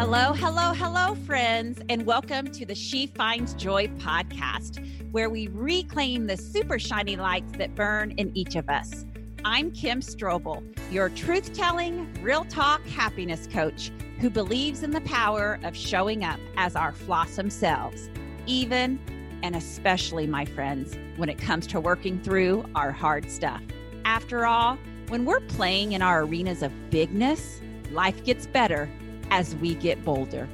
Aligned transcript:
Hello, 0.00 0.32
hello, 0.32 0.72
hello, 0.72 1.14
friends, 1.26 1.78
and 1.90 2.06
welcome 2.06 2.46
to 2.52 2.64
the 2.64 2.74
She 2.74 3.06
Finds 3.06 3.52
Joy 3.52 3.86
podcast, 3.98 4.82
where 5.12 5.28
we 5.28 5.48
reclaim 5.48 6.26
the 6.26 6.38
super 6.38 6.78
shiny 6.78 7.16
lights 7.16 7.52
that 7.58 7.74
burn 7.74 8.12
in 8.12 8.34
each 8.34 8.56
of 8.56 8.70
us. 8.70 9.04
I'm 9.44 9.70
Kim 9.72 10.00
Strobel, 10.00 10.64
your 10.90 11.10
truth 11.10 11.52
telling, 11.52 12.10
real 12.22 12.46
talk 12.46 12.82
happiness 12.86 13.46
coach 13.46 13.92
who 14.20 14.30
believes 14.30 14.82
in 14.82 14.90
the 14.90 15.02
power 15.02 15.60
of 15.64 15.76
showing 15.76 16.24
up 16.24 16.40
as 16.56 16.76
our 16.76 16.92
flossom 16.92 17.52
selves, 17.52 18.08
even 18.46 18.98
and 19.42 19.54
especially, 19.54 20.26
my 20.26 20.46
friends, 20.46 20.96
when 21.18 21.28
it 21.28 21.36
comes 21.36 21.66
to 21.66 21.78
working 21.78 22.18
through 22.22 22.64
our 22.74 22.90
hard 22.90 23.30
stuff. 23.30 23.60
After 24.06 24.46
all, 24.46 24.78
when 25.08 25.26
we're 25.26 25.40
playing 25.40 25.92
in 25.92 26.00
our 26.00 26.22
arenas 26.22 26.62
of 26.62 26.72
bigness, 26.88 27.60
life 27.92 28.24
gets 28.24 28.46
better 28.46 28.88
as 29.30 29.54
we 29.56 29.74
get 29.74 30.04
bolder. 30.04 30.48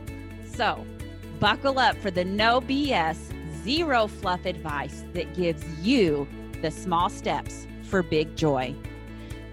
So, 0.45 0.87
buckle 1.41 1.79
up 1.79 1.97
for 1.99 2.11
the 2.11 2.25
no 2.25 2.61
BS, 2.61 3.17
zero 3.63 4.07
fluff 4.07 4.47
advice 4.47 5.05
that 5.13 5.35
gives 5.35 5.65
you 5.81 6.27
the 6.63 6.71
small 6.71 7.09
steps 7.09 7.67
for 7.83 8.03
big 8.03 8.37
joy. 8.37 8.75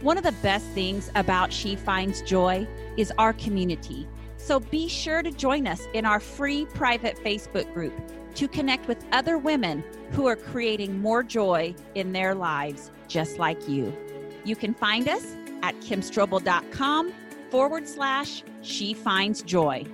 One 0.01 0.17
of 0.17 0.23
the 0.23 0.33
best 0.33 0.65
things 0.67 1.09
about 1.15 1.53
She 1.53 1.75
Finds 1.75 2.21
Joy 2.23 2.67
is 2.97 3.11
our 3.17 3.33
community. 3.33 4.07
So 4.37 4.59
be 4.59 4.89
sure 4.89 5.23
to 5.23 5.31
join 5.31 5.67
us 5.67 5.87
in 5.93 6.05
our 6.05 6.19
free 6.19 6.65
private 6.65 7.15
Facebook 7.23 7.73
group 7.73 7.93
to 8.35 8.47
connect 8.47 8.87
with 8.87 9.05
other 9.13 9.37
women 9.37 9.83
who 10.11 10.27
are 10.27 10.35
creating 10.35 10.99
more 10.99 11.23
joy 11.23 11.73
in 11.95 12.11
their 12.11 12.35
lives 12.35 12.91
just 13.07 13.39
like 13.39 13.69
you. 13.69 13.95
You 14.43 14.55
can 14.55 14.73
find 14.73 15.07
us 15.07 15.35
at 15.61 15.75
kimstrobel.com 15.79 17.13
forward 17.49 17.87
slash 17.87 18.43
she 18.63 18.93
finds 18.93 19.43
joy. 19.43 19.85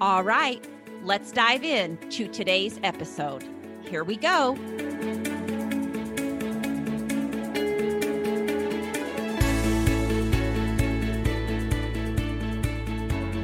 All 0.00 0.22
right, 0.22 0.66
let's 1.02 1.32
dive 1.32 1.64
in 1.64 1.96
to 2.10 2.28
today's 2.28 2.78
episode. 2.82 3.44
Here 3.88 4.04
we 4.04 4.16
go. 4.16 4.56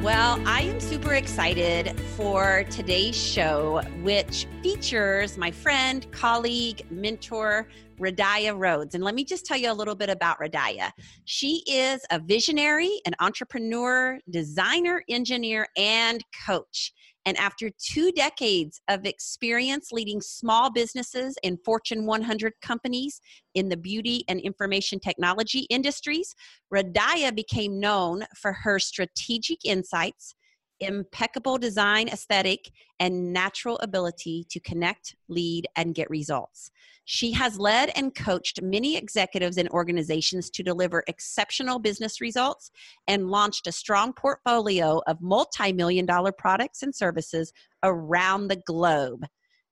Well, 0.03 0.37
I 0.45 0.63
am 0.63 0.81
super 0.81 1.13
excited 1.13 1.97
for 2.17 2.65
today's 2.69 3.15
show, 3.15 3.81
which 4.01 4.47
features 4.61 5.37
my 5.37 5.49
friend, 5.49 6.05
colleague, 6.11 6.85
mentor, 6.91 7.69
Radiah 7.97 8.53
Rhodes. 8.53 8.95
And 8.95 9.03
let 9.05 9.15
me 9.15 9.23
just 9.23 9.45
tell 9.45 9.55
you 9.55 9.71
a 9.71 9.73
little 9.73 9.95
bit 9.95 10.09
about 10.09 10.39
Radiah. 10.41 10.91
She 11.23 11.63
is 11.67 12.01
a 12.11 12.19
visionary, 12.19 12.91
an 13.05 13.13
entrepreneur, 13.21 14.19
designer, 14.29 15.05
engineer, 15.07 15.69
and 15.77 16.21
coach. 16.45 16.91
And 17.25 17.37
after 17.37 17.69
two 17.69 18.11
decades 18.11 18.81
of 18.89 19.05
experience 19.05 19.91
leading 19.91 20.21
small 20.21 20.71
businesses 20.71 21.35
in 21.43 21.57
Fortune 21.63 22.05
100 22.05 22.53
companies 22.61 23.21
in 23.53 23.69
the 23.69 23.77
beauty 23.77 24.25
and 24.27 24.39
information 24.41 24.99
technology 24.99 25.61
industries, 25.69 26.35
Radiah 26.73 27.33
became 27.33 27.79
known 27.79 28.25
for 28.35 28.51
her 28.51 28.77
strategic 28.79 29.59
insights, 29.63 30.35
impeccable 30.83 31.57
design 31.57 32.07
aesthetic, 32.09 32.71
and 32.99 33.33
natural 33.33 33.77
ability 33.79 34.45
to 34.49 34.59
connect, 34.59 35.15
lead, 35.27 35.67
and 35.75 35.95
get 35.95 36.09
results. 36.09 36.71
She 37.05 37.31
has 37.33 37.59
led 37.59 37.91
and 37.95 38.15
coached 38.15 38.61
many 38.61 38.95
executives 38.95 39.57
and 39.57 39.67
organizations 39.69 40.49
to 40.51 40.63
deliver 40.63 41.03
exceptional 41.07 41.79
business 41.79 42.21
results 42.21 42.71
and 43.07 43.29
launched 43.29 43.67
a 43.67 43.73
strong 43.73 44.13
portfolio 44.13 45.01
of 45.05 45.21
multi 45.21 45.73
million 45.73 46.05
dollar 46.05 46.31
products 46.31 46.81
and 46.81 46.95
services 46.95 47.51
around 47.83 48.47
the 48.47 48.61
globe. 48.65 49.25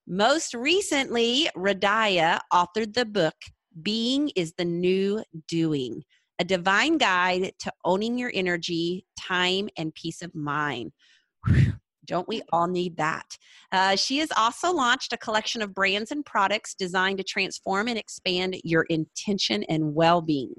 Most 0.06 0.52
recently, 0.52 1.48
Radiah 1.56 2.40
authored 2.52 2.92
the 2.92 3.06
book 3.06 3.36
Being 3.80 4.30
is 4.36 4.52
the 4.58 4.64
New 4.64 5.22
Doing, 5.48 6.02
a 6.38 6.44
divine 6.44 6.98
guide 6.98 7.52
to 7.60 7.72
owning 7.84 8.18
your 8.18 8.32
energy, 8.34 9.06
time, 9.18 9.68
and 9.78 9.94
peace 9.94 10.20
of 10.20 10.34
mind. 10.34 10.92
Don't 12.04 12.26
we 12.26 12.42
all 12.52 12.66
need 12.66 12.96
that? 12.96 13.36
Uh, 13.70 13.96
she 13.96 14.18
has 14.18 14.30
also 14.36 14.72
launched 14.72 15.12
a 15.12 15.16
collection 15.16 15.62
of 15.62 15.74
brands 15.74 16.10
and 16.10 16.24
products 16.24 16.74
designed 16.74 17.18
to 17.18 17.24
transform 17.24 17.88
and 17.88 17.96
expand 17.96 18.56
your 18.64 18.82
intention 18.84 19.62
and 19.64 19.94
well 19.94 20.20
being. 20.20 20.54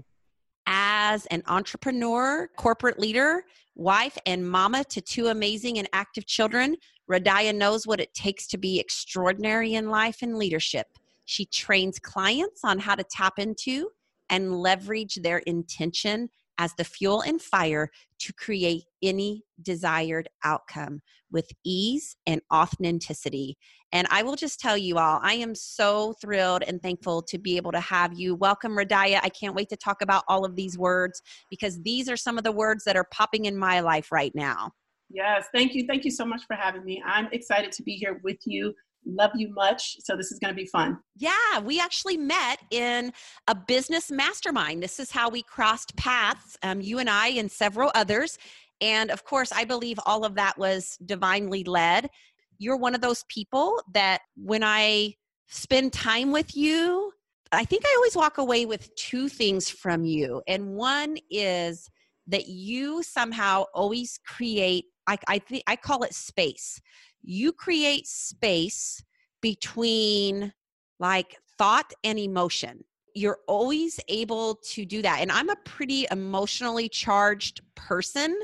As 0.65 1.25
an 1.25 1.43
entrepreneur, 1.47 2.49
corporate 2.55 2.97
leader, 2.97 3.43
wife, 3.75 4.17
and 4.25 4.49
mama 4.49 4.85
to 4.85 5.01
two 5.01 5.27
amazing 5.27 5.77
and 5.79 5.89
active 5.91 6.25
children, 6.25 6.77
Radiah 7.11 7.53
knows 7.53 7.85
what 7.85 7.99
it 7.99 8.13
takes 8.13 8.47
to 8.47 8.57
be 8.57 8.79
extraordinary 8.79 9.73
in 9.73 9.89
life 9.89 10.21
and 10.21 10.37
leadership. 10.37 10.87
She 11.25 11.45
trains 11.45 11.99
clients 11.99 12.61
on 12.63 12.79
how 12.79 12.95
to 12.95 13.03
tap 13.03 13.39
into 13.39 13.89
and 14.29 14.55
leverage 14.55 15.15
their 15.15 15.39
intention 15.39 16.29
as 16.57 16.73
the 16.75 16.83
fuel 16.83 17.21
and 17.21 17.41
fire 17.41 17.89
to 18.19 18.33
create 18.33 18.83
any 19.01 19.43
desired 19.61 20.29
outcome 20.43 21.01
with 21.31 21.51
ease 21.65 22.15
and 22.27 22.41
authenticity. 22.53 23.57
And 23.91 24.07
I 24.09 24.23
will 24.23 24.35
just 24.35 24.59
tell 24.59 24.77
you 24.77 24.97
all, 24.97 25.19
I 25.21 25.33
am 25.33 25.53
so 25.55 26.13
thrilled 26.21 26.63
and 26.63 26.81
thankful 26.81 27.21
to 27.23 27.37
be 27.37 27.57
able 27.57 27.71
to 27.71 27.79
have 27.79 28.13
you. 28.13 28.35
Welcome, 28.35 28.77
Radiah. 28.77 29.19
I 29.21 29.29
can't 29.29 29.55
wait 29.55 29.69
to 29.69 29.77
talk 29.77 30.01
about 30.01 30.23
all 30.27 30.45
of 30.45 30.55
these 30.55 30.77
words 30.77 31.21
because 31.49 31.81
these 31.81 32.09
are 32.09 32.17
some 32.17 32.37
of 32.37 32.43
the 32.43 32.51
words 32.51 32.83
that 32.85 32.95
are 32.95 33.07
popping 33.11 33.45
in 33.45 33.57
my 33.57 33.81
life 33.81 34.11
right 34.11 34.31
now. 34.33 34.71
Yes, 35.09 35.47
thank 35.53 35.75
you. 35.75 35.85
Thank 35.85 36.05
you 36.05 36.11
so 36.11 36.25
much 36.25 36.41
for 36.47 36.55
having 36.55 36.83
me. 36.83 37.03
I'm 37.05 37.27
excited 37.31 37.71
to 37.73 37.83
be 37.83 37.93
here 37.93 38.19
with 38.23 38.39
you 38.45 38.73
love 39.05 39.31
you 39.35 39.53
much. 39.53 39.97
So 40.03 40.15
this 40.15 40.31
is 40.31 40.39
going 40.39 40.53
to 40.53 40.55
be 40.55 40.67
fun. 40.67 40.97
Yeah, 41.15 41.59
we 41.63 41.79
actually 41.79 42.17
met 42.17 42.59
in 42.71 43.13
a 43.47 43.55
business 43.55 44.11
mastermind. 44.11 44.81
This 44.81 44.99
is 44.99 45.11
how 45.11 45.29
we 45.29 45.43
crossed 45.43 45.95
paths, 45.95 46.57
um, 46.63 46.81
you 46.81 46.99
and 46.99 47.09
I, 47.09 47.29
and 47.29 47.51
several 47.51 47.91
others. 47.95 48.37
And 48.81 49.11
of 49.11 49.23
course, 49.23 49.51
I 49.51 49.65
believe 49.65 49.99
all 50.05 50.25
of 50.25 50.35
that 50.35 50.57
was 50.57 50.97
divinely 51.05 51.63
led. 51.63 52.09
You're 52.57 52.77
one 52.77 52.95
of 52.95 53.01
those 53.01 53.23
people 53.29 53.81
that 53.93 54.21
when 54.35 54.63
I 54.63 55.15
spend 55.47 55.93
time 55.93 56.31
with 56.31 56.55
you, 56.55 57.11
I 57.51 57.65
think 57.65 57.83
I 57.85 57.93
always 57.97 58.15
walk 58.15 58.37
away 58.39 58.65
with 58.65 58.93
two 58.95 59.29
things 59.29 59.69
from 59.69 60.03
you. 60.03 60.41
And 60.47 60.73
one 60.73 61.17
is 61.29 61.89
that 62.27 62.47
you 62.47 63.03
somehow 63.03 63.65
always 63.73 64.19
create 64.25 64.85
I, 65.07 65.17
I 65.27 65.39
think 65.39 65.63
I 65.67 65.75
call 65.75 66.03
it 66.03 66.13
space 66.13 66.79
you 67.23 67.51
create 67.53 68.07
space 68.07 69.03
between 69.41 70.53
like 70.99 71.37
thought 71.57 71.91
and 72.03 72.19
emotion. 72.19 72.83
You're 73.15 73.39
always 73.47 73.99
able 74.07 74.55
to 74.71 74.85
do 74.85 75.01
that. 75.01 75.19
And 75.21 75.31
I'm 75.31 75.49
a 75.49 75.55
pretty 75.65 76.07
emotionally 76.11 76.89
charged 76.89 77.61
person. 77.75 78.37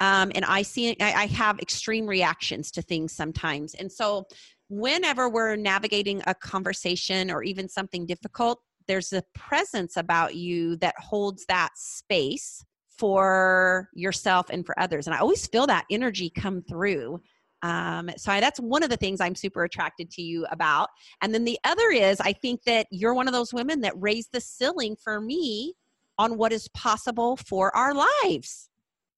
Um, 0.00 0.32
and 0.34 0.44
I 0.44 0.62
see, 0.62 0.96
I, 1.00 1.12
I 1.12 1.26
have 1.26 1.58
extreme 1.58 2.06
reactions 2.06 2.70
to 2.72 2.82
things 2.82 3.12
sometimes. 3.12 3.74
And 3.74 3.90
so, 3.90 4.26
whenever 4.70 5.30
we're 5.30 5.56
navigating 5.56 6.22
a 6.26 6.34
conversation 6.34 7.30
or 7.30 7.42
even 7.42 7.68
something 7.68 8.04
difficult, 8.04 8.60
there's 8.86 9.12
a 9.12 9.22
presence 9.34 9.96
about 9.96 10.34
you 10.34 10.76
that 10.76 10.94
holds 10.98 11.46
that 11.46 11.70
space 11.74 12.64
for 12.98 13.88
yourself 13.94 14.50
and 14.50 14.66
for 14.66 14.78
others. 14.78 15.06
And 15.06 15.14
I 15.14 15.20
always 15.20 15.46
feel 15.46 15.66
that 15.68 15.86
energy 15.90 16.30
come 16.30 16.62
through 16.62 17.20
um, 17.62 18.10
so 18.16 18.32
I, 18.32 18.40
that's 18.40 18.60
one 18.60 18.82
of 18.82 18.90
the 18.90 18.96
things 18.96 19.20
I'm 19.20 19.34
super 19.34 19.64
attracted 19.64 20.10
to 20.12 20.22
you 20.22 20.46
about. 20.50 20.88
And 21.22 21.34
then 21.34 21.44
the 21.44 21.58
other 21.64 21.90
is 21.90 22.20
I 22.20 22.32
think 22.32 22.62
that 22.64 22.86
you're 22.90 23.14
one 23.14 23.26
of 23.26 23.34
those 23.34 23.52
women 23.52 23.80
that 23.82 23.94
raised 23.96 24.32
the 24.32 24.40
ceiling 24.40 24.96
for 24.96 25.20
me 25.20 25.74
on 26.18 26.36
what 26.36 26.52
is 26.52 26.68
possible 26.68 27.36
for 27.36 27.74
our 27.76 27.94
lives. 27.94 28.68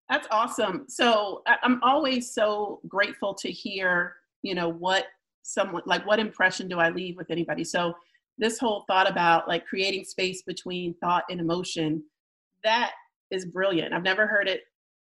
That's 0.09 0.27
awesome. 0.31 0.87
So 0.89 1.43
I'm 1.47 1.81
always 1.83 2.35
so 2.35 2.81
grateful 2.89 3.35
to 3.35 3.51
hear, 3.51 4.17
you 4.43 4.55
know, 4.55 4.69
what 4.69 5.07
someone 5.43 5.83
like 5.87 6.07
what 6.07 6.19
impression 6.19 6.69
do 6.69 6.79
I 6.79 6.91
leave 6.91 7.17
with 7.17 7.31
anybody. 7.31 7.65
So 7.65 7.95
this 8.37 8.59
whole 8.59 8.85
thought 8.89 9.09
about 9.09 9.49
like 9.49 9.67
creating 9.67 10.05
space 10.05 10.43
between 10.43 10.95
thought 10.95 11.25
and 11.31 11.41
emotion, 11.41 12.03
that 12.65 12.93
is 13.31 13.47
brilliant. 13.47 13.95
I've 13.95 14.03
never 14.03 14.27
heard 14.27 14.49
it 14.49 14.63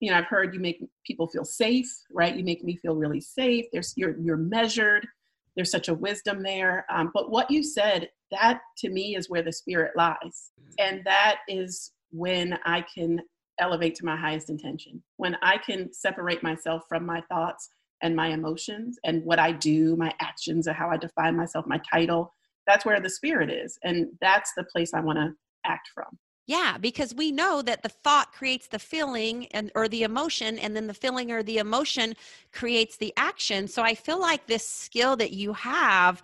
you 0.00 0.10
know, 0.10 0.19
I've 0.19 0.26
heard 0.26 0.54
you 0.54 0.60
make 0.60 0.82
people 1.06 1.26
feel 1.26 1.44
safe, 1.44 1.90
right? 2.12 2.37
You 2.37 2.44
make 2.44 2.62
me 2.62 2.76
feel 2.76 2.94
really 2.94 3.20
safe. 3.20 3.66
There's 3.72 3.93
you're 3.96 4.16
you're 4.19 4.37
measured. 4.37 5.06
There's 5.54 5.70
such 5.70 5.88
a 5.88 5.94
wisdom 5.94 6.43
there. 6.43 6.84
Um, 6.90 7.10
but 7.14 7.31
what 7.31 7.50
you 7.50 7.62
said, 7.62 8.10
that 8.31 8.60
to 8.78 8.90
me 8.90 9.16
is 9.16 9.31
where 9.31 9.43
the 9.43 9.52
spirit 9.52 9.93
lies, 9.96 10.50
and 10.78 11.02
that 11.04 11.38
is 11.48 11.93
when 12.10 12.58
I 12.64 12.84
can 12.94 13.20
elevate 13.58 13.94
to 13.96 14.04
my 14.04 14.16
highest 14.16 14.50
intention. 14.50 15.02
When 15.16 15.37
I 15.40 15.56
can 15.58 15.93
separate 15.93 16.43
myself 16.43 16.82
from 16.88 17.06
my 17.06 17.22
thoughts 17.31 17.70
and 18.02 18.14
my 18.14 18.28
emotions 18.28 18.98
and 19.04 19.25
what 19.25 19.38
I 19.38 19.52
do, 19.52 19.96
my 19.96 20.12
actions, 20.20 20.66
and 20.66 20.76
how 20.76 20.90
I 20.90 20.98
define 20.98 21.37
myself, 21.37 21.66
my 21.66 21.81
title. 21.90 22.32
That's 22.66 22.84
where 22.84 23.00
the 23.00 23.08
spirit 23.08 23.50
is, 23.50 23.78
and 23.82 24.08
that's 24.20 24.52
the 24.56 24.64
place 24.64 24.93
I 24.93 25.00
want 25.00 25.19
to 25.19 25.32
act 25.64 25.88
from. 25.94 26.19
Yeah, 26.46 26.78
because 26.78 27.12
we 27.12 27.32
know 27.32 27.60
that 27.62 27.82
the 27.82 27.88
thought 27.88 28.32
creates 28.32 28.69
the 28.69 28.78
feeling 28.78 29.46
and 29.48 29.72
or 29.75 29.88
the 29.88 30.04
emotion 30.04 30.58
and 30.60 30.76
then 30.76 30.87
the 30.87 30.94
feeling 30.94 31.32
or 31.32 31.43
the 31.43 31.58
emotion 31.58 32.14
creates 32.52 32.96
the 32.96 33.12
action. 33.16 33.66
So 33.66 33.82
I 33.82 33.94
feel 33.96 34.20
like 34.20 34.46
this 34.46 34.66
skill 34.69 35.16
that 35.16 35.32
you 35.32 35.52
have 35.54 36.22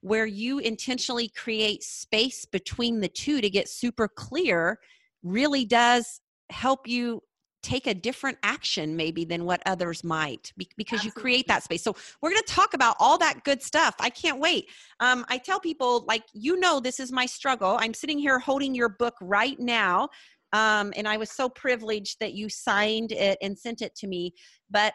where 0.00 0.26
you 0.26 0.58
intentionally 0.60 1.28
create 1.28 1.82
space 1.82 2.44
between 2.44 3.00
the 3.00 3.08
two 3.08 3.40
to 3.40 3.50
get 3.50 3.68
super 3.68 4.06
clear 4.06 4.78
really 5.24 5.64
does 5.64 6.20
help 6.50 6.86
you 6.86 7.22
take 7.64 7.86
a 7.86 7.94
different 7.94 8.38
action 8.42 8.94
maybe 8.94 9.24
than 9.24 9.44
what 9.44 9.62
others 9.66 10.04
might 10.04 10.52
because 10.56 10.98
Absolutely. 10.98 11.06
you 11.06 11.12
create 11.12 11.48
that 11.48 11.62
space 11.62 11.82
so 11.82 11.96
we're 12.20 12.30
going 12.30 12.42
to 12.46 12.52
talk 12.52 12.74
about 12.74 12.94
all 13.00 13.18
that 13.18 13.42
good 13.44 13.62
stuff 13.62 13.94
i 14.00 14.10
can't 14.10 14.38
wait 14.38 14.68
um, 15.00 15.24
i 15.28 15.38
tell 15.38 15.58
people 15.58 16.04
like 16.06 16.22
you 16.32 16.60
know 16.60 16.78
this 16.78 17.00
is 17.00 17.10
my 17.10 17.26
struggle 17.26 17.76
i'm 17.80 17.94
sitting 17.94 18.18
here 18.18 18.38
holding 18.38 18.74
your 18.74 18.90
book 18.90 19.14
right 19.20 19.58
now 19.58 20.08
um, 20.52 20.92
and 20.96 21.08
i 21.08 21.16
was 21.16 21.30
so 21.30 21.48
privileged 21.48 22.20
that 22.20 22.34
you 22.34 22.48
signed 22.48 23.10
it 23.12 23.38
and 23.42 23.58
sent 23.58 23.82
it 23.82 23.94
to 23.96 24.06
me 24.06 24.32
but 24.70 24.92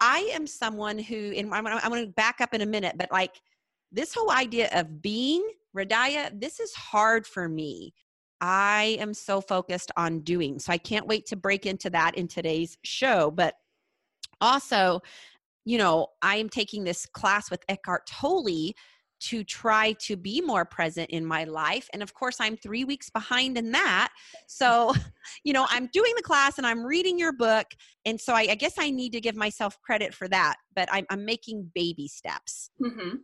i 0.00 0.18
am 0.32 0.46
someone 0.46 0.98
who 0.98 1.32
and 1.36 1.52
i'm, 1.54 1.66
I'm 1.66 1.90
going 1.90 2.04
to 2.04 2.12
back 2.12 2.40
up 2.40 2.54
in 2.54 2.60
a 2.60 2.66
minute 2.66 2.96
but 2.98 3.10
like 3.10 3.40
this 3.92 4.14
whole 4.14 4.30
idea 4.30 4.68
of 4.72 5.02
being 5.02 5.44
Radiah, 5.76 6.38
this 6.40 6.60
is 6.60 6.72
hard 6.74 7.26
for 7.26 7.48
me. 7.48 7.94
I 8.40 8.96
am 9.00 9.14
so 9.14 9.40
focused 9.40 9.90
on 9.96 10.20
doing. 10.20 10.58
So 10.58 10.72
I 10.72 10.78
can't 10.78 11.06
wait 11.06 11.26
to 11.26 11.36
break 11.36 11.66
into 11.66 11.90
that 11.90 12.14
in 12.16 12.28
today's 12.28 12.78
show. 12.84 13.30
But 13.30 13.54
also, 14.40 15.00
you 15.64 15.78
know, 15.78 16.08
I 16.22 16.36
am 16.36 16.48
taking 16.48 16.84
this 16.84 17.06
class 17.06 17.50
with 17.50 17.62
Eckhart 17.68 18.06
Tolle 18.06 18.72
to 19.20 19.44
try 19.44 19.92
to 19.92 20.16
be 20.16 20.40
more 20.40 20.64
present 20.64 21.10
in 21.10 21.24
my 21.24 21.44
life. 21.44 21.88
And 21.92 22.02
of 22.02 22.14
course, 22.14 22.38
I'm 22.40 22.56
three 22.56 22.84
weeks 22.84 23.10
behind 23.10 23.58
in 23.58 23.70
that. 23.72 24.08
So, 24.46 24.94
you 25.44 25.52
know, 25.52 25.66
I'm 25.68 25.88
doing 25.92 26.12
the 26.16 26.22
class 26.22 26.56
and 26.56 26.66
I'm 26.66 26.84
reading 26.84 27.18
your 27.18 27.32
book. 27.32 27.66
And 28.06 28.18
so 28.18 28.32
I, 28.32 28.46
I 28.50 28.54
guess 28.54 28.74
I 28.78 28.90
need 28.90 29.12
to 29.12 29.20
give 29.20 29.36
myself 29.36 29.78
credit 29.82 30.14
for 30.14 30.26
that, 30.28 30.56
but 30.74 30.88
I'm, 30.90 31.04
I'm 31.10 31.24
making 31.24 31.70
baby 31.74 32.08
steps. 32.08 32.70
Mm-hmm. 32.82 33.16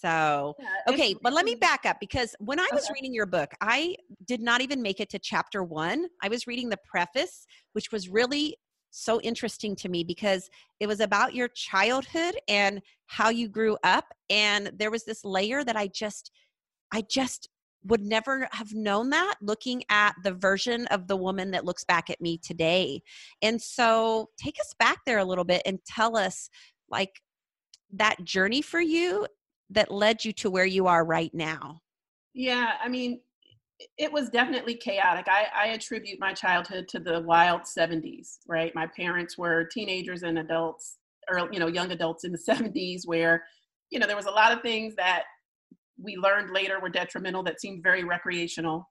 So, 0.00 0.54
okay, 0.88 1.14
but 1.22 1.32
let 1.32 1.44
me 1.44 1.54
back 1.54 1.84
up 1.84 1.98
because 2.00 2.34
when 2.38 2.60
I 2.60 2.68
was 2.72 2.84
okay. 2.84 2.94
reading 2.94 3.14
your 3.14 3.26
book, 3.26 3.52
I 3.60 3.96
did 4.26 4.40
not 4.40 4.60
even 4.60 4.80
make 4.80 5.00
it 5.00 5.10
to 5.10 5.18
chapter 5.18 5.64
one. 5.64 6.06
I 6.22 6.28
was 6.28 6.46
reading 6.46 6.68
the 6.68 6.78
preface, 6.88 7.46
which 7.72 7.90
was 7.90 8.08
really 8.08 8.56
so 8.90 9.20
interesting 9.20 9.76
to 9.76 9.88
me 9.88 10.04
because 10.04 10.48
it 10.80 10.86
was 10.86 11.00
about 11.00 11.34
your 11.34 11.48
childhood 11.48 12.36
and 12.48 12.80
how 13.06 13.28
you 13.28 13.48
grew 13.48 13.76
up. 13.82 14.06
And 14.30 14.70
there 14.76 14.90
was 14.90 15.04
this 15.04 15.24
layer 15.24 15.64
that 15.64 15.76
I 15.76 15.88
just, 15.88 16.30
I 16.92 17.02
just 17.10 17.48
would 17.84 18.00
never 18.00 18.48
have 18.52 18.72
known 18.74 19.10
that 19.10 19.36
looking 19.40 19.82
at 19.88 20.14
the 20.24 20.32
version 20.32 20.86
of 20.88 21.06
the 21.06 21.16
woman 21.16 21.50
that 21.52 21.64
looks 21.64 21.84
back 21.84 22.10
at 22.10 22.20
me 22.20 22.38
today. 22.38 23.02
And 23.42 23.60
so 23.60 24.28
take 24.38 24.58
us 24.60 24.74
back 24.78 24.98
there 25.06 25.18
a 25.18 25.24
little 25.24 25.44
bit 25.44 25.62
and 25.64 25.78
tell 25.86 26.16
us 26.16 26.50
like 26.90 27.20
that 27.92 28.22
journey 28.24 28.62
for 28.62 28.80
you 28.80 29.26
that 29.70 29.90
led 29.90 30.24
you 30.24 30.32
to 30.32 30.50
where 30.50 30.66
you 30.66 30.86
are 30.86 31.04
right 31.04 31.32
now? 31.34 31.80
Yeah, 32.34 32.72
I 32.82 32.88
mean, 32.88 33.20
it 33.96 34.12
was 34.12 34.28
definitely 34.28 34.74
chaotic. 34.74 35.26
I, 35.28 35.46
I 35.54 35.66
attribute 35.68 36.18
my 36.18 36.32
childhood 36.32 36.88
to 36.88 36.98
the 36.98 37.20
wild 37.20 37.62
70s, 37.62 38.38
right? 38.46 38.74
My 38.74 38.86
parents 38.86 39.38
were 39.38 39.64
teenagers 39.64 40.22
and 40.22 40.38
adults, 40.38 40.96
or, 41.30 41.48
you 41.52 41.60
know, 41.60 41.68
young 41.68 41.92
adults 41.92 42.24
in 42.24 42.32
the 42.32 42.38
70s 42.48 43.02
where, 43.06 43.44
you 43.90 43.98
know, 43.98 44.06
there 44.06 44.16
was 44.16 44.26
a 44.26 44.30
lot 44.30 44.52
of 44.52 44.62
things 44.62 44.94
that 44.96 45.24
we 46.00 46.16
learned 46.16 46.50
later 46.50 46.80
were 46.80 46.88
detrimental 46.88 47.42
that 47.44 47.60
seemed 47.60 47.82
very 47.82 48.04
recreational. 48.04 48.88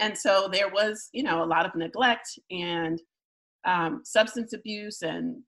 And 0.00 0.16
so 0.16 0.48
there 0.52 0.68
was, 0.68 1.08
you 1.12 1.22
know, 1.22 1.42
a 1.42 1.46
lot 1.46 1.66
of 1.66 1.74
neglect 1.74 2.38
and 2.50 3.00
um, 3.64 4.02
substance 4.04 4.52
abuse 4.52 5.02
and 5.02 5.42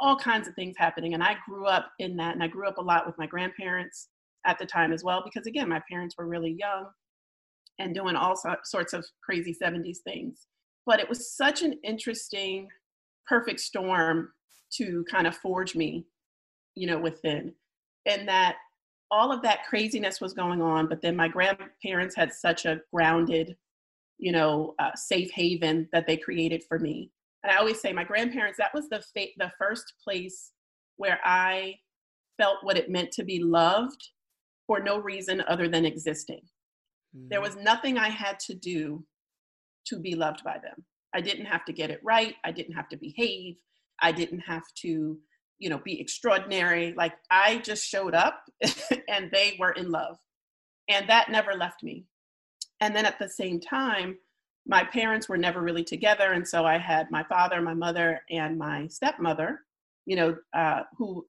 all 0.00 0.16
kinds 0.16 0.48
of 0.48 0.54
things 0.54 0.76
happening. 0.76 1.14
And 1.14 1.22
I 1.22 1.36
grew 1.48 1.66
up 1.66 1.90
in 1.98 2.16
that, 2.16 2.34
and 2.34 2.42
I 2.42 2.48
grew 2.48 2.68
up 2.68 2.78
a 2.78 2.82
lot 2.82 3.06
with 3.06 3.18
my 3.18 3.26
grandparents 3.26 4.08
at 4.46 4.58
the 4.58 4.66
time 4.66 4.92
as 4.92 5.04
well, 5.04 5.22
because 5.24 5.46
again, 5.46 5.68
my 5.68 5.82
parents 5.90 6.14
were 6.16 6.26
really 6.26 6.56
young 6.58 6.86
and 7.78 7.94
doing 7.94 8.16
all 8.16 8.34
sorts 8.64 8.92
of 8.92 9.04
crazy 9.22 9.56
70s 9.60 9.98
things. 10.04 10.46
But 10.86 11.00
it 11.00 11.08
was 11.08 11.36
such 11.36 11.62
an 11.62 11.74
interesting, 11.84 12.68
perfect 13.26 13.60
storm 13.60 14.32
to 14.74 15.04
kind 15.10 15.26
of 15.26 15.36
forge 15.36 15.74
me, 15.74 16.06
you 16.74 16.86
know, 16.86 16.98
within. 16.98 17.54
And 18.06 18.26
that 18.28 18.56
all 19.10 19.32
of 19.32 19.42
that 19.42 19.64
craziness 19.68 20.20
was 20.20 20.32
going 20.32 20.60
on, 20.60 20.88
but 20.88 21.00
then 21.02 21.16
my 21.16 21.28
grandparents 21.28 22.16
had 22.16 22.32
such 22.32 22.64
a 22.64 22.80
grounded, 22.92 23.56
you 24.18 24.32
know, 24.32 24.74
uh, 24.78 24.90
safe 24.94 25.30
haven 25.30 25.88
that 25.92 26.06
they 26.06 26.16
created 26.16 26.62
for 26.68 26.78
me 26.78 27.10
and 27.42 27.52
I 27.52 27.56
always 27.56 27.80
say 27.80 27.92
my 27.92 28.04
grandparents, 28.04 28.58
that 28.58 28.74
was 28.74 28.88
the 28.88 29.02
fa- 29.14 29.32
the 29.36 29.52
first 29.58 29.92
place 30.02 30.52
where 30.96 31.20
I 31.24 31.76
felt 32.38 32.58
what 32.62 32.76
it 32.76 32.90
meant 32.90 33.12
to 33.12 33.24
be 33.24 33.42
loved 33.42 34.02
for 34.66 34.80
no 34.80 34.98
reason 34.98 35.42
other 35.48 35.68
than 35.68 35.84
existing. 35.84 36.40
Mm-hmm. 37.16 37.28
There 37.30 37.40
was 37.40 37.56
nothing 37.56 37.98
I 37.98 38.08
had 38.08 38.38
to 38.40 38.54
do 38.54 39.04
to 39.86 39.98
be 39.98 40.14
loved 40.14 40.44
by 40.44 40.58
them. 40.62 40.84
I 41.14 41.20
didn't 41.20 41.46
have 41.46 41.64
to 41.66 41.72
get 41.72 41.90
it 41.90 42.00
right. 42.04 42.34
I 42.44 42.52
didn't 42.52 42.74
have 42.74 42.88
to 42.90 42.96
behave. 42.96 43.56
I 44.00 44.12
didn't 44.12 44.40
have 44.40 44.64
to, 44.82 45.18
you 45.58 45.70
know, 45.70 45.80
be 45.84 46.00
extraordinary. 46.00 46.94
Like 46.96 47.14
I 47.30 47.58
just 47.58 47.84
showed 47.84 48.14
up 48.14 48.42
and 49.08 49.30
they 49.32 49.56
were 49.58 49.72
in 49.72 49.90
love. 49.90 50.16
And 50.88 51.08
that 51.08 51.30
never 51.30 51.54
left 51.54 51.82
me. 51.82 52.04
And 52.80 52.94
then 52.94 53.06
at 53.06 53.18
the 53.18 53.28
same 53.28 53.60
time, 53.60 54.16
my 54.68 54.84
parents 54.84 55.28
were 55.28 55.38
never 55.38 55.60
really 55.62 55.84
together 55.84 56.32
and 56.32 56.46
so 56.46 56.64
i 56.64 56.78
had 56.78 57.10
my 57.10 57.24
father 57.24 57.60
my 57.60 57.74
mother 57.74 58.20
and 58.30 58.58
my 58.58 58.86
stepmother 58.88 59.60
you 60.06 60.16
know 60.16 60.36
uh, 60.54 60.82
who 60.96 61.26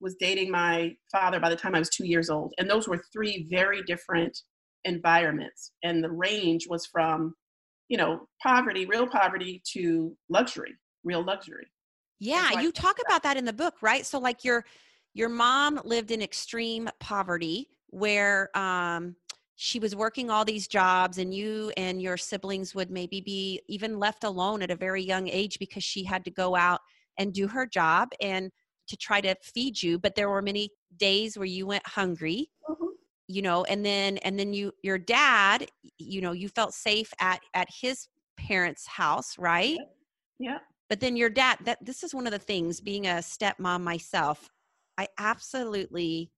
was 0.00 0.14
dating 0.16 0.50
my 0.50 0.94
father 1.10 1.40
by 1.40 1.48
the 1.48 1.56
time 1.56 1.74
i 1.74 1.78
was 1.78 1.90
two 1.90 2.06
years 2.06 2.30
old. 2.30 2.54
And 2.58 2.68
those 2.68 2.88
were 2.88 3.02
three 3.12 3.46
very 3.50 3.82
different 3.82 4.38
environments. 4.84 5.72
And 5.82 6.02
the 6.02 6.10
range 6.10 6.66
was 6.68 6.86
from 6.86 7.34
you 7.88 7.96
know 7.96 8.28
poverty 8.42 8.84
real 8.84 9.06
poverty 9.06 9.62
to 9.72 10.14
luxury 10.28 10.74
real 11.04 11.24
luxury. 11.24 11.66
Yeah 12.20 12.50
so 12.50 12.60
you 12.60 12.72
talk 12.72 12.96
that. 12.96 13.06
about 13.06 13.22
that 13.22 13.36
in 13.36 13.44
the 13.44 13.52
book 13.52 13.76
right? 13.82 14.04
So 14.04 14.18
like 14.18 14.44
your 14.44 14.64
your 15.14 15.28
mom 15.28 15.80
lived 15.84 16.10
in 16.10 16.22
extreme 16.22 16.88
poverty 17.00 17.68
where 17.90 18.56
um 18.56 19.16
she 19.60 19.80
was 19.80 19.96
working 19.96 20.30
all 20.30 20.44
these 20.44 20.68
jobs 20.68 21.18
and 21.18 21.34
you 21.34 21.72
and 21.76 22.00
your 22.00 22.16
siblings 22.16 22.76
would 22.76 22.92
maybe 22.92 23.20
be 23.20 23.60
even 23.66 23.98
left 23.98 24.22
alone 24.22 24.62
at 24.62 24.70
a 24.70 24.76
very 24.76 25.02
young 25.02 25.28
age 25.28 25.58
because 25.58 25.82
she 25.82 26.04
had 26.04 26.24
to 26.24 26.30
go 26.30 26.54
out 26.54 26.80
and 27.18 27.34
do 27.34 27.48
her 27.48 27.66
job 27.66 28.10
and 28.20 28.52
to 28.86 28.96
try 28.96 29.20
to 29.20 29.34
feed 29.42 29.82
you 29.82 29.98
but 29.98 30.14
there 30.14 30.30
were 30.30 30.40
many 30.40 30.70
days 30.96 31.36
where 31.36 31.44
you 31.44 31.66
went 31.66 31.84
hungry 31.88 32.48
mm-hmm. 32.70 32.86
you 33.26 33.42
know 33.42 33.64
and 33.64 33.84
then 33.84 34.16
and 34.18 34.38
then 34.38 34.52
you 34.52 34.72
your 34.84 34.96
dad 34.96 35.66
you 35.98 36.20
know 36.20 36.30
you 36.30 36.48
felt 36.48 36.72
safe 36.72 37.12
at 37.20 37.40
at 37.52 37.66
his 37.68 38.06
parents 38.36 38.86
house 38.86 39.36
right 39.38 39.76
yeah, 40.38 40.52
yeah. 40.52 40.58
but 40.88 41.00
then 41.00 41.16
your 41.16 41.30
dad 41.30 41.58
that 41.64 41.84
this 41.84 42.04
is 42.04 42.14
one 42.14 42.28
of 42.28 42.32
the 42.32 42.38
things 42.38 42.80
being 42.80 43.08
a 43.08 43.14
stepmom 43.14 43.82
myself 43.82 44.48
i 44.98 45.08
absolutely 45.18 46.30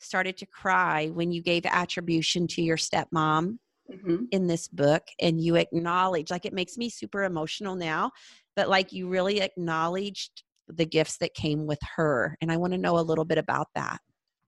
started 0.00 0.36
to 0.36 0.46
cry 0.46 1.08
when 1.08 1.32
you 1.32 1.42
gave 1.42 1.64
attribution 1.66 2.46
to 2.46 2.62
your 2.62 2.76
stepmom 2.76 3.58
mm-hmm. 3.90 4.24
in 4.30 4.46
this 4.46 4.68
book 4.68 5.02
and 5.20 5.40
you 5.40 5.56
acknowledge 5.56 6.30
like 6.30 6.44
it 6.44 6.52
makes 6.52 6.76
me 6.76 6.88
super 6.88 7.24
emotional 7.24 7.74
now 7.74 8.10
but 8.56 8.68
like 8.68 8.92
you 8.92 9.08
really 9.08 9.40
acknowledged 9.40 10.42
the 10.68 10.86
gifts 10.86 11.16
that 11.18 11.34
came 11.34 11.66
with 11.66 11.80
her 11.96 12.36
and 12.40 12.52
i 12.52 12.56
want 12.56 12.72
to 12.72 12.78
know 12.78 12.98
a 12.98 13.00
little 13.00 13.24
bit 13.24 13.38
about 13.38 13.68
that 13.74 13.98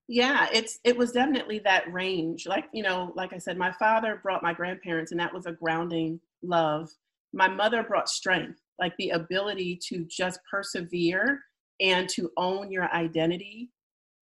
yeah 0.08 0.48
it's 0.52 0.78
it 0.84 0.96
was 0.96 1.12
definitely 1.12 1.60
that 1.60 1.90
range 1.92 2.46
like 2.46 2.66
you 2.72 2.82
know 2.82 3.12
like 3.16 3.32
i 3.32 3.38
said 3.38 3.56
my 3.56 3.72
father 3.72 4.20
brought 4.22 4.42
my 4.42 4.52
grandparents 4.52 5.12
and 5.12 5.20
that 5.20 5.32
was 5.32 5.46
a 5.46 5.52
grounding 5.52 6.20
love 6.42 6.88
my 7.32 7.48
mother 7.48 7.82
brought 7.82 8.08
strength 8.08 8.58
like 8.78 8.92
the 8.98 9.10
ability 9.10 9.78
to 9.80 10.04
just 10.10 10.40
persevere 10.50 11.40
and 11.80 12.08
to 12.08 12.30
own 12.36 12.70
your 12.70 12.92
identity 12.92 13.70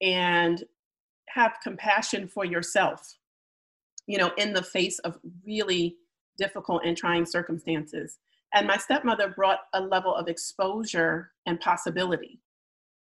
and 0.03 0.63
have 1.33 1.57
compassion 1.63 2.29
for 2.29 2.45
yourself, 2.45 3.19
you 4.07 4.19
know, 4.19 4.31
in 4.39 4.53
the 4.53 4.63
face 4.63 4.99
of 5.01 5.19
really 5.45 5.97
difficult 6.37 6.83
and 6.85 6.97
trying 6.97 7.27
circumstances. 7.27 8.19
And 8.55 8.67
my 8.67 8.77
stepmother 8.79 9.29
brought 9.29 9.61
a 9.75 9.81
level 9.81 10.15
of 10.15 10.29
exposure 10.29 11.33
and 11.47 11.61
possibility. 11.61 12.41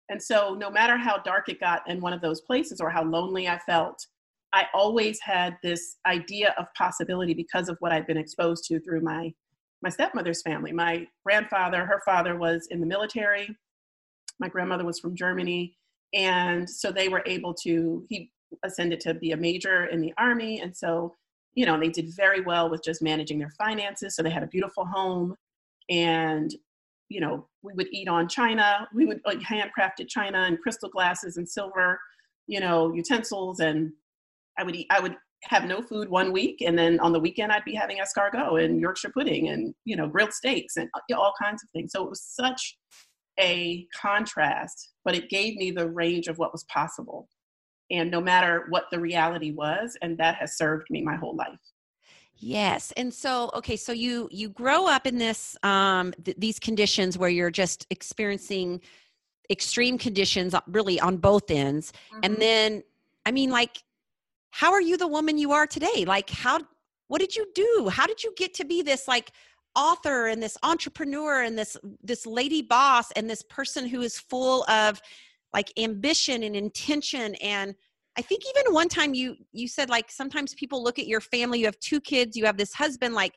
And 0.10 0.22
so, 0.22 0.54
no 0.54 0.70
matter 0.70 0.98
how 0.98 1.18
dark 1.18 1.50
it 1.50 1.60
got 1.60 1.90
in 1.90 2.02
one 2.02 2.14
of 2.14 2.22
those 2.22 2.42
places 2.42 2.80
or 2.80 2.90
how 2.90 3.04
lonely 3.04 3.48
I 3.48 3.58
felt, 3.60 4.06
I 4.54 4.66
always 4.74 5.20
had 5.22 5.58
this 5.64 5.98
idea 6.06 6.54
of 6.60 6.68
possibility 6.78 7.34
because 7.34 7.70
of 7.70 7.78
what 7.80 7.92
I'd 7.92 8.06
been 8.06 8.18
exposed 8.18 8.66
to 8.66 8.80
through 8.80 9.02
my 9.02 9.34
my 9.82 9.90
stepmother's 9.90 10.42
family. 10.42 10.72
My 10.72 11.08
grandfather, 11.26 11.86
her 11.86 12.02
father 12.06 12.38
was 12.38 12.68
in 12.72 12.80
the 12.80 12.86
military. 12.86 13.54
My 14.40 14.48
grandmother 14.48 14.86
was 14.86 14.98
from 15.00 15.16
Germany. 15.16 15.76
And 16.14 16.70
so 16.70 16.92
they 16.92 17.10
were 17.10 17.24
able 17.26 17.54
to, 17.64 18.04
he 18.10 18.32
ascended 18.64 19.00
to 19.02 19.14
be 19.14 19.32
a 19.32 19.38
major 19.38 19.86
in 19.86 20.00
the 20.00 20.14
army. 20.18 20.62
And 20.62 20.76
so 20.76 21.16
you 21.56 21.66
know, 21.66 21.80
they 21.80 21.90
did 21.90 22.10
very 22.16 22.42
well 22.42 22.70
with 22.70 22.84
just 22.84 23.02
managing 23.02 23.40
their 23.40 23.52
finances. 23.52 24.16
So 24.16 24.24
they 24.24 24.30
had 24.30 24.44
a 24.44 24.48
beautiful 24.48 24.86
home 24.86 25.36
and 25.90 26.54
you 27.10 27.20
know, 27.20 27.48
we 27.62 27.74
would 27.74 27.90
eat 27.92 28.08
on 28.08 28.28
china. 28.28 28.88
We 28.94 29.06
would 29.06 29.22
like 29.26 29.40
handcrafted 29.40 30.08
china 30.08 30.46
and 30.48 30.60
crystal 30.60 30.90
glasses 30.90 31.38
and 31.38 31.48
silver, 31.48 32.00
you 32.48 32.60
know, 32.60 32.92
utensils. 32.92 33.60
And 33.60 33.92
I 34.58 34.64
would 34.64 34.76
eat, 34.76 34.88
I 34.90 35.00
would 35.00 35.16
have 35.44 35.66
no 35.66 35.82
food 35.82 36.10
one 36.10 36.32
week. 36.32 36.62
And 36.66 36.80
then 36.80 37.00
on 37.02 37.12
the 37.12 37.20
weekend, 37.20 37.52
I'd 37.52 37.66
be 37.66 37.76
having 37.76 37.98
escargot 37.98 38.64
and 38.64 38.80
Yorkshire 38.80 39.12
pudding 39.14 39.50
and, 39.50 39.76
you 39.86 39.96
know, 39.96 40.08
grilled 40.08 40.34
steaks 40.34 40.78
and 40.78 40.90
uh, 40.96 41.16
all 41.16 41.34
kinds 41.40 41.62
of 41.62 41.70
things. 41.70 41.92
So 41.92 42.04
it 42.04 42.10
was 42.10 42.24
such 42.24 42.78
a 43.40 43.88
contrast, 44.00 44.94
but 45.04 45.16
it 45.16 45.30
gave 45.30 45.56
me 45.56 45.72
the 45.72 45.90
range 45.90 46.28
of 46.28 46.38
what 46.38 46.52
was 46.52 46.64
possible. 46.66 47.28
And 47.92 48.10
no 48.10 48.22
matter 48.22 48.66
what 48.70 48.86
the 48.92 49.00
reality 49.00 49.52
was, 49.52 49.98
and 50.02 50.18
that 50.18 50.36
has 50.36 50.58
served 50.58 50.88
me 50.90 51.02
my 51.02 51.16
whole 51.16 51.36
life. 51.36 51.60
Yes. 52.36 52.92
And 52.98 53.14
so 53.14 53.52
okay, 53.56 53.76
so 53.76 53.92
you 53.92 54.28
you 54.32 54.50
grow 54.50 54.88
up 54.88 55.06
in 55.08 55.18
this 55.18 55.56
um 55.64 56.14
th- 56.24 56.38
these 56.38 56.60
conditions 56.60 57.18
where 57.18 57.30
you're 57.30 57.52
just 57.52 57.86
experiencing 57.90 58.82
extreme 59.50 59.98
conditions 59.98 60.54
uh, 60.54 60.62
really 60.68 61.00
on 61.00 61.18
both 61.18 61.52
ends. 61.52 61.94
Mm-hmm. 62.12 62.20
And 62.24 62.38
then 62.38 62.84
I 63.26 63.32
mean 63.32 63.50
like 63.50 63.84
how 64.52 64.72
are 64.72 64.82
you 64.82 64.98
the 64.98 65.08
woman 65.08 65.38
you 65.38 65.52
are 65.52 65.68
today? 65.68 66.06
Like 66.06 66.30
how 66.30 66.60
what 67.08 67.22
did 67.22 67.36
you 67.36 67.46
do? 67.54 67.90
How 67.92 68.08
did 68.08 68.24
you 68.24 68.34
get 68.36 68.54
to 68.56 68.66
be 68.66 68.82
this 68.82 69.08
like 69.08 69.32
author 69.76 70.28
and 70.28 70.42
this 70.42 70.58
entrepreneur 70.64 71.44
and 71.44 71.58
this 71.58 71.78
this 72.04 72.26
lady 72.26 72.62
boss 72.62 73.12
and 73.12 73.30
this 73.30 73.44
person 73.50 73.88
who 73.88 74.02
is 74.02 74.20
full 74.20 74.64
of 74.70 75.02
like 75.54 75.72
ambition 75.78 76.44
and 76.44 76.56
intention 76.56 77.36
and 77.36 77.76
I 78.16 78.22
think 78.22 78.44
even 78.48 78.74
one 78.74 78.90
time 78.90 79.14
you 79.14 79.36
you 79.52 79.68
said 79.68 79.90
like 79.90 80.12
sometimes 80.12 80.54
people 80.54 80.84
look 80.84 81.00
at 81.00 81.08
your 81.08 81.22
family, 81.22 81.60
you 81.60 81.66
have 81.66 81.80
two 81.80 82.00
kids, 82.00 82.38
you 82.38 82.46
have 82.46 82.58
this 82.58 82.74
husband 82.74 83.16
like 83.16 83.34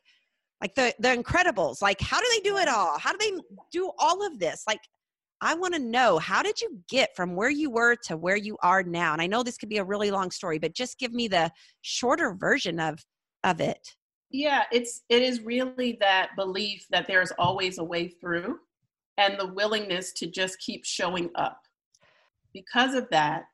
like 0.61 0.75
the 0.75 0.93
the 0.99 1.09
incredibles. 1.09 1.81
Like 1.81 1.99
how 1.99 2.19
do 2.19 2.25
they 2.35 2.41
do 2.41 2.57
it 2.57 2.67
all? 2.67 2.97
How 2.99 3.11
do 3.11 3.17
they 3.19 3.41
do 3.71 3.91
all 3.97 4.25
of 4.25 4.39
this? 4.39 4.63
Like 4.67 4.81
I 5.41 5.53
want 5.53 5.73
to 5.75 5.79
know 5.79 6.17
how 6.17 6.41
did 6.41 6.61
you 6.61 6.79
get 6.89 7.15
from 7.15 7.35
where 7.35 7.49
you 7.49 7.69
were 7.69 7.95
to 8.05 8.17
where 8.17 8.35
you 8.35 8.57
are 8.63 8.83
now? 8.83 9.13
And 9.13 9.21
I 9.21 9.27
know 9.27 9.43
this 9.43 9.57
could 9.57 9.69
be 9.69 9.77
a 9.77 9.83
really 9.83 10.11
long 10.11 10.31
story, 10.31 10.57
but 10.59 10.73
just 10.73 10.99
give 10.99 11.13
me 11.13 11.27
the 11.27 11.51
shorter 11.81 12.33
version 12.33 12.79
of 12.79 13.03
of 13.43 13.61
it. 13.61 13.95
Yeah, 14.29 14.63
it's 14.71 15.03
it 15.09 15.21
is 15.21 15.41
really 15.41 15.97
that 16.01 16.31
belief 16.35 16.85
that 16.89 17.07
there's 17.07 17.31
always 17.39 17.77
a 17.77 17.83
way 17.83 18.09
through 18.09 18.59
and 19.17 19.39
the 19.39 19.47
willingness 19.53 20.11
to 20.13 20.27
just 20.27 20.59
keep 20.59 20.85
showing 20.85 21.29
up. 21.35 21.61
Because 22.53 22.93
of 22.93 23.09
that, 23.09 23.45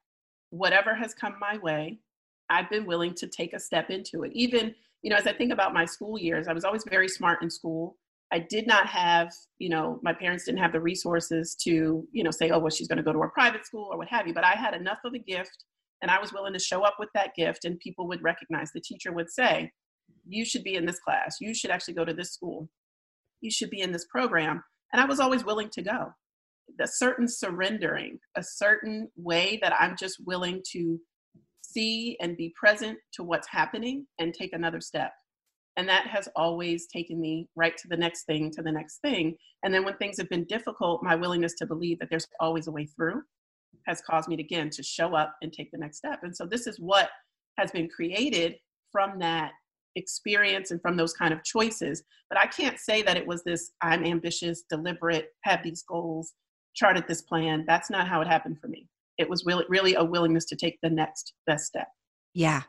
whatever 0.50 0.96
has 0.96 1.14
come 1.14 1.36
my 1.40 1.58
way, 1.60 2.00
I've 2.50 2.70
been 2.70 2.86
willing 2.86 3.14
to 3.16 3.28
take 3.28 3.54
a 3.54 3.60
step 3.60 3.90
into 3.90 4.24
it. 4.24 4.32
Even, 4.34 4.74
you 5.02 5.10
know, 5.10 5.16
as 5.16 5.28
I 5.28 5.34
think 5.34 5.52
about 5.52 5.74
my 5.74 5.86
school 5.86 6.18
years, 6.18 6.48
I 6.48 6.54
was 6.54 6.66
always 6.66 6.84
very 6.90 7.08
smart 7.08 7.42
in 7.42 7.50
school. 7.50 7.98
I 8.32 8.40
did 8.40 8.66
not 8.66 8.88
have, 8.88 9.32
you 9.60 9.70
know, 9.70 10.00
my 10.02 10.14
parents 10.14 10.46
didn't 10.46 10.60
have 10.60 10.72
the 10.72 10.80
resources 10.80 11.56
to, 11.64 12.06
you 12.12 12.24
know, 12.24 12.32
say, 12.32 12.50
oh, 12.50 12.60
well, 12.60 12.72
she's 12.72 12.88
going 12.88 12.98
to 12.98 13.04
go 13.04 13.14
to 13.14 13.20
a 13.20 13.30
private 13.30 13.66
school 13.66 13.90
or 13.92 13.98
what 13.98 14.08
have 14.10 14.28
you. 14.28 14.34
But 14.34 14.46
I 14.46 14.54
had 14.54 14.74
enough 14.74 15.00
of 15.06 15.14
a 15.14 15.20
gift 15.20 15.66
and 16.02 16.10
I 16.10 16.20
was 16.20 16.34
willing 16.34 16.54
to 16.54 16.60
show 16.60 16.82
up 16.82 16.96
with 17.00 17.10
that 17.14 17.36
gift 17.36 17.64
and 17.64 17.80
people 17.80 18.08
would 18.08 18.24
recognize. 18.24 18.72
The 18.72 18.82
teacher 18.82 19.12
would 19.12 19.30
say, 19.30 19.72
you 20.28 20.46
should 20.46 20.64
be 20.64 20.76
in 20.76 20.86
this 20.86 21.00
class. 21.00 21.38
You 21.42 21.54
should 21.54 21.72
actually 21.72 21.96
go 21.96 22.06
to 22.06 22.14
this 22.14 22.34
school. 22.34 22.70
You 23.42 23.52
should 23.52 23.70
be 23.70 23.82
in 23.82 23.92
this 23.92 24.06
program. 24.06 24.64
And 24.92 25.02
I 25.02 25.06
was 25.06 25.20
always 25.20 25.44
willing 25.44 25.70
to 25.74 25.82
go 25.82 26.14
a 26.80 26.88
certain 26.88 27.28
surrendering, 27.28 28.20
a 28.36 28.44
certain 28.44 29.10
way 29.16 29.60
that 29.62 29.74
I'm 29.80 29.96
just 29.98 30.18
willing 30.26 30.62
to 30.72 31.00
see 31.62 32.18
and 32.22 32.38
be 32.38 32.54
present 32.58 32.98
to 33.14 33.24
what's 33.24 33.48
happening 33.50 34.06
and 34.20 34.34
take 34.34 34.54
another 34.54 34.82
step. 34.82 35.12
And 35.76 35.90
that 35.90 36.08
has 36.08 36.30
always 36.36 36.88
taken 36.88 37.20
me 37.20 37.50
right 37.56 37.76
to 37.78 37.88
the 37.88 37.98
next 37.98 38.26
thing, 38.26 38.52
to 38.52 38.62
the 38.62 38.72
next 38.72 39.00
thing. 39.00 39.36
And 39.64 39.74
then 39.74 39.84
when 39.84 39.98
things 39.98 40.18
have 40.18 40.30
been 40.30 40.46
difficult, 40.46 41.04
my 41.04 41.16
willingness 41.16 41.56
to 41.56 41.66
believe 41.66 42.00
that 42.00 42.10
there's 42.10 42.28
always 42.40 42.68
a 42.68 42.72
way 42.72 42.86
through 42.86 43.22
has 43.88 44.02
caused 44.02 44.30
me 44.30 44.38
to, 44.38 44.44
again 44.44 44.70
to 44.70 44.84
show 44.84 45.16
up 45.16 45.36
and 45.42 45.52
take 45.52 45.72
the 45.72 45.78
next 45.78 45.98
step. 45.98 46.20
And 46.24 46.36
so 46.36 46.46
this 46.46 46.68
is 46.68 46.80
what 46.80 47.10
has 47.58 47.72
been 47.72 47.90
created 47.90 48.56
from 48.92 49.20
that 49.20 49.52
experience 49.96 50.72
and 50.72 50.82
from 50.82 50.98
those 50.98 51.14
kind 51.14 51.34
of 51.34 51.44
choices. 51.44 52.04
But 52.30 52.40
I 52.40 52.48
can't 52.48 52.80
say 52.80 53.02
that 53.04 53.18
it 53.18 53.28
was 53.28 53.44
this 53.44 53.72
I'm 53.82 54.04
ambitious, 54.04 54.64
deliberate, 54.70 55.30
have 55.44 55.64
these 55.64 55.84
goals, 55.88 56.34
charted 56.76 57.08
this 57.08 57.22
plan. 57.22 57.66
That's 57.68 57.90
not 57.90 58.08
how 58.08 58.22
it 58.22 58.28
happened 58.28 58.60
for 58.60 58.68
me. 58.68 58.88
It 59.18 59.30
was 59.30 59.46
really, 59.46 59.66
really 59.70 59.96
a 59.96 60.04
willingness 60.04 60.46
to 60.46 60.56
take 60.56 60.80
the 60.82 60.90
next 60.90 61.34
best 61.46 61.66
step. 61.66 61.88
Yeah. 62.34 62.64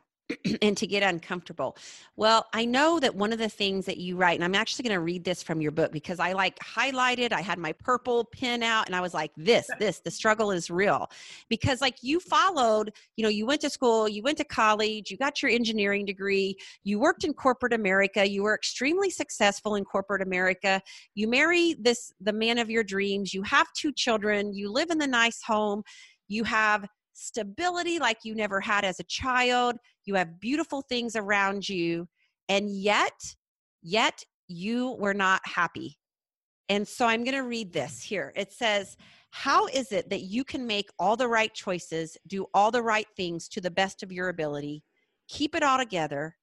And 0.62 0.76
to 0.76 0.86
get 0.86 1.02
uncomfortable. 1.02 1.76
Well, 2.16 2.46
I 2.54 2.64
know 2.64 2.98
that 2.98 3.14
one 3.14 3.32
of 3.32 3.38
the 3.38 3.48
things 3.48 3.84
that 3.86 3.98
you 3.98 4.16
write, 4.16 4.36
and 4.36 4.44
I'm 4.44 4.54
actually 4.54 4.84
going 4.84 4.96
to 4.96 5.04
read 5.04 5.22
this 5.22 5.42
from 5.42 5.60
your 5.60 5.70
book 5.70 5.92
because 5.92 6.18
I 6.18 6.32
like 6.32 6.58
highlighted, 6.60 7.32
I 7.32 7.42
had 7.42 7.58
my 7.58 7.72
purple 7.72 8.24
pen 8.24 8.62
out, 8.62 8.86
and 8.86 8.96
I 8.96 9.00
was 9.00 9.12
like, 9.12 9.32
this, 9.36 9.68
this, 9.78 10.00
the 10.00 10.10
struggle 10.10 10.50
is 10.50 10.70
real. 10.70 11.10
Because, 11.50 11.80
like, 11.82 11.96
you 12.02 12.20
followed, 12.20 12.92
you 13.16 13.22
know, 13.22 13.28
you 13.28 13.44
went 13.44 13.60
to 13.62 13.70
school, 13.70 14.08
you 14.08 14.22
went 14.22 14.38
to 14.38 14.44
college, 14.44 15.10
you 15.10 15.18
got 15.18 15.42
your 15.42 15.50
engineering 15.50 16.06
degree, 16.06 16.56
you 16.84 16.98
worked 16.98 17.24
in 17.24 17.34
corporate 17.34 17.74
America, 17.74 18.28
you 18.28 18.42
were 18.42 18.54
extremely 18.54 19.10
successful 19.10 19.74
in 19.74 19.84
corporate 19.84 20.22
America, 20.22 20.80
you 21.14 21.28
marry 21.28 21.74
this, 21.80 22.12
the 22.20 22.32
man 22.32 22.58
of 22.58 22.70
your 22.70 22.82
dreams, 22.82 23.34
you 23.34 23.42
have 23.42 23.66
two 23.74 23.92
children, 23.92 24.54
you 24.54 24.70
live 24.70 24.90
in 24.90 24.98
the 24.98 25.06
nice 25.06 25.42
home, 25.42 25.82
you 26.28 26.44
have 26.44 26.86
stability 27.14 27.98
like 27.98 28.18
you 28.24 28.34
never 28.34 28.60
had 28.60 28.84
as 28.84 29.00
a 29.00 29.04
child. 29.04 29.76
You 30.04 30.14
have 30.16 30.40
beautiful 30.40 30.82
things 30.82 31.16
around 31.16 31.68
you. 31.68 32.06
And 32.48 32.70
yet, 32.70 33.18
yet 33.82 34.22
you 34.48 34.96
were 34.98 35.14
not 35.14 35.40
happy. 35.44 35.98
And 36.68 36.86
so 36.86 37.06
I'm 37.06 37.24
going 37.24 37.36
to 37.36 37.42
read 37.42 37.72
this 37.72 38.02
here. 38.02 38.32
It 38.36 38.52
says, 38.52 38.96
How 39.30 39.66
is 39.66 39.92
it 39.92 40.10
that 40.10 40.22
you 40.22 40.44
can 40.44 40.66
make 40.66 40.90
all 40.98 41.16
the 41.16 41.28
right 41.28 41.52
choices, 41.54 42.16
do 42.26 42.46
all 42.54 42.70
the 42.70 42.82
right 42.82 43.06
things 43.16 43.48
to 43.50 43.60
the 43.60 43.70
best 43.70 44.02
of 44.02 44.12
your 44.12 44.28
ability, 44.28 44.82
keep 45.28 45.54
it 45.54 45.62
all 45.62 45.78
together, 45.78 46.36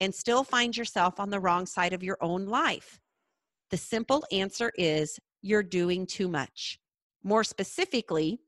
and 0.00 0.14
still 0.14 0.44
find 0.44 0.76
yourself 0.76 1.20
on 1.20 1.30
the 1.30 1.40
wrong 1.40 1.66
side 1.66 1.92
of 1.92 2.02
your 2.02 2.18
own 2.20 2.46
life? 2.46 2.98
The 3.70 3.76
simple 3.76 4.24
answer 4.32 4.72
is 4.76 5.18
you're 5.42 5.62
doing 5.62 6.06
too 6.06 6.28
much. 6.28 6.78
More 7.22 7.44
specifically, 7.44 8.40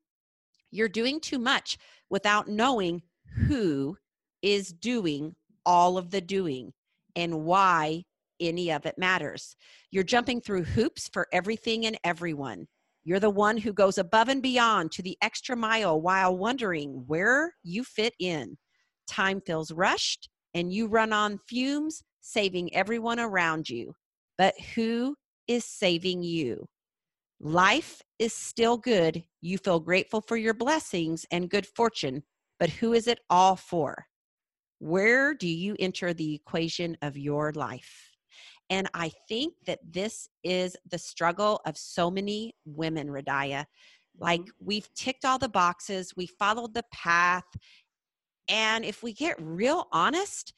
you're 0.71 0.89
doing 0.89 1.21
too 1.21 1.39
much 1.39 1.79
without 2.11 2.49
knowing 2.49 3.03
who 3.47 3.97
is 4.43 4.73
doing 4.73 5.35
all 5.67 5.99
of 5.99 6.11
the 6.11 6.21
doing 6.21 6.73
and 7.17 7.45
why 7.45 8.03
any 8.41 8.71
of 8.71 8.87
it 8.87 8.97
matters. 8.99 9.57
You're 9.91 10.05
jumping 10.05 10.41
through 10.41 10.65
hoops 10.65 11.09
for 11.13 11.27
everything 11.33 11.87
and 11.87 11.99
everyone. 12.05 12.67
You're 13.05 13.21
the 13.21 13.31
one 13.31 13.57
who 13.57 13.73
goes 13.73 13.99
above 13.99 14.29
and 14.29 14.43
beyond 14.43 14.93
to 14.93 15.03
the 15.03 15.17
extra 15.23 15.57
mile 15.57 16.01
while 16.01 16.37
wondering 16.37 17.05
where 17.07 17.55
you 17.63 17.83
fit 17.83 18.15
in. 18.21 18.57
Time 19.09 19.41
feels 19.41 19.73
rushed 19.73 20.29
and 20.55 20.73
you 20.73 20.87
run 20.87 21.13
on 21.13 21.39
fumes, 21.39 22.03
saving 22.21 22.75
everyone 22.75 23.19
around 23.19 23.69
you. 23.69 23.95
But 24.37 24.55
who 24.75 25.17
is 25.47 25.65
saving 25.65 26.23
you? 26.23 26.67
Life 27.41 28.03
is 28.19 28.33
still 28.33 28.77
good. 28.77 29.23
You 29.41 29.59
feel 29.59 29.79
grateful 29.79 30.21
for 30.21 30.37
your 30.37 30.55
blessings 30.55 31.25
and 31.31 31.51
good 31.51 31.67
fortune, 31.67 32.25
but 32.59 32.69
who 32.71 32.93
is 32.93 33.07
it 33.07 33.21
all 33.31 33.55
for? 33.55 34.07
Where 34.81 35.35
do 35.35 35.49
you 35.49 35.77
enter 35.79 36.13
the 36.13 36.35
equation 36.35 36.97
of 37.01 37.17
your 37.17 37.53
life? 37.53 38.17
And 38.71 38.89
I 38.93 39.13
think 39.29 39.55
that 39.67 39.79
this 39.89 40.29
is 40.45 40.77
the 40.91 40.99
struggle 40.99 41.61
of 41.65 41.79
so 41.79 42.11
many 42.11 42.55
women, 42.65 43.09
Radiah. 43.09 43.65
Like 44.19 44.41
mm-hmm. 44.41 44.67
we've 44.67 44.93
ticked 44.95 45.25
all 45.25 45.39
the 45.39 45.49
boxes, 45.49 46.13
we 46.17 46.27
followed 46.27 46.75
the 46.75 46.85
path. 46.93 47.47
And 48.49 48.85
if 48.85 49.03
we 49.03 49.13
get 49.13 49.37
real 49.39 49.87
honest, 49.93 50.53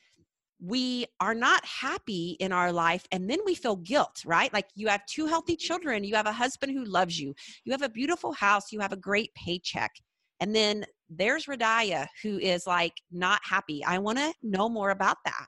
we 0.62 1.06
are 1.20 1.34
not 1.34 1.64
happy 1.64 2.36
in 2.40 2.52
our 2.52 2.72
life 2.72 3.06
and 3.12 3.28
then 3.28 3.38
we 3.44 3.54
feel 3.54 3.76
guilt, 3.76 4.22
right? 4.26 4.52
Like 4.52 4.68
you 4.74 4.88
have 4.88 5.04
two 5.06 5.26
healthy 5.26 5.56
children, 5.56 6.04
you 6.04 6.14
have 6.14 6.26
a 6.26 6.32
husband 6.32 6.72
who 6.72 6.84
loves 6.84 7.18
you, 7.18 7.34
you 7.64 7.72
have 7.72 7.82
a 7.82 7.88
beautiful 7.88 8.32
house, 8.32 8.72
you 8.72 8.80
have 8.80 8.92
a 8.92 8.96
great 8.96 9.32
paycheck. 9.34 9.90
And 10.40 10.54
then 10.54 10.84
there's 11.08 11.46
Radiah 11.46 12.06
who 12.22 12.38
is 12.38 12.66
like 12.66 12.94
not 13.10 13.40
happy. 13.42 13.84
I 13.84 13.98
want 13.98 14.18
to 14.18 14.32
know 14.42 14.68
more 14.68 14.90
about 14.90 15.18
that. 15.24 15.46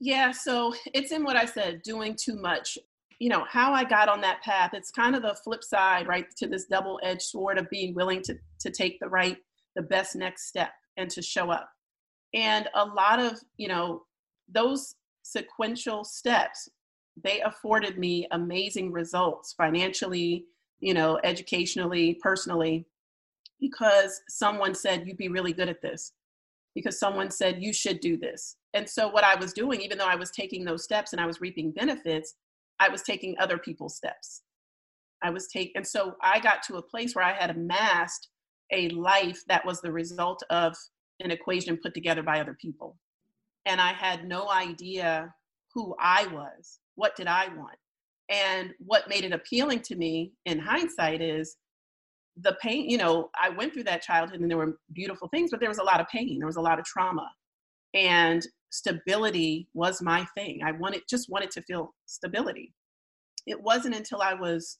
Yeah, 0.00 0.32
so 0.32 0.74
it's 0.92 1.12
in 1.12 1.24
what 1.24 1.36
I 1.36 1.46
said, 1.46 1.82
doing 1.82 2.16
too 2.20 2.36
much. 2.36 2.76
You 3.20 3.28
know, 3.28 3.44
how 3.48 3.72
I 3.72 3.84
got 3.84 4.08
on 4.08 4.20
that 4.22 4.42
path, 4.42 4.70
it's 4.74 4.90
kind 4.90 5.14
of 5.14 5.22
the 5.22 5.36
flip 5.44 5.62
side, 5.62 6.08
right, 6.08 6.26
to 6.36 6.46
this 6.46 6.66
double 6.66 6.98
edged 7.02 7.22
sword 7.22 7.58
of 7.58 7.70
being 7.70 7.94
willing 7.94 8.20
to, 8.22 8.36
to 8.60 8.70
take 8.70 8.98
the 9.00 9.08
right, 9.08 9.36
the 9.76 9.82
best 9.82 10.16
next 10.16 10.48
step 10.48 10.70
and 10.96 11.08
to 11.10 11.22
show 11.22 11.50
up. 11.50 11.68
And 12.34 12.68
a 12.74 12.84
lot 12.84 13.20
of, 13.20 13.38
you 13.56 13.68
know, 13.68 14.02
those 14.48 14.96
sequential 15.22 16.04
steps 16.04 16.68
they 17.22 17.40
afforded 17.42 17.98
me 17.98 18.26
amazing 18.32 18.92
results 18.92 19.54
financially 19.56 20.44
you 20.80 20.92
know 20.92 21.18
educationally 21.24 22.18
personally 22.22 22.86
because 23.60 24.20
someone 24.28 24.74
said 24.74 25.06
you'd 25.06 25.16
be 25.16 25.28
really 25.28 25.52
good 25.52 25.68
at 25.68 25.80
this 25.80 26.12
because 26.74 26.98
someone 26.98 27.30
said 27.30 27.62
you 27.62 27.72
should 27.72 28.00
do 28.00 28.16
this 28.16 28.56
and 28.74 28.88
so 28.88 29.08
what 29.08 29.24
I 29.24 29.36
was 29.36 29.52
doing, 29.52 29.80
even 29.80 29.98
though 29.98 30.08
I 30.08 30.16
was 30.16 30.32
taking 30.32 30.64
those 30.64 30.82
steps 30.82 31.12
and 31.12 31.22
I 31.22 31.26
was 31.26 31.40
reaping 31.40 31.70
benefits, 31.70 32.34
I 32.80 32.88
was 32.88 33.02
taking 33.02 33.36
other 33.38 33.56
people's 33.56 33.96
steps. 33.96 34.42
I 35.22 35.30
was 35.30 35.46
taking, 35.46 35.72
and 35.76 35.86
so 35.86 36.16
I 36.20 36.40
got 36.40 36.62
to 36.64 36.76
a 36.76 36.82
place 36.82 37.14
where 37.14 37.24
I 37.24 37.32
had 37.32 37.50
amassed 37.50 38.28
a 38.72 38.88
life 38.90 39.40
that 39.48 39.64
was 39.64 39.80
the 39.80 39.92
result 39.92 40.42
of 40.50 40.74
an 41.20 41.30
equation 41.30 41.78
put 41.80 41.94
together 41.94 42.22
by 42.22 42.40
other 42.40 42.56
people. 42.60 42.98
And 43.66 43.80
I 43.80 43.92
had 43.92 44.26
no 44.26 44.50
idea 44.50 45.34
who 45.74 45.94
I 45.98 46.26
was. 46.28 46.80
What 46.94 47.16
did 47.16 47.26
I 47.26 47.48
want? 47.54 47.76
And 48.28 48.72
what 48.78 49.08
made 49.08 49.24
it 49.24 49.32
appealing 49.32 49.80
to 49.80 49.96
me 49.96 50.32
in 50.46 50.58
hindsight 50.58 51.20
is 51.20 51.56
the 52.36 52.56
pain. 52.60 52.88
You 52.88 52.98
know, 52.98 53.30
I 53.40 53.50
went 53.50 53.72
through 53.72 53.84
that 53.84 54.02
childhood 54.02 54.40
and 54.40 54.50
there 54.50 54.58
were 54.58 54.78
beautiful 54.92 55.28
things, 55.28 55.50
but 55.50 55.60
there 55.60 55.68
was 55.68 55.78
a 55.78 55.84
lot 55.84 56.00
of 56.00 56.08
pain, 56.08 56.38
there 56.38 56.46
was 56.46 56.56
a 56.56 56.60
lot 56.60 56.78
of 56.78 56.84
trauma. 56.84 57.30
And 57.94 58.46
stability 58.70 59.68
was 59.72 60.02
my 60.02 60.26
thing. 60.36 60.60
I 60.64 60.72
wanted 60.72 61.02
just 61.08 61.30
wanted 61.30 61.50
to 61.52 61.62
feel 61.62 61.94
stability. 62.06 62.74
It 63.46 63.60
wasn't 63.60 63.94
until 63.94 64.20
I 64.20 64.34
was 64.34 64.78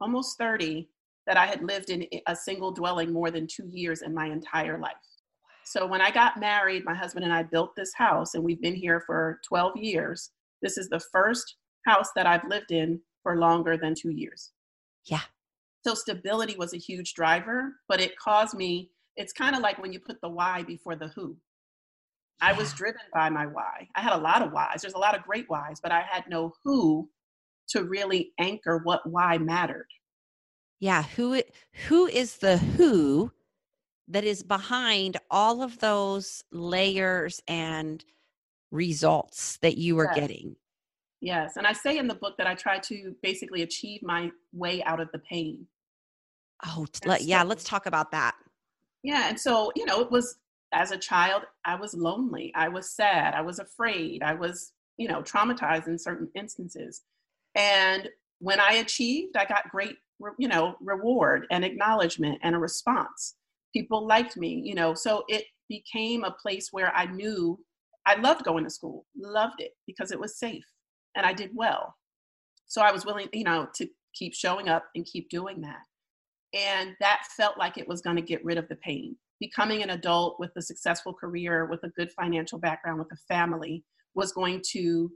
almost 0.00 0.38
30 0.38 0.88
that 1.26 1.36
I 1.36 1.46
had 1.46 1.62
lived 1.62 1.90
in 1.90 2.06
a 2.28 2.36
single 2.36 2.70
dwelling 2.70 3.12
more 3.12 3.30
than 3.30 3.46
2 3.46 3.68
years 3.68 4.02
in 4.02 4.14
my 4.14 4.26
entire 4.26 4.78
life. 4.78 4.94
So 5.66 5.84
when 5.84 6.00
I 6.00 6.12
got 6.12 6.38
married, 6.38 6.84
my 6.84 6.94
husband 6.94 7.24
and 7.24 7.34
I 7.34 7.42
built 7.42 7.74
this 7.74 7.92
house 7.92 8.34
and 8.34 8.44
we've 8.44 8.62
been 8.62 8.76
here 8.76 9.02
for 9.04 9.40
12 9.48 9.76
years. 9.76 10.30
This 10.62 10.78
is 10.78 10.88
the 10.88 11.00
first 11.00 11.56
house 11.86 12.08
that 12.14 12.24
I've 12.24 12.48
lived 12.48 12.70
in 12.70 13.00
for 13.24 13.36
longer 13.36 13.76
than 13.76 13.94
2 13.94 14.10
years. 14.10 14.52
Yeah. 15.04 15.22
So 15.84 15.94
stability 15.94 16.56
was 16.56 16.72
a 16.72 16.78
huge 16.78 17.14
driver, 17.14 17.74
but 17.88 18.00
it 18.00 18.16
caused 18.16 18.56
me 18.56 18.90
it's 19.16 19.32
kind 19.32 19.56
of 19.56 19.62
like 19.62 19.80
when 19.80 19.92
you 19.92 19.98
put 19.98 20.20
the 20.20 20.28
why 20.28 20.62
before 20.62 20.94
the 20.94 21.08
who. 21.08 21.36
I 22.40 22.52
was 22.52 22.72
driven 22.72 23.00
by 23.12 23.30
my 23.30 23.46
why. 23.46 23.88
I 23.96 24.02
had 24.02 24.12
a 24.12 24.18
lot 24.18 24.42
of 24.42 24.52
whys. 24.52 24.82
There's 24.82 24.94
a 24.94 24.98
lot 24.98 25.16
of 25.16 25.24
great 25.24 25.48
whys, 25.48 25.80
but 25.82 25.90
I 25.90 26.02
had 26.02 26.24
no 26.28 26.52
who 26.64 27.08
to 27.70 27.84
really 27.84 28.32
anchor 28.38 28.78
what 28.84 29.08
why 29.08 29.38
mattered. 29.38 29.88
Yeah, 30.78 31.02
who 31.02 31.42
who 31.88 32.06
is 32.06 32.36
the 32.36 32.58
who 32.58 33.32
that 34.08 34.24
is 34.24 34.42
behind 34.42 35.16
all 35.30 35.62
of 35.62 35.78
those 35.78 36.44
layers 36.52 37.40
and 37.48 38.04
results 38.70 39.58
that 39.62 39.78
you 39.78 39.96
were 39.96 40.06
yes. 40.06 40.16
getting? 40.16 40.56
Yes, 41.20 41.56
and 41.56 41.66
I 41.66 41.72
say 41.72 41.98
in 41.98 42.08
the 42.08 42.14
book 42.14 42.36
that 42.38 42.46
I 42.46 42.54
try 42.54 42.78
to 42.80 43.14
basically 43.22 43.62
achieve 43.62 44.02
my 44.02 44.30
way 44.52 44.82
out 44.84 45.00
of 45.00 45.10
the 45.12 45.18
pain. 45.18 45.66
Oh, 46.64 46.86
let, 47.04 47.20
so, 47.20 47.26
yeah, 47.26 47.42
let's 47.42 47.64
talk 47.64 47.86
about 47.86 48.10
that. 48.12 48.34
Yeah, 49.02 49.28
and 49.28 49.38
so, 49.38 49.72
you 49.76 49.86
know, 49.86 50.00
it 50.00 50.10
was 50.10 50.38
as 50.72 50.90
a 50.90 50.98
child, 50.98 51.44
I 51.64 51.74
was 51.76 51.94
lonely, 51.94 52.52
I 52.54 52.68
was 52.68 52.90
sad, 52.90 53.34
I 53.34 53.40
was 53.40 53.58
afraid, 53.58 54.22
I 54.22 54.34
was, 54.34 54.72
you 54.98 55.08
know, 55.08 55.22
traumatized 55.22 55.86
in 55.86 55.98
certain 55.98 56.28
instances. 56.34 57.02
And 57.54 58.08
when 58.40 58.60
I 58.60 58.74
achieved, 58.74 59.36
I 59.36 59.46
got 59.46 59.70
great, 59.70 59.96
you 60.38 60.48
know, 60.48 60.76
reward 60.80 61.46
and 61.50 61.64
acknowledgement 61.64 62.40
and 62.42 62.54
a 62.54 62.58
response. 62.58 63.35
People 63.76 64.06
liked 64.06 64.36
me, 64.36 64.62
you 64.64 64.74
know, 64.74 64.94
so 64.94 65.24
it 65.28 65.44
became 65.68 66.24
a 66.24 66.30
place 66.30 66.68
where 66.72 66.94
I 66.94 67.04
knew 67.06 67.58
I 68.06 68.14
loved 68.14 68.44
going 68.44 68.64
to 68.64 68.70
school, 68.70 69.04
loved 69.16 69.60
it 69.60 69.72
because 69.86 70.12
it 70.12 70.20
was 70.20 70.38
safe 70.38 70.64
and 71.14 71.26
I 71.26 71.32
did 71.32 71.50
well. 71.54 71.94
So 72.66 72.80
I 72.80 72.92
was 72.92 73.04
willing, 73.04 73.28
you 73.32 73.44
know, 73.44 73.68
to 73.74 73.86
keep 74.14 74.34
showing 74.34 74.68
up 74.68 74.84
and 74.94 75.04
keep 75.04 75.28
doing 75.28 75.60
that. 75.60 75.82
And 76.54 76.96
that 77.00 77.22
felt 77.36 77.58
like 77.58 77.76
it 77.76 77.88
was 77.88 78.00
going 78.00 78.16
to 78.16 78.22
get 78.22 78.44
rid 78.44 78.56
of 78.56 78.68
the 78.68 78.76
pain 78.76 79.16
becoming 79.40 79.82
an 79.82 79.90
adult 79.90 80.38
with 80.38 80.50
a 80.56 80.62
successful 80.62 81.12
career, 81.12 81.66
with 81.66 81.82
a 81.84 81.90
good 81.90 82.10
financial 82.12 82.58
background, 82.58 82.98
with 82.98 83.12
a 83.12 83.34
family 83.34 83.84
was 84.14 84.32
going 84.32 84.62
to 84.70 85.10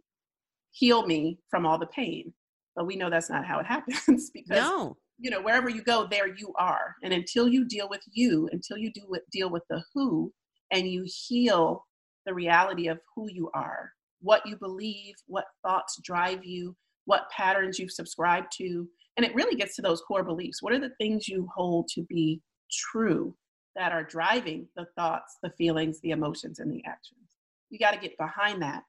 heal 0.72 1.06
me 1.06 1.38
from 1.50 1.64
all 1.64 1.78
the 1.78 1.86
pain. 1.86 2.32
But 2.76 2.86
we 2.86 2.96
know 2.96 3.10
that's 3.10 3.30
not 3.30 3.46
how 3.46 3.58
it 3.60 3.66
happens 3.74 4.30
because 4.30 4.58
no. 4.58 4.96
You 5.20 5.30
know 5.30 5.40
wherever 5.40 5.68
you 5.68 5.82
go, 5.82 6.06
there 6.06 6.34
you 6.34 6.52
are. 6.58 6.96
And 7.02 7.12
until 7.12 7.49
you 7.49 7.64
deal 7.64 7.88
with 7.88 8.02
you, 8.10 8.49
until 8.52 8.78
you 8.78 8.92
do 8.92 9.16
deal 9.30 9.50
with 9.50 9.62
the 9.68 9.82
who, 9.95 10.32
and 10.71 10.88
you 10.88 11.04
heal 11.06 11.84
the 12.26 12.34
reality 12.34 12.88
of 12.88 12.99
who 13.14 13.28
you 13.30 13.50
are, 13.54 13.92
what 14.21 14.47
you 14.47 14.56
believe, 14.56 15.14
what 15.26 15.47
thoughts 15.64 15.99
drive 16.02 16.45
you, 16.45 16.76
what 17.04 17.30
patterns 17.30 17.78
you've 17.78 17.90
subscribed 17.90 18.52
to, 18.58 18.88
and 19.16 19.26
it 19.26 19.34
really 19.34 19.56
gets 19.56 19.76
to 19.76 19.82
those 19.82 20.02
core 20.02 20.23
beliefs. 20.25 20.62
What 20.62 20.73
are 20.73 20.80
the 20.80 20.95
things 21.00 21.28
you 21.28 21.49
hold 21.54 21.88
to 21.88 22.02
be 22.02 22.40
true? 22.71 23.34
that 23.76 23.92
are 23.92 24.04
driving 24.04 24.66
the 24.76 24.86
thoughts, 24.97 25.38
the 25.42 25.50
feelings, 25.50 26.00
the 26.00 26.10
emotions, 26.10 26.58
and 26.58 26.71
the 26.71 26.82
actions. 26.86 27.36
You 27.71 27.78
got 27.78 27.92
to 27.92 28.00
get 28.00 28.16
behind 28.18 28.62
that 28.62 28.82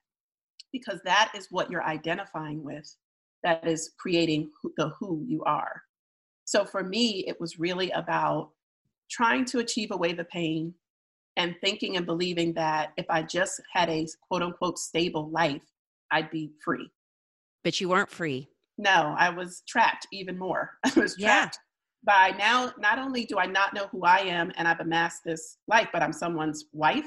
because 0.72 1.00
that 1.04 1.32
is 1.36 1.48
what 1.50 1.70
you're 1.70 1.84
identifying 1.84 2.64
with, 2.64 2.96
that 3.42 3.66
is 3.66 3.92
creating 3.98 4.50
the 4.76 4.90
who 4.98 5.24
you 5.26 5.42
are. 5.44 5.82
So 6.44 6.64
for 6.64 6.82
me, 6.82 7.24
it 7.26 7.40
was 7.40 7.58
really 7.58 7.90
about 7.90 8.50
trying 9.10 9.44
to 9.46 9.58
achieve 9.58 9.90
away 9.90 10.12
the 10.12 10.24
pain 10.24 10.74
and 11.36 11.54
thinking 11.60 11.96
and 11.96 12.06
believing 12.06 12.52
that 12.54 12.92
if 12.96 13.06
I 13.08 13.22
just 13.22 13.60
had 13.72 13.88
a 13.88 14.06
quote 14.28 14.42
unquote 14.42 14.78
stable 14.78 15.30
life, 15.30 15.64
I'd 16.10 16.30
be 16.30 16.50
free. 16.64 16.90
But 17.64 17.80
you 17.80 17.88
weren't 17.88 18.10
free. 18.10 18.48
No, 18.78 19.14
I 19.16 19.30
was 19.30 19.62
trapped 19.66 20.06
even 20.12 20.38
more. 20.38 20.72
I 20.84 20.92
was 20.98 21.16
trapped 21.16 21.58
yeah. 22.06 22.32
by 22.32 22.36
now, 22.36 22.72
not 22.78 22.98
only 22.98 23.24
do 23.24 23.38
I 23.38 23.46
not 23.46 23.74
know 23.74 23.86
who 23.92 24.04
I 24.04 24.18
am 24.18 24.52
and 24.56 24.66
I've 24.66 24.80
amassed 24.80 25.22
this 25.24 25.58
life, 25.68 25.88
but 25.92 26.02
I'm 26.02 26.12
someone's 26.12 26.66
wife, 26.72 27.06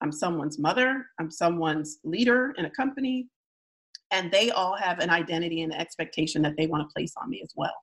I'm 0.00 0.12
someone's 0.12 0.58
mother, 0.58 1.06
I'm 1.18 1.30
someone's 1.30 1.98
leader 2.04 2.54
in 2.58 2.66
a 2.66 2.70
company, 2.70 3.28
and 4.10 4.30
they 4.30 4.50
all 4.50 4.76
have 4.76 4.98
an 4.98 5.10
identity 5.10 5.62
and 5.62 5.74
expectation 5.74 6.42
that 6.42 6.56
they 6.56 6.66
want 6.66 6.88
to 6.88 6.92
place 6.92 7.14
on 7.20 7.30
me 7.30 7.40
as 7.42 7.52
well. 7.56 7.74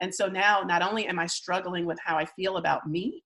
And 0.00 0.14
so 0.14 0.26
now, 0.26 0.62
not 0.62 0.82
only 0.82 1.06
am 1.06 1.18
I 1.18 1.26
struggling 1.26 1.86
with 1.86 1.98
how 2.04 2.16
I 2.16 2.24
feel 2.24 2.56
about 2.56 2.86
me, 2.88 3.22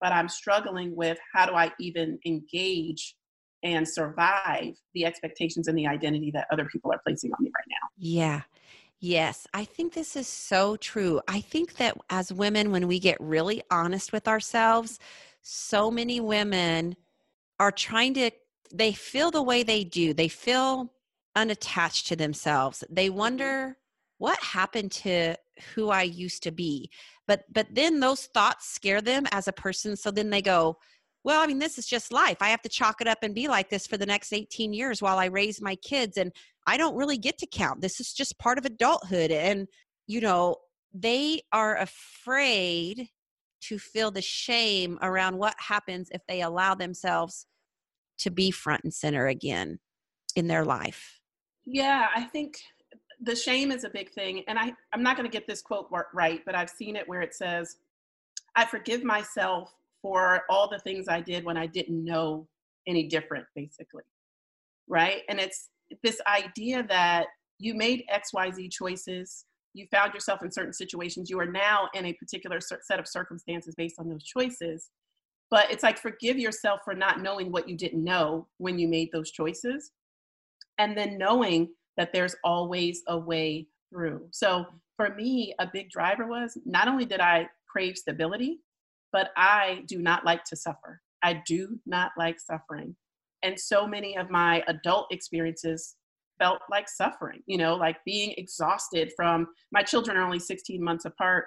but 0.00 0.12
I'm 0.12 0.28
struggling 0.28 0.94
with 0.96 1.18
how 1.32 1.46
do 1.46 1.54
I 1.54 1.72
even 1.78 2.18
engage 2.26 3.16
and 3.62 3.88
survive 3.88 4.74
the 4.94 5.06
expectations 5.06 5.68
and 5.68 5.76
the 5.76 5.86
identity 5.86 6.30
that 6.34 6.46
other 6.52 6.66
people 6.66 6.92
are 6.92 7.00
placing 7.04 7.32
on 7.32 7.42
me 7.42 7.50
right 7.56 7.66
now. 7.68 7.88
Yeah. 7.96 8.42
Yes, 9.00 9.46
I 9.52 9.64
think 9.64 9.92
this 9.92 10.16
is 10.16 10.26
so 10.26 10.76
true. 10.76 11.20
I 11.28 11.40
think 11.40 11.76
that 11.76 11.96
as 12.08 12.32
women, 12.32 12.70
when 12.70 12.86
we 12.86 12.98
get 12.98 13.18
really 13.20 13.62
honest 13.70 14.12
with 14.12 14.28
ourselves, 14.28 14.98
so 15.42 15.90
many 15.90 16.20
women 16.20 16.96
are 17.60 17.72
trying 17.72 18.14
to, 18.14 18.30
they 18.72 18.92
feel 18.92 19.30
the 19.30 19.42
way 19.42 19.62
they 19.62 19.84
do. 19.84 20.14
They 20.14 20.28
feel 20.28 20.90
unattached 21.36 22.06
to 22.08 22.16
themselves. 22.16 22.82
They 22.88 23.08
mm-hmm. 23.08 23.18
wonder 23.18 23.76
what 24.24 24.42
happened 24.42 24.90
to 24.90 25.34
who 25.74 25.90
I 25.90 26.00
used 26.00 26.42
to 26.44 26.50
be. 26.50 26.88
But 27.28 27.42
but 27.52 27.66
then 27.70 28.00
those 28.00 28.24
thoughts 28.32 28.66
scare 28.66 29.02
them 29.02 29.24
as 29.32 29.48
a 29.48 29.52
person. 29.52 29.96
So 29.96 30.10
then 30.10 30.30
they 30.30 30.40
go, 30.40 30.78
well, 31.24 31.42
I 31.42 31.46
mean, 31.46 31.58
this 31.58 31.76
is 31.76 31.86
just 31.86 32.10
life. 32.10 32.38
I 32.40 32.48
have 32.48 32.62
to 32.62 32.70
chalk 32.70 33.02
it 33.02 33.06
up 33.06 33.18
and 33.20 33.34
be 33.34 33.48
like 33.48 33.68
this 33.68 33.86
for 33.86 33.98
the 33.98 34.06
next 34.06 34.32
18 34.32 34.72
years 34.72 35.02
while 35.02 35.18
I 35.18 35.26
raise 35.26 35.60
my 35.60 35.76
kids. 35.76 36.16
And 36.16 36.32
I 36.66 36.78
don't 36.78 36.96
really 36.96 37.18
get 37.18 37.36
to 37.38 37.46
count. 37.46 37.82
This 37.82 38.00
is 38.00 38.14
just 38.14 38.38
part 38.38 38.56
of 38.56 38.64
adulthood. 38.64 39.30
And, 39.30 39.68
you 40.06 40.22
know, 40.22 40.56
they 40.94 41.42
are 41.52 41.76
afraid 41.76 43.08
to 43.68 43.78
feel 43.78 44.10
the 44.10 44.22
shame 44.22 44.98
around 45.02 45.36
what 45.36 45.54
happens 45.58 46.08
if 46.12 46.22
they 46.28 46.40
allow 46.40 46.74
themselves 46.74 47.44
to 48.20 48.30
be 48.30 48.50
front 48.50 48.84
and 48.84 48.94
center 48.94 49.26
again 49.26 49.80
in 50.34 50.46
their 50.46 50.64
life. 50.64 51.20
Yeah, 51.66 52.06
I 52.14 52.22
think 52.24 52.56
the 53.24 53.36
shame 53.36 53.72
is 53.72 53.84
a 53.84 53.90
big 53.90 54.12
thing. 54.12 54.44
And 54.48 54.58
I, 54.58 54.72
I'm 54.92 55.02
not 55.02 55.16
going 55.16 55.28
to 55.28 55.32
get 55.32 55.46
this 55.46 55.62
quote 55.62 55.88
right, 56.12 56.40
but 56.44 56.54
I've 56.54 56.70
seen 56.70 56.96
it 56.96 57.08
where 57.08 57.22
it 57.22 57.34
says, 57.34 57.76
I 58.54 58.64
forgive 58.66 59.02
myself 59.02 59.74
for 60.02 60.42
all 60.50 60.68
the 60.68 60.78
things 60.78 61.08
I 61.08 61.20
did 61.20 61.44
when 61.44 61.56
I 61.56 61.66
didn't 61.66 62.04
know 62.04 62.46
any 62.86 63.04
different, 63.04 63.46
basically. 63.54 64.02
Right. 64.86 65.22
And 65.28 65.40
it's 65.40 65.68
this 66.02 66.20
idea 66.26 66.84
that 66.88 67.26
you 67.58 67.74
made 67.74 68.04
XYZ 68.12 68.70
choices, 68.70 69.46
you 69.72 69.86
found 69.90 70.12
yourself 70.12 70.42
in 70.42 70.52
certain 70.52 70.72
situations, 70.72 71.30
you 71.30 71.40
are 71.40 71.46
now 71.46 71.88
in 71.94 72.04
a 72.04 72.12
particular 72.12 72.60
set 72.60 73.00
of 73.00 73.08
circumstances 73.08 73.74
based 73.74 73.98
on 73.98 74.08
those 74.08 74.24
choices. 74.24 74.90
But 75.50 75.70
it's 75.70 75.82
like 75.82 75.98
forgive 75.98 76.38
yourself 76.38 76.80
for 76.84 76.94
not 76.94 77.22
knowing 77.22 77.50
what 77.50 77.68
you 77.68 77.76
didn't 77.76 78.04
know 78.04 78.46
when 78.58 78.78
you 78.78 78.88
made 78.88 79.10
those 79.12 79.30
choices. 79.30 79.92
And 80.78 80.96
then 80.96 81.16
knowing 81.16 81.70
that 81.96 82.12
there's 82.12 82.36
always 82.44 83.02
a 83.08 83.18
way 83.18 83.66
through. 83.90 84.26
So 84.30 84.66
for 84.96 85.14
me, 85.14 85.54
a 85.58 85.68
big 85.72 85.90
driver 85.90 86.26
was 86.26 86.58
not 86.64 86.88
only 86.88 87.04
did 87.04 87.20
I 87.20 87.48
crave 87.68 87.96
stability, 87.96 88.60
but 89.12 89.30
I 89.36 89.82
do 89.86 90.00
not 90.00 90.24
like 90.24 90.44
to 90.44 90.56
suffer. 90.56 91.00
I 91.22 91.42
do 91.46 91.78
not 91.86 92.12
like 92.18 92.38
suffering. 92.40 92.96
And 93.42 93.58
so 93.58 93.86
many 93.86 94.16
of 94.16 94.30
my 94.30 94.62
adult 94.68 95.06
experiences 95.10 95.96
felt 96.38 96.60
like 96.70 96.88
suffering, 96.88 97.42
you 97.46 97.58
know, 97.58 97.76
like 97.76 97.96
being 98.04 98.34
exhausted 98.36 99.12
from 99.16 99.46
my 99.72 99.82
children 99.82 100.16
are 100.16 100.24
only 100.24 100.38
16 100.38 100.82
months 100.82 101.04
apart. 101.04 101.44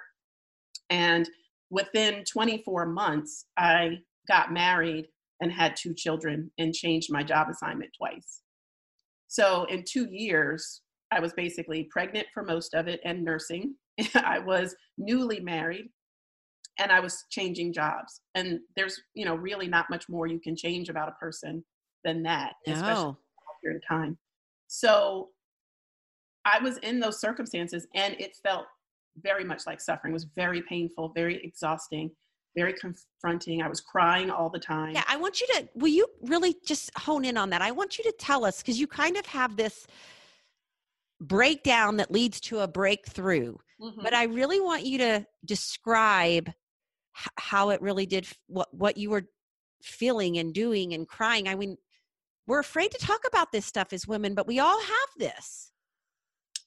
And 0.90 1.28
within 1.70 2.24
24 2.24 2.86
months, 2.86 3.46
I 3.56 3.98
got 4.26 4.52
married 4.52 5.08
and 5.40 5.52
had 5.52 5.76
two 5.76 5.94
children 5.94 6.50
and 6.58 6.74
changed 6.74 7.12
my 7.12 7.22
job 7.22 7.48
assignment 7.50 7.90
twice. 7.96 8.42
So 9.28 9.64
in 9.64 9.84
two 9.84 10.08
years, 10.10 10.82
I 11.10 11.20
was 11.20 11.32
basically 11.32 11.84
pregnant 11.84 12.26
for 12.34 12.42
most 12.42 12.74
of 12.74 12.88
it 12.88 13.00
and 13.04 13.24
nursing. 13.24 13.74
I 14.14 14.38
was 14.38 14.74
newly 14.96 15.40
married 15.40 15.90
and 16.78 16.92
I 16.92 17.00
was 17.00 17.24
changing 17.30 17.72
jobs. 17.72 18.20
And 18.34 18.60
there's, 18.76 19.00
you 19.14 19.24
know, 19.24 19.34
really 19.34 19.68
not 19.68 19.90
much 19.90 20.08
more 20.08 20.26
you 20.26 20.40
can 20.40 20.56
change 20.56 20.88
about 20.88 21.08
a 21.08 21.12
person 21.12 21.64
than 22.04 22.22
that, 22.24 22.54
no. 22.66 22.74
especially 22.74 23.14
period 23.62 23.82
of 23.82 23.88
time. 23.88 24.16
So 24.68 25.30
I 26.44 26.60
was 26.60 26.78
in 26.78 27.00
those 27.00 27.20
circumstances 27.20 27.86
and 27.94 28.14
it 28.18 28.36
felt 28.42 28.66
very 29.20 29.44
much 29.44 29.66
like 29.66 29.80
suffering. 29.80 30.12
It 30.12 30.14
was 30.14 30.26
very 30.36 30.62
painful, 30.62 31.12
very 31.14 31.42
exhausting, 31.42 32.10
very 32.58 32.74
confronting. 32.74 33.62
I 33.62 33.68
was 33.68 33.80
crying 33.80 34.30
all 34.30 34.50
the 34.50 34.58
time. 34.58 34.94
Yeah, 34.94 35.04
I 35.08 35.16
want 35.16 35.40
you 35.40 35.46
to 35.54 35.68
will 35.74 35.94
you 36.00 36.06
really 36.22 36.56
just 36.66 36.90
hone 36.98 37.24
in 37.24 37.36
on 37.36 37.50
that? 37.50 37.62
I 37.62 37.70
want 37.70 37.98
you 37.98 38.04
to 38.04 38.12
tell 38.18 38.44
us 38.44 38.60
because 38.60 38.80
you 38.80 38.88
kind 38.88 39.16
of 39.16 39.24
have 39.26 39.56
this 39.56 39.86
breakdown 41.20 41.96
that 41.98 42.10
leads 42.10 42.40
to 42.40 42.60
a 42.60 42.68
breakthrough. 42.68 43.54
Mm-hmm. 43.80 44.02
But 44.02 44.14
I 44.14 44.24
really 44.24 44.60
want 44.60 44.84
you 44.84 44.98
to 44.98 45.26
describe 45.44 46.48
h- 46.48 47.32
how 47.36 47.70
it 47.70 47.80
really 47.80 48.06
did 48.06 48.26
what 48.48 48.68
what 48.72 48.96
you 48.96 49.10
were 49.10 49.24
feeling 49.82 50.38
and 50.38 50.52
doing 50.52 50.94
and 50.94 51.06
crying. 51.06 51.46
I 51.46 51.54
mean, 51.54 51.76
we're 52.48 52.58
afraid 52.58 52.90
to 52.90 52.98
talk 52.98 53.20
about 53.28 53.52
this 53.52 53.66
stuff 53.66 53.92
as 53.92 54.08
women, 54.08 54.34
but 54.34 54.48
we 54.48 54.58
all 54.58 54.80
have 54.80 55.10
this. 55.16 55.70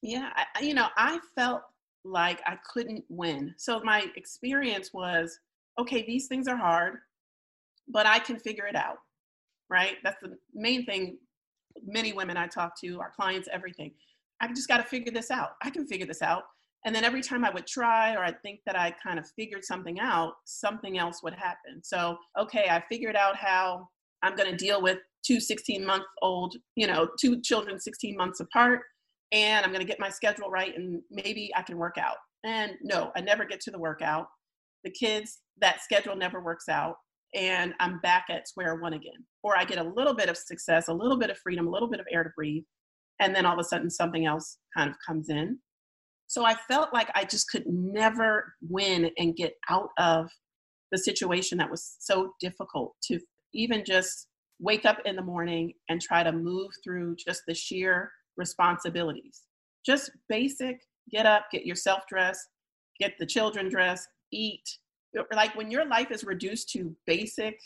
Yeah, 0.02 0.30
I, 0.36 0.62
you 0.62 0.74
know, 0.74 0.88
I 0.96 1.20
felt 1.36 1.64
like 2.04 2.40
I 2.46 2.58
couldn't 2.72 3.04
win. 3.10 3.54
So 3.58 3.82
my 3.84 4.06
experience 4.16 4.92
was, 4.94 5.40
okay, 5.80 6.06
these 6.06 6.28
things 6.28 6.48
are 6.48 6.58
hard, 6.58 6.96
but 7.88 8.06
I 8.06 8.20
can 8.20 8.40
figure 8.40 8.66
it 8.66 8.76
out. 8.76 8.98
Right? 9.70 9.98
That's 10.04 10.20
the 10.22 10.38
main 10.54 10.86
thing 10.86 11.18
many 11.86 12.14
women 12.14 12.38
I 12.38 12.48
talk 12.48 12.80
to, 12.82 13.00
our 13.00 13.12
clients, 13.16 13.48
everything. 13.52 13.92
I 14.42 14.48
just 14.48 14.68
got 14.68 14.78
to 14.78 14.84
figure 14.84 15.12
this 15.12 15.32
out. 15.32 15.52
I 15.62 15.70
can 15.70 15.88
figure 15.88 16.06
this 16.08 16.22
out. 16.22 16.44
And 16.86 16.96
then 16.96 17.04
every 17.04 17.22
time 17.22 17.46
I 17.46 17.52
would 17.52 17.68
try 17.68 18.16
or 18.16 18.24
I 18.24 18.32
think 18.32 18.62
that 18.66 18.78
I 18.78 18.94
kind 19.04 19.20
of 19.20 19.26
figured 19.36 19.64
something 19.64 20.00
out, 20.00 20.34
something 20.46 20.98
else 20.98 21.22
would 21.22 21.36
happen. 21.36 21.82
So, 21.84 22.18
okay, 22.40 22.68
I 22.70 22.84
figured 22.90 23.16
out 23.16 23.36
how 23.36 23.88
I'm 24.24 24.36
going 24.36 24.50
to 24.50 24.58
deal 24.58 24.82
with 24.82 24.98
two 25.24 25.40
16 25.40 25.86
month 25.86 26.06
old, 26.24 26.56
you 26.76 26.88
know, 26.88 27.08
two 27.20 27.40
children 27.42 27.80
16 27.80 28.18
months 28.18 28.40
apart, 28.40 28.82
and 29.32 29.64
I'm 29.64 29.72
going 29.72 29.86
to 29.86 29.88
get 29.88 30.00
my 30.00 30.10
schedule 30.10 30.50
right 30.50 30.76
and 30.76 31.02
maybe 31.12 31.52
I 31.56 31.62
can 31.62 31.78
work 31.78 31.98
out. 32.00 32.18
And 32.44 32.74
no, 32.82 33.12
I 33.16 33.22
never 33.22 33.46
get 33.46 33.62
to 33.62 33.72
the 33.72 33.80
workout. 33.80 34.28
The 34.84 34.92
kids, 34.92 35.40
that 35.60 35.82
schedule 35.82 36.16
never 36.16 36.42
works 36.42 36.70
out. 36.70 36.96
And 37.34 37.74
I'm 37.80 38.00
back 38.00 38.26
at 38.30 38.48
square 38.48 38.76
one 38.76 38.94
again. 38.94 39.26
Or 39.44 39.58
I 39.58 39.64
get 39.64 39.78
a 39.78 39.84
little 39.84 40.14
bit 40.14 40.30
of 40.30 40.38
success, 40.38 40.88
a 40.88 40.94
little 40.94 41.18
bit 41.18 41.30
of 41.30 41.38
freedom, 41.38 41.68
a 41.68 41.72
little 41.72 41.90
bit 41.90 42.00
of 42.00 42.08
air 42.12 42.24
to 42.24 42.30
breathe. 42.36 42.64
And 43.20 43.36
then 43.36 43.46
all 43.46 43.54
of 43.54 43.60
a 43.60 43.64
sudden 43.64 43.90
something 43.90 44.26
else 44.26 44.58
kind 44.76 44.90
of 44.90 44.96
comes 45.06 45.30
in. 45.30 45.60
So 46.28 46.46
I 46.46 46.56
felt 46.68 46.94
like 46.94 47.10
I 47.14 47.26
just 47.26 47.50
could 47.50 47.66
never 47.68 48.54
win 48.62 49.12
and 49.18 49.36
get 49.36 49.54
out 49.70 49.90
of 49.98 50.30
the 50.92 50.98
situation 50.98 51.58
that 51.58 51.70
was 51.70 51.96
so 52.00 52.34
difficult 52.40 52.96
to 53.04 53.20
even 53.54 53.84
just 53.86 54.28
wake 54.60 54.86
up 54.86 55.00
in 55.06 55.16
the 55.16 55.22
morning 55.22 55.74
and 55.90 56.02
try 56.02 56.24
to 56.24 56.32
move 56.32 56.72
through 56.84 57.16
just 57.16 57.42
the 57.48 57.54
sheer 57.54 58.12
responsibilities. 58.38 59.42
Just 59.86 60.12
basic 60.30 60.80
get 61.12 61.26
up, 61.26 61.46
get 61.52 61.66
yourself 61.66 62.02
dressed, 62.08 62.48
get 63.00 63.14
the 63.20 63.26
children 63.26 63.70
dressed, 63.70 64.08
eat. 64.32 64.78
Like 65.34 65.56
when 65.56 65.72
your 65.72 65.86
life 65.86 66.12
is 66.12 66.24
reduced 66.24 66.70
to 66.72 66.96
basic, 67.06 67.60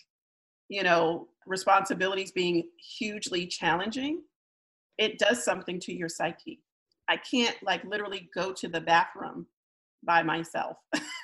you 0.70 0.84
know, 0.84 1.28
responsibilities 1.46 2.32
being 2.32 2.64
hugely 2.98 3.46
challenging, 3.46 4.24
it 4.98 5.20
does 5.20 5.44
something 5.44 5.80
to 5.82 5.94
your 5.94 6.10
psyche. 6.10 6.62
I 7.08 7.18
can't 7.18 7.56
like 7.62 7.84
literally 7.84 8.30
go 8.34 8.52
to 8.54 8.68
the 8.68 8.82
bathroom 8.82 9.46
by 10.04 10.24
myself, 10.24 10.78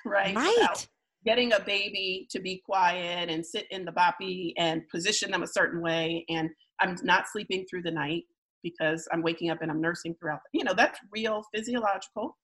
right? 0.06 0.36
Right. 0.36 0.56
Without 0.58 0.88
getting 1.26 1.54
a 1.54 1.60
baby 1.60 2.28
to 2.32 2.40
be 2.40 2.62
quiet 2.66 3.30
and 3.30 3.46
sit 3.46 3.68
in 3.72 3.86
the 3.86 3.92
boppy 3.92 4.54
and 4.58 4.88
position 4.90 5.32
them 5.32 5.44
a 5.44 5.48
certain 5.48 5.82
way 5.82 6.26
and 6.30 6.50
i'm 6.80 6.96
not 7.04 7.26
sleeping 7.32 7.66
through 7.70 7.82
the 7.82 7.92
night 7.92 8.24
because 8.64 9.08
i'm 9.14 9.22
waking 9.22 9.50
up 9.50 9.62
and 9.62 9.70
i'm 9.70 9.82
nursing 9.82 10.16
throughout 10.16 10.40
the, 10.44 10.60
you 10.60 10.64
know 10.64 10.74
that's 10.74 11.00
real 11.12 11.44
physiological 11.54 12.38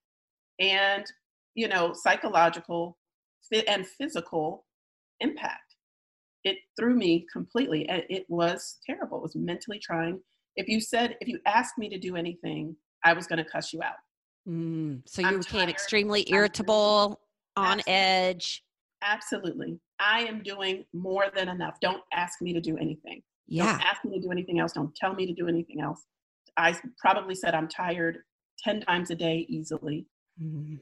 and 0.60 1.06
you 1.58 1.68
know 1.68 1.92
psychological 1.94 2.98
and 3.68 3.86
physical 3.86 4.66
impact 5.20 5.76
it 6.44 6.58
threw 6.80 6.96
me 6.96 7.26
completely 7.32 7.88
and 7.90 8.04
it 8.10 8.26
was 8.30 8.78
terrible 8.86 9.18
it 9.18 9.24
was 9.24 9.36
mentally 9.36 9.80
trying 9.80 10.20
if 10.56 10.68
you 10.70 10.80
said 10.80 11.18
if 11.20 11.28
you 11.28 11.40
asked 11.46 11.78
me 11.78 11.90
to 11.90 11.98
do 11.98 12.16
anything 12.16 12.76
i 13.04 13.12
was 13.12 13.28
going 13.28 13.44
to 13.44 13.50
cuss 13.50 13.74
you 13.74 13.82
out 13.82 13.96
mm, 14.48 15.02
so 15.06 15.22
you 15.22 15.28
I'm 15.28 15.40
became 15.40 15.60
tired. 15.60 15.70
extremely 15.70 16.30
irritable 16.32 17.20
on 17.58 17.82
edge 17.88 18.64
Absolutely. 19.04 19.80
I 20.00 20.22
am 20.22 20.42
doing 20.44 20.86
more 20.94 21.26
than 21.36 21.50
enough. 21.50 21.80
Don't 21.82 22.02
ask 22.14 22.42
me 22.42 22.54
to 22.54 22.62
do 22.62 22.78
anything. 22.78 23.22
Yeah. 23.48 23.74
Don't 23.74 23.82
ask 23.86 24.04
me 24.04 24.20
to 24.20 24.22
do 24.26 24.32
anything 24.32 24.60
else. 24.60 24.74
Don't 24.74 24.96
tell 24.96 25.14
me 25.14 25.26
to 25.26 25.34
do 25.34 25.48
anything 25.48 25.82
else. 25.82 26.04
I 26.58 26.76
probably 27.00 27.36
said 27.36 27.54
I'm 27.54 27.68
tired 27.68 28.20
10 28.64 28.82
times 28.82 29.12
a 29.12 29.16
day 29.16 29.46
easily. 29.50 30.08
Mm-hmm. 30.42 30.76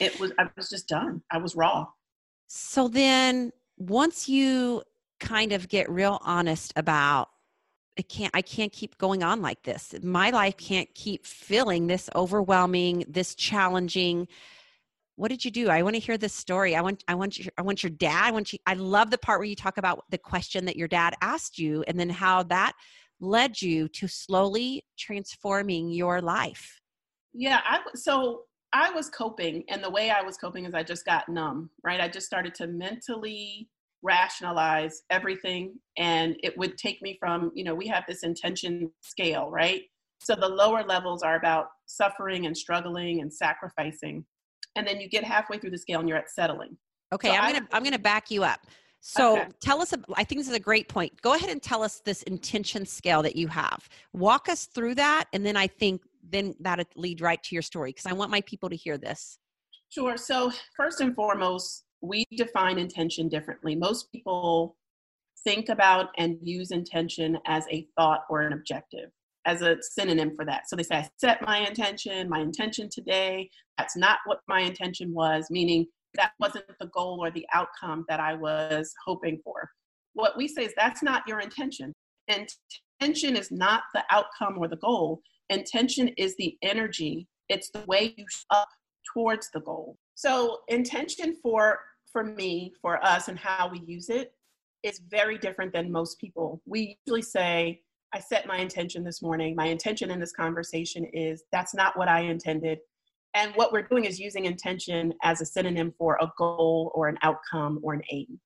It 0.00 0.18
was, 0.18 0.32
I 0.38 0.48
was 0.56 0.68
just 0.68 0.88
done. 0.88 1.22
I 1.30 1.38
was 1.38 1.54
raw. 1.54 1.86
So 2.46 2.88
then 2.88 3.52
once 3.76 4.28
you 4.28 4.82
kind 5.20 5.52
of 5.52 5.68
get 5.68 5.88
real 5.90 6.18
honest 6.22 6.72
about 6.76 7.28
it 7.96 8.08
can't 8.08 8.34
i 8.34 8.42
can't 8.42 8.72
keep 8.72 8.98
going 8.98 9.22
on 9.22 9.40
like 9.40 9.62
this. 9.62 9.94
My 10.02 10.30
life 10.30 10.56
can't 10.56 10.92
keep 10.94 11.24
feeling 11.24 11.86
this 11.86 12.10
overwhelming 12.14 13.04
this 13.08 13.34
challenging. 13.34 14.28
What 15.16 15.28
did 15.28 15.44
you 15.44 15.52
do? 15.52 15.68
I 15.68 15.82
want 15.82 15.94
to 15.94 16.00
hear 16.00 16.18
this 16.18 16.34
story. 16.34 16.74
I 16.74 16.80
want 16.80 17.04
i 17.06 17.14
want 17.14 17.38
your 17.38 17.52
i 17.56 17.62
want 17.62 17.82
your 17.82 17.90
dad. 17.90 18.24
I 18.24 18.30
want 18.32 18.52
you 18.52 18.58
i 18.66 18.74
love 18.74 19.10
the 19.10 19.18
part 19.18 19.38
where 19.38 19.46
you 19.46 19.54
talk 19.54 19.78
about 19.78 20.04
the 20.10 20.18
question 20.18 20.64
that 20.64 20.76
your 20.76 20.88
dad 20.88 21.14
asked 21.20 21.58
you 21.58 21.84
and 21.86 21.98
then 21.98 22.10
how 22.10 22.42
that 22.44 22.72
led 23.20 23.62
you 23.62 23.88
to 23.88 24.08
slowly 24.08 24.84
transforming 24.98 25.90
your 25.90 26.20
life. 26.20 26.80
Yeah 27.32 27.60
i 27.64 27.78
so 27.94 28.42
i 28.74 28.90
was 28.90 29.08
coping 29.08 29.64
and 29.68 29.82
the 29.82 29.90
way 29.90 30.10
i 30.10 30.20
was 30.20 30.36
coping 30.36 30.66
is 30.66 30.74
i 30.74 30.82
just 30.82 31.04
got 31.06 31.28
numb 31.28 31.70
right 31.82 32.00
i 32.00 32.08
just 32.08 32.26
started 32.26 32.54
to 32.54 32.66
mentally 32.66 33.68
rationalize 34.02 35.02
everything 35.08 35.74
and 35.96 36.36
it 36.42 36.56
would 36.58 36.76
take 36.76 37.00
me 37.00 37.16
from 37.18 37.50
you 37.54 37.64
know 37.64 37.74
we 37.74 37.86
have 37.86 38.04
this 38.06 38.22
intention 38.22 38.90
scale 39.00 39.50
right 39.50 39.82
so 40.20 40.34
the 40.34 40.48
lower 40.48 40.84
levels 40.84 41.22
are 41.22 41.36
about 41.36 41.68
suffering 41.86 42.44
and 42.44 42.56
struggling 42.56 43.22
and 43.22 43.32
sacrificing 43.32 44.24
and 44.76 44.86
then 44.86 45.00
you 45.00 45.08
get 45.08 45.24
halfway 45.24 45.58
through 45.58 45.70
the 45.70 45.78
scale 45.78 46.00
and 46.00 46.08
you're 46.08 46.18
at 46.18 46.30
settling. 46.30 46.76
Okay, 47.12 47.28
so 47.28 47.34
I'm 47.34 47.52
gonna 47.52 47.68
I'm 47.72 47.84
gonna 47.84 47.98
back 47.98 48.30
you 48.30 48.44
up. 48.44 48.60
So 49.00 49.38
okay. 49.38 49.48
tell 49.60 49.80
us. 49.80 49.92
I 50.14 50.24
think 50.24 50.40
this 50.40 50.48
is 50.48 50.54
a 50.54 50.60
great 50.60 50.88
point. 50.88 51.20
Go 51.22 51.34
ahead 51.34 51.50
and 51.50 51.62
tell 51.62 51.82
us 51.82 52.00
this 52.04 52.22
intention 52.24 52.86
scale 52.86 53.22
that 53.22 53.36
you 53.36 53.46
have. 53.48 53.88
Walk 54.12 54.48
us 54.48 54.66
through 54.66 54.96
that, 54.96 55.26
and 55.32 55.44
then 55.44 55.56
I 55.56 55.66
think 55.66 56.02
then 56.30 56.54
that 56.60 56.84
lead 56.96 57.20
right 57.20 57.42
to 57.42 57.54
your 57.54 57.62
story 57.62 57.90
because 57.90 58.06
I 58.06 58.12
want 58.12 58.30
my 58.30 58.40
people 58.42 58.68
to 58.70 58.76
hear 58.76 58.98
this. 58.98 59.38
Sure. 59.90 60.16
So 60.16 60.52
first 60.76 61.00
and 61.00 61.14
foremost, 61.14 61.84
we 62.00 62.24
define 62.36 62.78
intention 62.78 63.28
differently. 63.28 63.74
Most 63.74 64.10
people 64.12 64.76
think 65.44 65.68
about 65.68 66.08
and 66.18 66.38
use 66.42 66.70
intention 66.70 67.38
as 67.46 67.64
a 67.70 67.86
thought 67.96 68.24
or 68.28 68.40
an 68.42 68.52
objective 68.52 69.10
as 69.46 69.62
a 69.62 69.76
synonym 69.80 70.34
for 70.34 70.44
that. 70.46 70.68
So 70.68 70.76
they 70.76 70.82
say, 70.82 70.96
I 70.96 71.08
set 71.18 71.42
my 71.42 71.58
intention, 71.58 72.28
my 72.28 72.40
intention 72.40 72.88
today. 72.90 73.50
That's 73.78 73.96
not 73.96 74.18
what 74.24 74.40
my 74.48 74.60
intention 74.60 75.12
was, 75.12 75.48
meaning 75.50 75.86
that 76.14 76.32
wasn't 76.40 76.64
the 76.80 76.86
goal 76.86 77.18
or 77.20 77.30
the 77.30 77.46
outcome 77.52 78.04
that 78.08 78.20
I 78.20 78.34
was 78.34 78.92
hoping 79.04 79.40
for. 79.44 79.68
What 80.14 80.36
we 80.36 80.48
say 80.48 80.64
is 80.64 80.72
that's 80.76 81.02
not 81.02 81.24
your 81.26 81.40
intention. 81.40 81.92
Intention 82.28 83.36
is 83.36 83.50
not 83.50 83.82
the 83.92 84.04
outcome 84.10 84.56
or 84.58 84.68
the 84.68 84.76
goal. 84.76 85.20
Intention 85.50 86.08
is 86.16 86.36
the 86.36 86.56
energy, 86.62 87.28
it's 87.48 87.70
the 87.70 87.84
way 87.86 88.14
you 88.16 88.26
up 88.50 88.68
towards 89.12 89.50
the 89.50 89.60
goal. 89.60 89.96
So 90.14 90.60
intention 90.68 91.36
for 91.42 91.80
for 92.10 92.22
me, 92.22 92.72
for 92.80 93.04
us 93.04 93.26
and 93.28 93.36
how 93.36 93.68
we 93.68 93.80
use 93.86 94.08
it 94.08 94.32
is 94.84 95.00
very 95.10 95.36
different 95.36 95.72
than 95.72 95.90
most 95.90 96.20
people. 96.20 96.62
We 96.64 96.96
usually 97.04 97.22
say 97.22 97.80
I 98.14 98.20
set 98.20 98.46
my 98.46 98.58
intention 98.58 99.02
this 99.02 99.20
morning. 99.20 99.56
My 99.56 99.66
intention 99.66 100.12
in 100.12 100.20
this 100.20 100.32
conversation 100.32 101.04
is 101.12 101.42
that's 101.50 101.74
not 101.74 101.98
what 101.98 102.08
I 102.08 102.20
intended. 102.20 102.78
And 103.34 103.52
what 103.56 103.72
we're 103.72 103.82
doing 103.82 104.04
is 104.04 104.20
using 104.20 104.44
intention 104.44 105.12
as 105.24 105.40
a 105.40 105.46
synonym 105.46 105.92
for 105.98 106.16
a 106.20 106.30
goal 106.38 106.92
or 106.94 107.08
an 107.08 107.18
outcome 107.22 107.80
or 107.82 107.94
an 107.94 108.02
aim. 108.12 108.38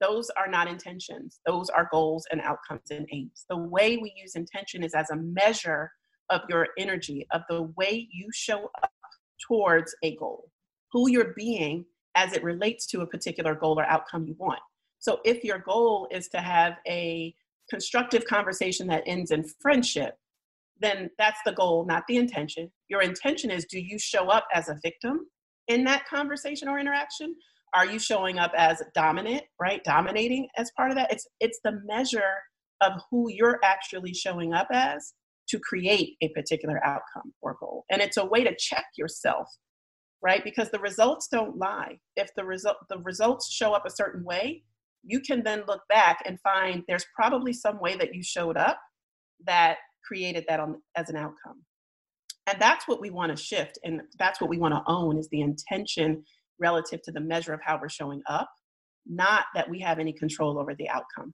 Those 0.00 0.30
are 0.38 0.48
not 0.48 0.66
intentions, 0.66 1.40
those 1.44 1.68
are 1.68 1.90
goals 1.92 2.26
and 2.32 2.40
outcomes 2.40 2.90
and 2.90 3.06
aims. 3.12 3.44
The 3.50 3.58
way 3.58 3.98
we 3.98 4.14
use 4.16 4.34
intention 4.34 4.82
is 4.82 4.94
as 4.94 5.10
a 5.10 5.16
measure 5.16 5.92
of 6.30 6.42
your 6.48 6.68
energy, 6.78 7.26
of 7.32 7.42
the 7.48 7.62
way 7.76 8.08
you 8.10 8.28
show 8.32 8.70
up 8.82 8.92
towards 9.46 9.94
a 10.02 10.16
goal, 10.16 10.50
who 10.92 11.10
you're 11.10 11.34
being 11.36 11.84
as 12.14 12.32
it 12.32 12.42
relates 12.42 12.86
to 12.86 13.00
a 13.00 13.06
particular 13.06 13.54
goal 13.54 13.78
or 13.78 13.84
outcome 13.84 14.24
you 14.26 14.34
want. 14.38 14.60
So 14.98 15.20
if 15.24 15.44
your 15.44 15.58
goal 15.58 16.08
is 16.10 16.28
to 16.28 16.38
have 16.38 16.74
a 16.86 17.34
constructive 17.70 18.24
conversation 18.26 18.86
that 18.88 19.04
ends 19.06 19.30
in 19.30 19.44
friendship, 19.60 20.16
then 20.80 21.10
that's 21.18 21.40
the 21.44 21.52
goal, 21.52 21.84
not 21.86 22.04
the 22.08 22.16
intention. 22.16 22.70
Your 22.88 23.02
intention 23.02 23.50
is 23.50 23.64
do 23.66 23.80
you 23.80 23.98
show 23.98 24.28
up 24.28 24.46
as 24.52 24.68
a 24.68 24.78
victim 24.82 25.26
in 25.68 25.84
that 25.84 26.06
conversation 26.06 26.68
or 26.68 26.78
interaction? 26.78 27.34
Are 27.74 27.86
you 27.86 27.98
showing 27.98 28.38
up 28.38 28.52
as 28.56 28.82
dominant, 28.94 29.44
right? 29.60 29.82
Dominating 29.84 30.48
as 30.56 30.72
part 30.76 30.90
of 30.90 30.96
that? 30.96 31.12
It's 31.12 31.26
it's 31.38 31.60
the 31.62 31.80
measure 31.84 32.34
of 32.80 32.92
who 33.10 33.30
you're 33.30 33.60
actually 33.62 34.12
showing 34.12 34.52
up 34.52 34.68
as 34.72 35.12
to 35.48 35.58
create 35.58 36.16
a 36.22 36.28
particular 36.28 36.84
outcome 36.84 37.32
or 37.40 37.56
goal. 37.58 37.84
And 37.90 38.00
it's 38.00 38.16
a 38.16 38.24
way 38.24 38.44
to 38.44 38.54
check 38.56 38.84
yourself, 38.96 39.48
right? 40.22 40.44
Because 40.44 40.70
the 40.70 40.78
results 40.78 41.28
don't 41.30 41.58
lie. 41.58 41.98
If 42.16 42.28
the 42.36 42.44
result 42.44 42.76
the 42.88 42.98
results 42.98 43.50
show 43.50 43.72
up 43.72 43.86
a 43.86 43.90
certain 43.90 44.24
way, 44.24 44.62
you 45.02 45.20
can 45.20 45.42
then 45.42 45.64
look 45.66 45.80
back 45.88 46.22
and 46.26 46.38
find 46.40 46.82
there's 46.86 47.06
probably 47.14 47.52
some 47.52 47.80
way 47.80 47.96
that 47.96 48.14
you 48.14 48.22
showed 48.22 48.56
up 48.56 48.78
that 49.46 49.78
created 50.06 50.44
that 50.48 50.60
on, 50.60 50.80
as 50.96 51.08
an 51.08 51.16
outcome. 51.16 51.62
And 52.46 52.60
that's 52.60 52.86
what 52.88 53.00
we 53.00 53.10
want 53.10 53.36
to 53.36 53.42
shift 53.42 53.78
and 53.84 54.02
that's 54.18 54.40
what 54.40 54.50
we 54.50 54.58
want 54.58 54.74
to 54.74 54.82
own 54.86 55.18
is 55.18 55.28
the 55.30 55.40
intention 55.40 56.24
relative 56.58 57.00
to 57.02 57.12
the 57.12 57.20
measure 57.20 57.54
of 57.54 57.60
how 57.64 57.78
we're 57.80 57.88
showing 57.88 58.22
up, 58.28 58.50
not 59.06 59.44
that 59.54 59.68
we 59.68 59.80
have 59.80 59.98
any 59.98 60.12
control 60.12 60.58
over 60.58 60.74
the 60.74 60.88
outcome. 60.88 61.32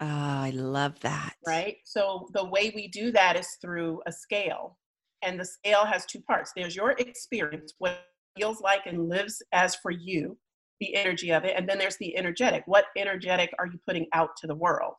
Oh, 0.00 0.06
I 0.06 0.50
love 0.50 0.98
that. 1.00 1.34
Right? 1.46 1.76
So 1.84 2.28
the 2.32 2.44
way 2.44 2.72
we 2.74 2.88
do 2.88 3.10
that 3.12 3.36
is 3.36 3.58
through 3.60 4.00
a 4.06 4.12
scale. 4.12 4.78
And 5.22 5.38
the 5.38 5.44
scale 5.44 5.84
has 5.84 6.06
two 6.06 6.20
parts. 6.20 6.52
There's 6.54 6.76
your 6.76 6.92
experience, 6.92 7.74
what 7.78 8.04
feels 8.36 8.60
like 8.60 8.86
and 8.86 9.08
lives 9.08 9.42
as 9.52 9.74
for 9.76 9.90
you, 9.90 10.38
the 10.80 10.94
energy 10.94 11.32
of 11.32 11.44
it. 11.44 11.54
And 11.56 11.68
then 11.68 11.78
there's 11.78 11.96
the 11.96 12.16
energetic. 12.16 12.62
What 12.66 12.86
energetic 12.96 13.52
are 13.58 13.66
you 13.66 13.80
putting 13.86 14.06
out 14.12 14.30
to 14.40 14.46
the 14.46 14.54
world? 14.54 14.94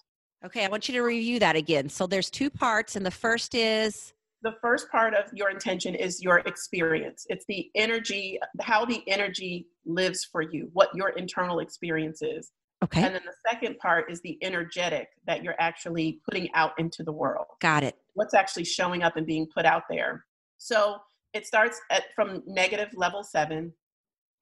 Okay, 0.45 0.65
I 0.65 0.67
want 0.67 0.87
you 0.89 0.93
to 0.95 1.01
review 1.01 1.39
that 1.39 1.55
again. 1.55 1.89
So 1.89 2.07
there's 2.07 2.29
two 2.29 2.49
parts, 2.49 2.95
and 2.95 3.05
the 3.05 3.11
first 3.11 3.55
is 3.55 4.13
the 4.41 4.55
first 4.61 4.89
part 4.89 5.13
of 5.13 5.25
your 5.33 5.49
intention 5.49 5.95
is 5.95 6.21
your 6.21 6.39
experience. 6.39 7.25
It's 7.29 7.45
the 7.47 7.69
energy, 7.75 8.39
how 8.61 8.85
the 8.85 9.03
energy 9.07 9.67
lives 9.85 10.27
for 10.31 10.41
you, 10.41 10.69
what 10.73 10.89
your 10.95 11.09
internal 11.09 11.59
experience 11.59 12.21
is. 12.21 12.51
Okay. 12.83 13.03
And 13.03 13.13
then 13.13 13.21
the 13.25 13.51
second 13.51 13.77
part 13.79 14.09
is 14.09 14.21
the 14.21 14.37
energetic 14.41 15.09
that 15.27 15.43
you're 15.43 15.59
actually 15.59 16.21
putting 16.25 16.49
out 16.53 16.71
into 16.79 17.03
the 17.03 17.11
world. 17.11 17.47
Got 17.59 17.83
it. 17.83 17.95
What's 18.13 18.33
actually 18.33 18.63
showing 18.63 19.03
up 19.03 19.17
and 19.17 19.27
being 19.27 19.47
put 19.53 19.65
out 19.65 19.83
there. 19.89 20.25
So 20.57 20.97
it 21.33 21.45
starts 21.45 21.79
at 21.91 22.05
from 22.15 22.41
negative 22.47 22.89
level 22.95 23.23
seven 23.23 23.73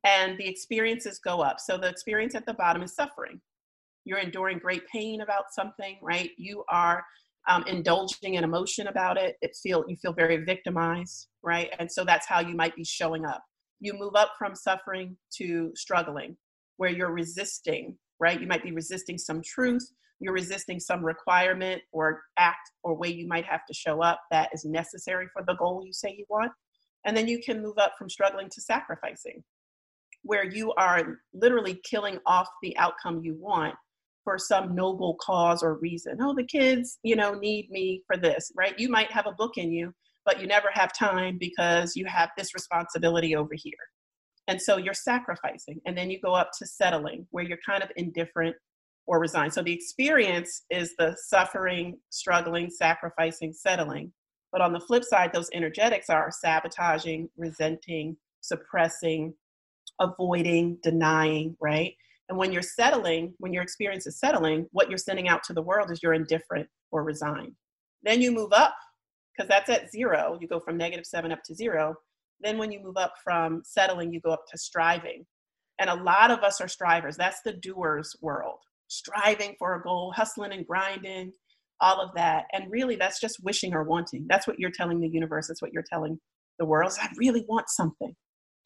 and 0.03 0.37
the 0.37 0.47
experiences 0.47 1.19
go 1.19 1.41
up. 1.41 1.59
So 1.59 1.77
the 1.77 1.89
experience 1.89 2.35
at 2.35 2.45
the 2.45 2.53
bottom 2.53 2.83
is 2.83 2.93
suffering. 2.93 3.41
You're 4.05 4.19
enduring 4.19 4.59
great 4.59 4.87
pain 4.87 5.21
about 5.21 5.45
something, 5.51 5.97
right? 6.01 6.31
You 6.37 6.63
are 6.69 7.03
um, 7.47 7.63
indulging 7.67 8.35
in 8.35 8.43
emotion 8.43 8.87
about 8.87 9.17
it. 9.17 9.35
It 9.41 9.55
feel 9.61 9.83
you 9.87 9.95
feel 9.95 10.13
very 10.13 10.37
victimized, 10.37 11.27
right? 11.43 11.69
And 11.79 11.91
so 11.91 12.05
that's 12.05 12.27
how 12.27 12.39
you 12.39 12.55
might 12.55 12.75
be 12.75 12.83
showing 12.83 13.25
up. 13.25 13.43
You 13.79 13.93
move 13.93 14.15
up 14.15 14.33
from 14.37 14.55
suffering 14.55 15.17
to 15.37 15.71
struggling, 15.75 16.37
where 16.77 16.89
you're 16.89 17.11
resisting, 17.11 17.97
right? 18.19 18.39
You 18.39 18.47
might 18.47 18.63
be 18.63 18.71
resisting 18.71 19.17
some 19.17 19.41
truth. 19.41 19.91
You're 20.19 20.33
resisting 20.33 20.79
some 20.79 21.03
requirement 21.03 21.81
or 21.91 22.23
act 22.39 22.71
or 22.83 22.95
way 22.95 23.09
you 23.09 23.27
might 23.27 23.45
have 23.45 23.65
to 23.67 23.73
show 23.73 24.01
up 24.01 24.19
that 24.31 24.49
is 24.53 24.65
necessary 24.65 25.27
for 25.31 25.43
the 25.45 25.55
goal 25.55 25.83
you 25.85 25.93
say 25.93 26.15
you 26.17 26.25
want. 26.29 26.51
And 27.05 27.15
then 27.15 27.27
you 27.27 27.39
can 27.39 27.61
move 27.61 27.77
up 27.77 27.93
from 27.97 28.09
struggling 28.09 28.49
to 28.49 28.61
sacrificing, 28.61 29.43
where 30.23 30.43
you 30.43 30.73
are 30.73 31.19
literally 31.33 31.79
killing 31.89 32.19
off 32.25 32.49
the 32.63 32.75
outcome 32.77 33.21
you 33.23 33.35
want 33.39 33.75
for 34.23 34.37
some 34.37 34.75
noble 34.75 35.15
cause 35.21 35.63
or 35.63 35.75
reason. 35.75 36.17
Oh, 36.19 36.33
the 36.35 36.43
kids, 36.43 36.99
you 37.03 37.15
know, 37.15 37.33
need 37.33 37.69
me 37.69 38.01
for 38.07 38.17
this, 38.17 38.51
right? 38.57 38.77
You 38.77 38.89
might 38.89 39.11
have 39.11 39.27
a 39.27 39.31
book 39.31 39.57
in 39.57 39.71
you, 39.71 39.93
but 40.25 40.41
you 40.41 40.47
never 40.47 40.67
have 40.73 40.91
time 40.91 41.37
because 41.39 41.95
you 41.95 42.05
have 42.07 42.31
this 42.37 42.53
responsibility 42.53 43.35
over 43.35 43.53
here. 43.53 43.73
And 44.47 44.61
so 44.61 44.77
you're 44.77 44.93
sacrificing. 44.93 45.81
And 45.85 45.97
then 45.97 46.09
you 46.09 46.19
go 46.21 46.33
up 46.33 46.51
to 46.59 46.65
settling, 46.65 47.27
where 47.31 47.43
you're 47.43 47.59
kind 47.65 47.83
of 47.83 47.91
indifferent 47.97 48.55
or 49.05 49.19
resigned. 49.19 49.53
So 49.53 49.61
the 49.61 49.73
experience 49.73 50.63
is 50.69 50.95
the 50.97 51.15
suffering, 51.27 51.97
struggling, 52.09 52.69
sacrificing, 52.69 53.53
settling. 53.53 54.11
But 54.51 54.61
on 54.61 54.73
the 54.73 54.79
flip 54.79 55.03
side, 55.03 55.31
those 55.33 55.49
energetics 55.53 56.09
are 56.09 56.31
sabotaging, 56.31 57.29
resenting, 57.37 58.17
suppressing, 58.41 59.33
avoiding, 59.99 60.77
denying, 60.83 61.57
right? 61.59 61.93
And 62.29 62.37
when 62.37 62.51
you're 62.51 62.61
settling, 62.61 63.33
when 63.39 63.53
your 63.53 63.63
experience 63.63 64.07
is 64.07 64.19
settling, 64.19 64.67
what 64.71 64.89
you're 64.89 64.97
sending 64.97 65.27
out 65.27 65.43
to 65.43 65.53
the 65.53 65.61
world 65.61 65.91
is 65.91 66.01
you're 66.01 66.13
indifferent 66.13 66.67
or 66.91 67.03
resigned. 67.03 67.53
Then 68.03 68.21
you 68.21 68.31
move 68.31 68.53
up, 68.53 68.75
because 69.35 69.49
that's 69.49 69.69
at 69.69 69.91
zero. 69.91 70.37
You 70.41 70.47
go 70.47 70.59
from 70.59 70.77
negative 70.77 71.05
seven 71.05 71.31
up 71.31 71.43
to 71.45 71.55
zero. 71.55 71.95
Then 72.41 72.57
when 72.57 72.71
you 72.71 72.81
move 72.83 72.97
up 72.97 73.13
from 73.23 73.61
settling, 73.65 74.13
you 74.13 74.21
go 74.21 74.31
up 74.31 74.45
to 74.51 74.57
striving. 74.57 75.25
And 75.79 75.89
a 75.89 75.95
lot 75.95 76.31
of 76.31 76.39
us 76.39 76.59
are 76.61 76.67
strivers. 76.67 77.17
That's 77.17 77.41
the 77.43 77.53
doers 77.53 78.15
world. 78.21 78.59
Striving 78.87 79.55
for 79.59 79.75
a 79.75 79.81
goal, 79.81 80.13
hustling 80.15 80.53
and 80.53 80.65
grinding, 80.65 81.31
all 81.81 82.01
of 82.01 82.09
that. 82.15 82.45
And 82.53 82.71
really, 82.71 82.95
that's 82.95 83.19
just 83.19 83.43
wishing 83.43 83.73
or 83.73 83.83
wanting. 83.83 84.25
That's 84.29 84.47
what 84.47 84.59
you're 84.59 84.71
telling 84.71 84.99
the 84.99 85.09
universe. 85.09 85.47
That's 85.47 85.61
what 85.61 85.73
you're 85.73 85.85
telling 85.91 86.19
the 86.59 86.65
world. 86.65 86.93
I 87.01 87.09
really 87.17 87.45
want 87.47 87.69
something. 87.69 88.15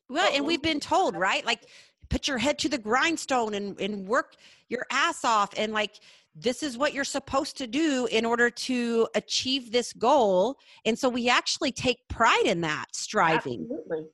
Well, 0.10 0.30
and 0.34 0.46
we've 0.46 0.62
been 0.62 0.80
told, 0.80 1.16
right? 1.16 1.46
Like 1.46 1.66
put 2.12 2.28
your 2.28 2.38
head 2.38 2.60
to 2.60 2.69
the 2.69 2.78
grindstone 2.78 3.56
and, 3.56 3.80
and 3.80 4.08
work 4.08 4.36
your 4.69 4.86
ass 4.91 5.26
off. 5.26 5.50
And 5.58 5.74
like 5.74 6.00
this 6.36 6.62
is 6.62 6.78
what 6.78 6.93
you're 6.93 7.04
supposed 7.04 7.58
to 7.58 7.67
do 7.67 8.08
in 8.12 8.26
order 8.26 8.50
to 8.50 9.08
achieve 9.15 9.71
this 9.71 9.93
goal. 9.93 10.58
And 10.86 10.97
so 10.97 11.10
we 11.10 11.30
actually 11.30 11.71
take 11.71 12.08
pride 12.08 12.45
in 12.45 12.62
that 12.62 12.86
striving. 12.91 13.62
Absolutely. 13.63 14.06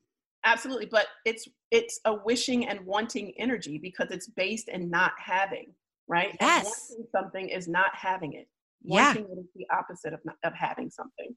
Absolutely. 0.45 0.85
But 0.85 1.07
it's 1.25 1.47
it's 1.71 1.99
a 2.05 2.13
wishing 2.13 2.67
and 2.67 2.79
wanting 2.85 3.33
energy 3.37 3.77
because 3.77 4.11
it's 4.11 4.27
based 4.27 4.69
in 4.69 4.89
not 4.89 5.11
having 5.17 5.73
right? 6.07 6.35
Yes. 6.39 6.89
wanting 6.89 7.07
something 7.11 7.49
is 7.49 7.67
not 7.67 7.91
having 7.93 8.33
it. 8.33 8.47
Wanting 8.83 9.23
yeah. 9.23 9.31
it 9.31 9.39
is 9.39 9.47
the 9.55 9.67
opposite 9.75 10.13
of, 10.13 10.19
of 10.43 10.53
having 10.53 10.89
something. 10.89 11.35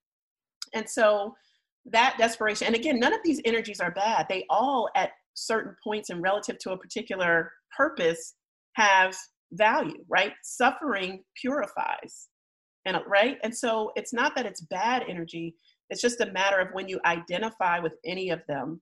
And 0.75 0.89
so 0.89 1.35
that 1.87 2.17
desperation 2.19 2.67
and 2.67 2.77
again 2.77 3.01
none 3.01 3.15
of 3.15 3.21
these 3.25 3.41
energies 3.45 3.81
are 3.81 3.91
bad. 3.91 4.27
They 4.29 4.45
all 4.51 4.91
at 4.95 5.11
certain 5.41 5.75
points 5.83 6.11
and 6.11 6.23
relative 6.23 6.59
to 6.59 6.73
a 6.73 6.79
particular 6.79 7.53
purpose 7.77 8.35
have 8.75 9.17
value, 9.53 10.05
right? 10.09 10.33
Suffering 10.43 11.23
purifies. 11.41 12.29
And 12.87 12.97
right? 13.07 13.39
And 13.43 13.55
so 13.55 13.93
it's 13.97 14.13
not 14.13 14.35
that 14.37 14.47
it's 14.47 14.63
bad 14.63 15.05
energy, 15.09 15.55
it's 15.91 16.01
just 16.01 16.21
a 16.21 16.33
matter 16.33 16.59
of 16.59 16.69
when 16.73 16.89
you 16.89 17.01
identify 17.05 17.79
with 17.81 17.95
any 18.07 18.31
of 18.31 18.41
them 18.49 18.81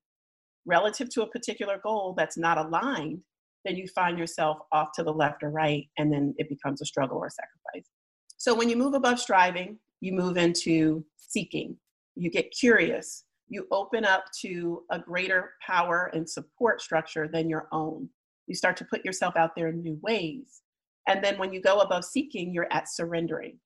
relative 0.66 1.08
to 1.10 1.22
a 1.22 1.30
particular 1.30 1.80
goal 1.82 2.14
that's 2.16 2.36
not 2.36 2.58
aligned, 2.58 3.22
then 3.64 3.76
you 3.76 3.88
find 3.88 4.18
yourself 4.18 4.58
off 4.72 4.88
to 4.94 5.02
the 5.02 5.12
left 5.12 5.42
or 5.42 5.50
right, 5.50 5.88
and 5.96 6.12
then 6.12 6.34
it 6.36 6.48
becomes 6.48 6.82
a 6.82 6.86
struggle 6.86 7.18
or 7.18 7.26
a 7.26 7.30
sacrifice. 7.30 7.90
So 8.36 8.54
when 8.54 8.68
you 8.68 8.76
move 8.76 8.94
above 8.94 9.18
striving, 9.18 9.78
you 10.00 10.12
move 10.12 10.36
into 10.36 11.04
seeking. 11.16 11.76
You 12.14 12.30
get 12.30 12.52
curious 12.52 13.24
you 13.48 13.66
open 13.70 14.04
up 14.04 14.24
to 14.40 14.82
a 14.90 14.98
greater 14.98 15.52
power 15.64 16.10
and 16.12 16.28
support 16.28 16.80
structure 16.80 17.28
than 17.28 17.48
your 17.48 17.68
own. 17.72 18.08
You 18.46 18.54
start 18.54 18.76
to 18.78 18.84
put 18.84 19.04
yourself 19.04 19.36
out 19.36 19.54
there 19.56 19.68
in 19.68 19.82
new 19.82 19.98
ways. 20.02 20.62
And 21.06 21.22
then 21.24 21.38
when 21.38 21.52
you 21.52 21.60
go 21.60 21.80
above 21.80 22.04
seeking, 22.04 22.52
you're 22.52 22.72
at 22.72 22.88
surrendering. 22.88 23.58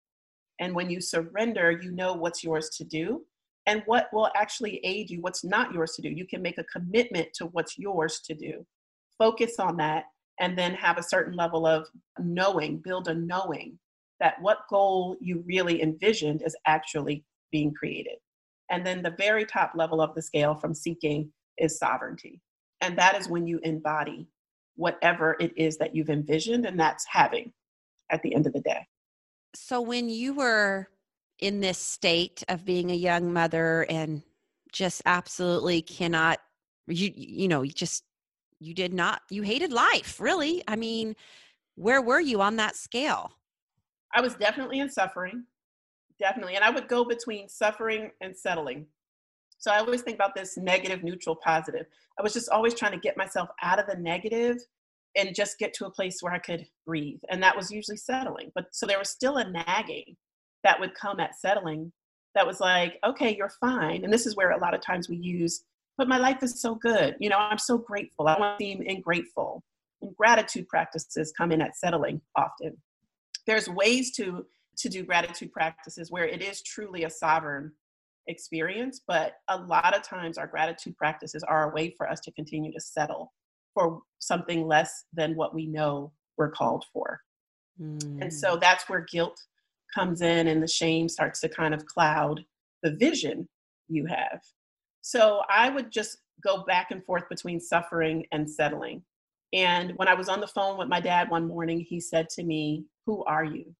And 0.61 0.75
when 0.75 0.91
you 0.91 1.01
surrender, 1.01 1.73
you 1.73 1.91
know 1.91 2.15
what's 2.15 2.45
yours 2.45 2.71
to 2.77 2.85
do 2.85 3.23
and 3.67 3.83
what 3.87 4.09
will 4.13 4.31
actually 4.37 4.81
aid 4.85 5.11
you, 5.11 5.21
what's 5.21 5.45
not 5.45 5.73
yours 5.73 5.93
to 5.93 6.03
do. 6.03 6.09
You 6.09 6.27
can 6.27 6.43
make 6.43 6.59
a 6.59 6.65
commitment 6.65 7.29
to 7.35 7.47
what's 7.47 7.79
yours 7.79 8.21
to 8.27 8.35
do. 8.35 8.67
Focus 9.19 9.59
on 9.59 9.77
that 9.79 10.05
and 10.41 10.57
then 10.59 10.75
have 10.75 10.99
a 10.99 11.03
certain 11.03 11.35
level 11.35 11.67
of 11.67 11.87
knowing, 12.19 12.79
build 12.79 13.09
a 13.09 13.15
knowing 13.15 13.79
that 14.21 14.41
what 14.41 14.69
goal 14.71 15.17
you 15.21 15.43
really 15.47 15.83
envisioned 15.83 16.43
is 16.45 16.57
actually 16.67 17.25
being 17.51 17.75
created. 17.75 18.19
And 18.73 18.87
then 18.87 19.03
the 19.03 19.15
very 19.19 19.45
top 19.45 19.73
level 19.75 20.01
of 20.01 20.15
the 20.15 20.23
scale 20.23 20.55
from 20.55 20.75
seeking 20.75 21.31
is 21.59 21.79
sovereignty. 21.79 22.41
And 22.81 22.99
that 22.99 23.15
is 23.21 23.29
when 23.29 23.47
you 23.47 23.61
embody 23.63 24.27
whatever 24.77 25.37
it 25.39 25.53
is 25.57 25.77
that 25.77 25.95
you've 25.95 26.09
envisioned, 26.09 26.65
and 26.65 26.81
that's 26.81 27.05
having 27.07 27.53
at 28.11 28.23
the 28.23 28.35
end 28.35 28.47
of 28.47 28.55
the 28.55 28.63
day. 28.63 28.89
So, 29.55 29.83
when 29.83 30.09
you 30.09 30.33
were 30.33 30.89
in 31.39 31.61
this 31.61 31.77
state 31.77 32.43
of 32.49 32.65
being 32.65 32.91
a 32.91 32.95
young 32.95 33.31
mother 33.31 33.85
and 33.91 34.23
just 34.73 35.03
absolutely 35.05 35.83
cannot, 35.83 36.39
you, 36.87 37.13
you 37.15 37.49
know, 37.49 37.61
you 37.61 37.73
just, 37.73 38.05
you 38.59 38.73
did 38.73 38.95
not, 38.95 39.21
you 39.29 39.43
hated 39.43 39.71
life, 39.71 40.19
really. 40.19 40.65
I 40.67 40.77
mean, 40.77 41.15
where 41.75 42.01
were 42.01 42.21
you 42.21 42.41
on 42.41 42.57
that 42.57 42.77
scale? 42.77 43.33
I 44.15 44.23
was 44.23 44.35
definitely 44.35 44.81
in 44.81 44.89
suffering 44.89 45.45
definitely. 46.23 46.55
And 46.55 46.65
I 46.65 46.71
would 46.71 46.89
go 46.89 47.05
between 47.05 47.49
suffering 47.49 48.11
and 48.21 48.35
settling. 48.35 48.87
So 49.59 49.71
I 49.71 49.79
always 49.79 50.03
think 50.03 50.15
about 50.15 50.35
this 50.35 50.57
negative, 50.57 51.03
neutral, 51.03 51.37
positive. 51.37 51.87
I 52.19 52.23
was 52.23 52.33
just 52.33 52.49
always 52.49 52.75
trying 52.75 52.93
to 52.93 52.99
get 52.99 53.17
myself 53.17 53.49
out 53.63 53.79
of 53.79 53.87
the 53.87 53.97
negative 53.97 54.57
and 55.17 55.35
just 55.35 55.59
get 55.59 55.75
to 55.75 55.87
a 55.87 55.91
place 55.91 56.23
where 56.23 56.33
I 56.33 56.39
could 56.39 56.67
breathe. 56.87 57.21
And 57.29 57.43
that 57.43 57.57
was 57.57 57.71
usually 57.71 57.97
settling. 57.97 58.51
But 58.55 58.67
so 58.71 58.87
there 58.87 58.99
was 58.99 59.11
still 59.11 59.37
a 59.37 59.51
nagging 59.51 60.17
that 60.65 60.81
would 60.81 60.95
come 60.95 61.21
at 61.21 61.39
settling 61.39 61.93
that 62.35 62.47
was 62.47 62.61
like, 62.61 62.99
okay, 63.05 63.35
you're 63.37 63.53
fine. 63.61 64.05
And 64.05 64.13
this 64.13 64.27
is 64.27 64.37
where 64.37 64.53
a 64.53 64.59
lot 64.59 64.75
of 64.75 64.81
times 64.81 65.09
we 65.09 65.17
use, 65.17 65.65
but 65.99 66.09
my 66.09 66.19
life 66.19 66.43
is 66.43 66.61
so 66.61 66.77
good. 66.77 67.17
You 67.19 67.29
know, 67.29 67.37
I'm 67.37 67.59
so 67.59 67.77
grateful. 67.77 68.29
I 68.29 68.39
want 68.39 68.59
to 68.59 68.65
seem 68.65 68.83
ingrateful. 68.83 69.63
And 70.01 70.17
gratitude 70.17 70.69
practices 70.69 71.33
come 71.37 71.53
in 71.53 71.61
at 71.61 71.77
settling 71.77 72.21
often. 72.37 72.79
There's 73.47 73.69
ways 73.69 74.13
to 74.13 74.47
to 74.83 74.89
do 74.89 75.05
gratitude 75.05 75.53
practices 75.53 76.11
where 76.11 76.27
it 76.27 76.43
is 76.43 76.63
truly 76.63 77.05
a 77.05 77.11
sovereign 77.11 77.73
experience, 78.29 79.01
but 79.07 79.35
a 79.49 79.57
lot 79.57 79.97
of 79.97 80.03
times 80.03 80.39
our 80.39 80.47
gratitude 80.47 80.97
practices 80.97 81.43
are 81.43 81.71
a 81.71 81.75
way 81.75 81.95
for 81.97 82.09
us 82.09 82.21
to 82.21 82.33
continue 82.33 82.73
to 82.73 82.81
settle 82.81 83.33
for 83.75 84.01
something 84.19 84.67
less 84.67 85.05
than 85.13 85.35
what 85.35 85.55
we 85.55 85.67
know 85.67 86.13
we're 86.37 86.51
called 86.51 86.85
for. 86.93 87.21
Mm. 87.81 88.23
And 88.23 88.33
so 88.33 88.57
that's 88.57 88.89
where 88.89 89.07
guilt 89.11 89.41
comes 89.95 90.21
in 90.21 90.49
and 90.49 90.63
the 90.63 90.69
shame 90.69 91.09
starts 91.09 91.41
to 91.41 91.49
kind 91.49 91.75
of 91.75 91.87
cloud 91.87 92.45
the 92.83 92.93
vision 92.93 93.49
you 93.89 94.07
have. 94.07 94.41
So 95.01 95.43
I 95.49 95.69
would 95.71 95.91
just 95.91 96.19
go 96.43 96.65
back 96.65 96.91
and 96.91 97.05
forth 97.05 97.29
between 97.29 97.61
suffering 97.61 98.27
and 98.33 98.49
settling. 98.49 99.03
And 99.53 99.93
when 99.97 100.09
I 100.09 100.15
was 100.15 100.29
on 100.29 100.41
the 100.41 100.47
phone 100.47 100.79
with 100.79 100.89
my 100.89 101.01
dad 101.01 101.31
one 101.31 101.47
morning, 101.47 101.81
he 101.81 102.01
said 102.01 102.29
to 102.31 102.43
me, 102.43 102.85
Who 103.07 103.25
are 103.25 103.45
you? 103.45 103.75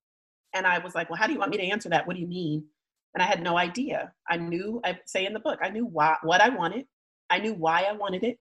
And 0.55 0.67
I 0.67 0.79
was 0.79 0.95
like, 0.95 1.11
Well, 1.11 1.19
how 1.19 1.27
do 1.27 1.33
you 1.33 1.39
want 1.39 1.51
me 1.51 1.59
to 1.59 1.65
answer 1.65 1.89
that? 1.91 2.07
What 2.07 2.15
do 2.17 2.23
you 2.23 2.29
mean? 2.29 2.65
And 3.15 3.23
I 3.23 3.27
had 3.27 3.43
no 3.43 3.59
idea. 3.59 4.13
I 4.29 4.37
knew, 4.39 4.81
I 4.85 4.99
say 5.07 5.27
in 5.27 5.35
the 5.35 5.41
book, 5.41 5.59
I 5.63 5.69
knew 5.69 5.85
why, 5.87 6.17
what 6.23 6.41
I 6.41 6.49
wanted, 6.49 6.87
I 7.29 7.39
knew 7.39 7.55
why 7.55 7.83
I 7.83 7.93
wanted 7.93 8.25
it, 8.25 8.39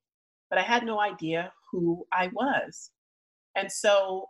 but 0.50 0.60
I 0.60 0.62
had 0.62 0.86
no 0.86 1.00
idea 1.00 1.52
who 1.71 2.06
I 2.13 2.30
was. 2.34 2.91
And 3.56 3.71
so 3.71 4.28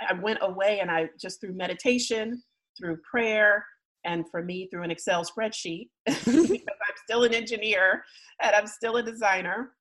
I 0.00 0.12
went 0.14 0.40
away 0.42 0.80
and 0.80 0.90
I 0.90 1.10
just 1.20 1.40
through 1.40 1.52
meditation, 1.52 2.42
through 2.78 2.98
prayer 3.08 3.64
and 4.04 4.24
for 4.30 4.42
me 4.42 4.68
through 4.70 4.82
an 4.82 4.90
Excel 4.90 5.24
spreadsheet 5.24 5.88
because 6.06 6.48
I'm 6.48 6.96
still 7.04 7.24
an 7.24 7.34
engineer 7.34 8.04
and 8.42 8.54
I'm 8.54 8.66
still 8.66 8.96
a 8.96 9.02
designer. 9.02 9.72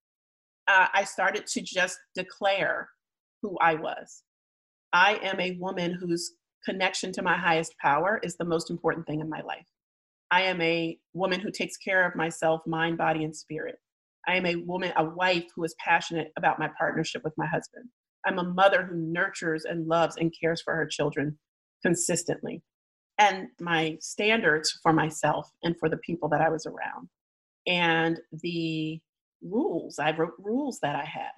Uh, 0.67 0.87
I 0.93 1.03
started 1.03 1.47
to 1.47 1.61
just 1.61 1.97
declare 2.15 2.89
who 3.41 3.57
I 3.59 3.75
was. 3.75 4.23
I 4.91 5.15
am 5.23 5.39
a 5.39 5.57
woman 5.59 5.93
whose 5.93 6.33
connection 6.65 7.11
to 7.13 7.21
my 7.21 7.37
highest 7.37 7.75
power 7.81 8.19
is 8.23 8.37
the 8.37 8.45
most 8.45 8.69
important 8.69 9.07
thing 9.07 9.21
in 9.21 9.29
my 9.29 9.41
life. 9.41 9.67
I 10.31 10.43
am 10.43 10.61
a 10.61 10.97
woman 11.13 11.39
who 11.39 11.51
takes 11.51 11.77
care 11.77 12.05
of 12.05 12.15
myself, 12.15 12.61
mind, 12.67 12.97
body, 12.97 13.23
and 13.23 13.35
spirit. 13.35 13.77
I 14.27 14.35
am 14.35 14.45
a 14.45 14.57
woman, 14.57 14.93
a 14.95 15.03
wife 15.03 15.45
who 15.55 15.63
is 15.63 15.75
passionate 15.83 16.31
about 16.37 16.59
my 16.59 16.69
partnership 16.77 17.23
with 17.23 17.33
my 17.37 17.47
husband. 17.47 17.85
I'm 18.25 18.37
a 18.37 18.43
mother 18.43 18.83
who 18.83 18.95
nurtures 18.95 19.65
and 19.65 19.87
loves 19.87 20.17
and 20.17 20.33
cares 20.39 20.61
for 20.61 20.75
her 20.75 20.85
children 20.85 21.39
consistently 21.83 22.61
and 23.19 23.47
my 23.59 23.97
standards 23.99 24.79
for 24.81 24.93
myself 24.93 25.49
and 25.63 25.77
for 25.77 25.89
the 25.89 25.97
people 25.97 26.29
that 26.29 26.41
I 26.41 26.49
was 26.49 26.65
around. 26.65 27.09
And 27.67 28.19
the 28.31 28.99
rules, 29.41 29.99
I 29.99 30.15
wrote 30.15 30.33
rules 30.39 30.79
that 30.81 30.95
I 30.95 31.05
had 31.05 31.31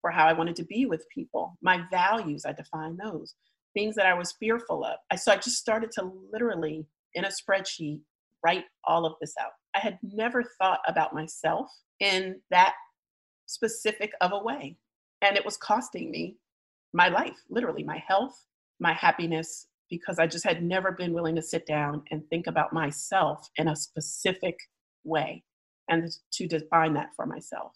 for 0.00 0.10
how 0.10 0.26
I 0.26 0.32
wanted 0.32 0.56
to 0.56 0.64
be 0.64 0.86
with 0.86 1.06
people. 1.14 1.56
My 1.62 1.84
values, 1.90 2.44
I 2.44 2.52
defined 2.52 2.98
those. 3.02 3.34
Things 3.74 3.94
that 3.96 4.06
I 4.06 4.14
was 4.14 4.32
fearful 4.32 4.84
of. 4.84 4.96
I, 5.10 5.16
so 5.16 5.32
I 5.32 5.36
just 5.36 5.58
started 5.58 5.90
to 5.92 6.10
literally, 6.32 6.86
in 7.14 7.24
a 7.24 7.28
spreadsheet, 7.28 8.00
write 8.44 8.64
all 8.84 9.06
of 9.06 9.14
this 9.20 9.34
out. 9.40 9.52
I 9.74 9.80
had 9.80 9.98
never 10.02 10.42
thought 10.60 10.80
about 10.86 11.14
myself 11.14 11.68
in 12.00 12.40
that 12.50 12.74
specific 13.46 14.12
of 14.20 14.32
a 14.32 14.42
way. 14.42 14.76
And 15.22 15.36
it 15.36 15.44
was 15.44 15.56
costing 15.56 16.10
me 16.10 16.36
my 16.92 17.08
life, 17.08 17.36
literally, 17.50 17.82
my 17.82 18.02
health, 18.06 18.44
my 18.80 18.92
happiness, 18.92 19.66
because 19.90 20.18
I 20.18 20.26
just 20.26 20.44
had 20.44 20.62
never 20.62 20.92
been 20.92 21.12
willing 21.12 21.36
to 21.36 21.42
sit 21.42 21.66
down 21.66 22.02
and 22.10 22.22
think 22.28 22.46
about 22.46 22.72
myself 22.72 23.48
in 23.56 23.68
a 23.68 23.76
specific 23.76 24.56
way 25.04 25.44
and 25.88 26.10
to 26.32 26.46
define 26.46 26.94
that 26.94 27.08
for 27.16 27.26
myself. 27.26 27.72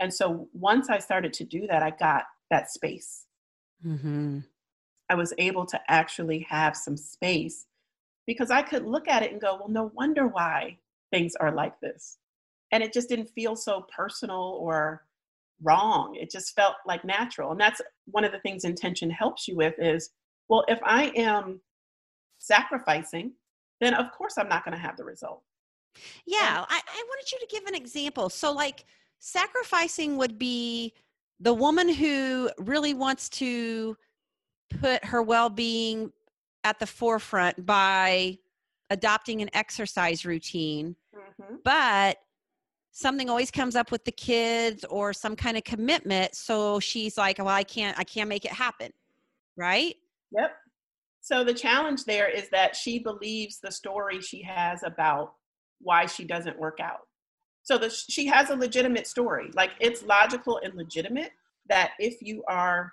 And 0.00 0.12
so 0.12 0.48
once 0.52 0.88
I 0.88 0.98
started 0.98 1.32
to 1.34 1.44
do 1.44 1.66
that, 1.68 1.82
I 1.82 1.90
got 1.90 2.24
that 2.50 2.70
space. 2.70 3.26
Mm-hmm. 3.84 4.40
I 5.10 5.14
was 5.14 5.34
able 5.38 5.66
to 5.66 5.80
actually 5.88 6.46
have 6.48 6.76
some 6.76 6.96
space 6.96 7.66
because 8.26 8.50
I 8.50 8.62
could 8.62 8.86
look 8.86 9.08
at 9.08 9.22
it 9.22 9.32
and 9.32 9.40
go, 9.40 9.56
well, 9.56 9.68
no 9.68 9.90
wonder 9.94 10.26
why 10.26 10.78
things 11.12 11.34
are 11.40 11.52
like 11.52 11.78
this. 11.80 12.18
And 12.72 12.82
it 12.82 12.92
just 12.92 13.08
didn't 13.08 13.30
feel 13.30 13.56
so 13.56 13.86
personal 13.94 14.56
or 14.60 15.04
wrong. 15.62 16.14
It 16.14 16.30
just 16.30 16.54
felt 16.54 16.76
like 16.86 17.04
natural. 17.04 17.50
And 17.50 17.60
that's 17.60 17.80
one 18.06 18.24
of 18.24 18.32
the 18.32 18.38
things 18.38 18.64
intention 18.64 19.10
helps 19.10 19.48
you 19.48 19.56
with 19.56 19.74
is 19.78 20.10
well, 20.48 20.64
if 20.68 20.80
I 20.84 21.12
am 21.16 21.60
sacrificing, 22.38 23.32
then 23.80 23.94
of 23.94 24.10
course 24.12 24.34
I'm 24.38 24.48
not 24.48 24.64
going 24.64 24.76
to 24.76 24.82
have 24.82 24.96
the 24.96 25.04
result. 25.04 25.42
Yeah, 26.26 26.64
I, 26.68 26.80
I 26.86 27.04
wanted 27.08 27.32
you 27.32 27.38
to 27.38 27.46
give 27.48 27.64
an 27.66 27.74
example. 27.74 28.28
So, 28.30 28.52
like, 28.52 28.84
sacrificing 29.18 30.16
would 30.16 30.38
be 30.38 30.92
the 31.40 31.54
woman 31.54 31.88
who 31.88 32.50
really 32.58 32.94
wants 32.94 33.28
to 33.30 33.96
put 34.70 35.04
her 35.04 35.22
well 35.22 35.50
being 35.50 36.12
at 36.64 36.78
the 36.78 36.86
forefront 36.86 37.64
by 37.64 38.38
adopting 38.90 39.40
an 39.40 39.50
exercise 39.52 40.24
routine, 40.24 40.96
mm-hmm. 41.14 41.56
but 41.64 42.18
something 42.92 43.30
always 43.30 43.50
comes 43.50 43.76
up 43.76 43.92
with 43.92 44.04
the 44.04 44.12
kids 44.12 44.84
or 44.84 45.12
some 45.12 45.36
kind 45.36 45.56
of 45.56 45.62
commitment 45.62 46.34
so 46.34 46.80
she's 46.80 47.16
like 47.16 47.38
well 47.38 47.46
i 47.46 47.62
can't 47.62 47.96
i 48.00 48.02
can't 48.02 48.28
make 48.28 48.44
it 48.44 48.50
happen 48.50 48.90
right 49.56 49.94
Yep. 50.32 50.52
So 51.20 51.44
the 51.44 51.54
challenge 51.54 52.04
there 52.04 52.28
is 52.28 52.48
that 52.50 52.74
she 52.74 52.98
believes 52.98 53.58
the 53.58 53.72
story 53.72 54.20
she 54.20 54.42
has 54.42 54.82
about 54.82 55.34
why 55.80 56.06
she 56.06 56.24
doesn't 56.24 56.58
work 56.58 56.78
out. 56.80 57.00
So 57.62 57.76
the, 57.78 57.90
she 57.90 58.26
has 58.26 58.50
a 58.50 58.56
legitimate 58.56 59.06
story. 59.06 59.50
Like 59.54 59.70
it's 59.80 60.02
logical 60.02 60.60
and 60.62 60.74
legitimate 60.74 61.32
that 61.68 61.92
if 61.98 62.22
you 62.22 62.42
are 62.48 62.92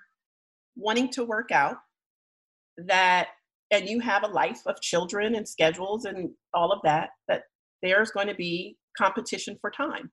wanting 0.78 1.10
to 1.10 1.24
work 1.24 1.52
out, 1.52 1.78
that 2.78 3.28
and 3.72 3.90
you 3.90 4.00
have 4.00 4.24
a 4.24 4.28
life 4.28 4.62
of 4.66 4.80
children 4.82 5.36
and 5.36 5.48
schedules 5.48 6.06
and 6.06 6.30
all 6.54 6.72
of 6.72 6.80
that, 6.84 7.10
that 7.28 7.44
there's 7.82 8.12
going 8.12 8.28
to 8.28 8.36
be 8.36 8.78
competition 8.98 9.58
for 9.60 9.70
time. 9.70 10.10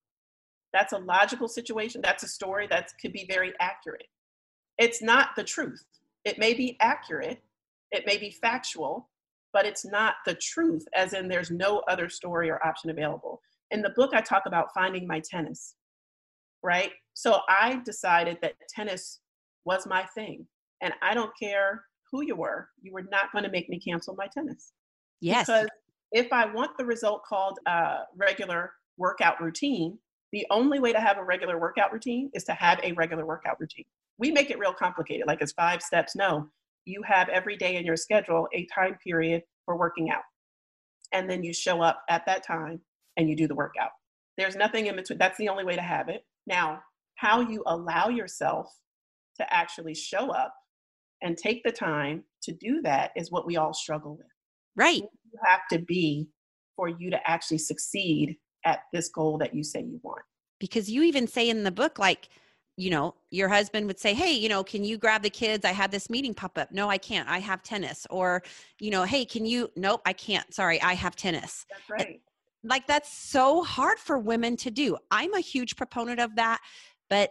That's 0.72 0.92
a 0.92 0.98
logical 0.98 1.46
situation. 1.46 2.00
That's 2.02 2.24
a 2.24 2.28
story 2.28 2.66
that 2.70 2.90
could 3.00 3.12
be 3.12 3.26
very 3.28 3.52
accurate. 3.60 4.08
It's 4.76 5.00
not 5.00 5.28
the 5.36 5.44
truth. 5.44 5.84
It 6.24 6.38
may 6.38 6.52
be 6.54 6.76
accurate, 6.80 7.42
it 7.92 8.04
may 8.06 8.16
be 8.16 8.30
factual, 8.30 9.08
but 9.52 9.66
it's 9.66 9.84
not 9.84 10.14
the 10.26 10.34
truth, 10.34 10.84
as 10.94 11.12
in 11.12 11.28
there's 11.28 11.50
no 11.50 11.82
other 11.86 12.08
story 12.08 12.50
or 12.50 12.64
option 12.66 12.90
available. 12.90 13.40
In 13.70 13.82
the 13.82 13.92
book, 13.94 14.10
I 14.14 14.20
talk 14.20 14.44
about 14.46 14.74
finding 14.74 15.06
my 15.06 15.20
tennis, 15.20 15.74
right? 16.62 16.90
So 17.12 17.40
I 17.48 17.80
decided 17.84 18.38
that 18.42 18.54
tennis 18.68 19.20
was 19.64 19.86
my 19.86 20.04
thing. 20.14 20.46
And 20.84 20.94
I 21.02 21.14
don't 21.14 21.32
care 21.40 21.82
who 22.12 22.22
you 22.24 22.36
were, 22.36 22.68
you 22.80 22.92
were 22.92 23.04
not 23.10 23.32
going 23.32 23.42
to 23.42 23.50
make 23.50 23.68
me 23.68 23.80
cancel 23.80 24.14
my 24.14 24.28
tennis. 24.32 24.70
Yes. 25.20 25.46
Because 25.46 25.66
if 26.12 26.32
I 26.32 26.46
want 26.46 26.78
the 26.78 26.84
result 26.84 27.22
called 27.28 27.58
a 27.66 28.02
regular 28.16 28.70
workout 28.96 29.40
routine, 29.40 29.98
the 30.30 30.46
only 30.50 30.78
way 30.78 30.92
to 30.92 31.00
have 31.00 31.18
a 31.18 31.24
regular 31.24 31.58
workout 31.58 31.92
routine 31.92 32.30
is 32.34 32.44
to 32.44 32.52
have 32.52 32.78
a 32.84 32.92
regular 32.92 33.26
workout 33.26 33.58
routine. 33.58 33.86
We 34.18 34.30
make 34.30 34.50
it 34.50 34.60
real 34.60 34.72
complicated 34.72 35.26
like 35.26 35.40
it's 35.40 35.52
five 35.52 35.82
steps. 35.82 36.14
No 36.14 36.50
you 36.84 37.02
have 37.02 37.28
every 37.28 37.56
day 37.56 37.76
in 37.76 37.84
your 37.84 37.96
schedule 37.96 38.48
a 38.52 38.66
time 38.66 38.96
period 39.02 39.42
for 39.64 39.76
working 39.76 40.10
out. 40.10 40.22
And 41.12 41.28
then 41.28 41.42
you 41.42 41.52
show 41.52 41.80
up 41.80 42.02
at 42.08 42.26
that 42.26 42.46
time 42.46 42.80
and 43.16 43.28
you 43.28 43.36
do 43.36 43.48
the 43.48 43.54
workout. 43.54 43.90
There's 44.36 44.56
nothing 44.56 44.86
in 44.86 44.96
between 44.96 45.18
that's 45.18 45.38
the 45.38 45.48
only 45.48 45.64
way 45.64 45.76
to 45.76 45.82
have 45.82 46.08
it. 46.08 46.24
Now 46.46 46.80
how 47.16 47.40
you 47.40 47.62
allow 47.66 48.08
yourself 48.08 48.66
to 49.36 49.54
actually 49.54 49.94
show 49.94 50.30
up 50.30 50.54
and 51.24 51.36
take 51.36 51.62
the 51.64 51.72
time 51.72 52.22
to 52.42 52.52
do 52.52 52.80
that 52.82 53.10
is 53.16 53.32
what 53.32 53.46
we 53.46 53.56
all 53.56 53.74
struggle 53.74 54.16
with 54.16 54.26
right 54.76 55.02
you 55.02 55.38
have 55.44 55.62
to 55.70 55.78
be 55.80 56.28
for 56.76 56.88
you 56.88 57.10
to 57.10 57.18
actually 57.28 57.58
succeed 57.58 58.36
at 58.64 58.80
this 58.92 59.08
goal 59.08 59.38
that 59.38 59.54
you 59.54 59.64
say 59.64 59.80
you 59.80 59.98
want 60.02 60.22
because 60.60 60.88
you 60.88 61.02
even 61.02 61.26
say 61.26 61.48
in 61.48 61.64
the 61.64 61.72
book 61.72 61.98
like 61.98 62.28
you 62.76 62.90
know, 62.90 63.14
your 63.30 63.48
husband 63.48 63.86
would 63.86 63.98
say, 63.98 64.14
Hey, 64.14 64.32
you 64.32 64.48
know, 64.48 64.64
can 64.64 64.84
you 64.84 64.98
grab 64.98 65.22
the 65.22 65.30
kids? 65.30 65.64
I 65.64 65.70
had 65.70 65.90
this 65.90 66.10
meeting 66.10 66.34
pop 66.34 66.58
up. 66.58 66.72
No, 66.72 66.90
I 66.90 66.98
can't. 66.98 67.28
I 67.28 67.38
have 67.38 67.62
tennis. 67.62 68.06
Or, 68.10 68.42
you 68.80 68.90
know, 68.90 69.04
Hey, 69.04 69.24
can 69.24 69.46
you? 69.46 69.70
Nope, 69.76 70.02
I 70.04 70.12
can't. 70.12 70.52
Sorry, 70.52 70.80
I 70.82 70.94
have 70.94 71.14
tennis. 71.14 71.66
That's 71.70 71.82
eh, 71.90 72.04
right. 72.04 72.20
And, 72.62 72.70
like, 72.70 72.86
that's 72.86 73.16
so 73.16 73.62
hard 73.62 73.98
for 73.98 74.18
women 74.18 74.56
to 74.58 74.70
do. 74.70 74.96
I'm 75.10 75.34
a 75.34 75.40
huge 75.40 75.76
proponent 75.76 76.18
of 76.18 76.34
that. 76.36 76.60
But 77.08 77.30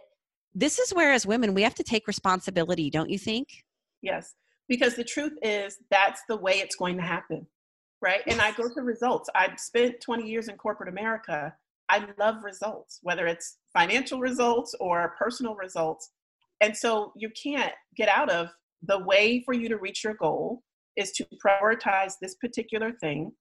this 0.54 0.78
is 0.78 0.94
where, 0.94 1.12
as 1.12 1.26
women, 1.26 1.52
we 1.52 1.62
have 1.62 1.74
to 1.74 1.82
take 1.82 2.06
responsibility, 2.06 2.88
don't 2.88 3.10
you 3.10 3.18
think? 3.18 3.64
Yes. 4.04 4.34
Because 4.68 4.94
the 4.94 5.04
truth 5.04 5.32
is, 5.42 5.78
that's 5.90 6.22
the 6.28 6.36
way 6.36 6.54
it's 6.54 6.76
going 6.76 6.96
to 6.96 7.02
happen. 7.02 7.46
Right. 8.00 8.22
And 8.26 8.40
I 8.40 8.52
go 8.52 8.68
to 8.68 8.82
results. 8.82 9.30
I've 9.34 9.58
spent 9.58 10.00
20 10.00 10.28
years 10.28 10.48
in 10.48 10.56
corporate 10.56 10.90
America 10.90 11.54
I 11.88 12.06
love 12.18 12.44
results, 12.44 12.98
whether 13.02 13.26
it's 13.26 13.58
financial 13.72 14.20
results 14.20 14.74
or 14.80 15.14
personal 15.18 15.54
results. 15.54 16.10
And 16.60 16.76
so 16.76 17.12
you 17.16 17.30
can't 17.30 17.72
get 17.96 18.08
out 18.08 18.30
of 18.30 18.48
the 18.82 18.98
way 18.98 19.42
for 19.44 19.54
you 19.54 19.68
to 19.68 19.76
reach 19.76 20.04
your 20.04 20.14
goal 20.14 20.62
is 20.96 21.12
to 21.12 21.26
prioritize 21.44 22.14
this 22.20 22.36
particular 22.36 22.92
thing, 22.92 23.32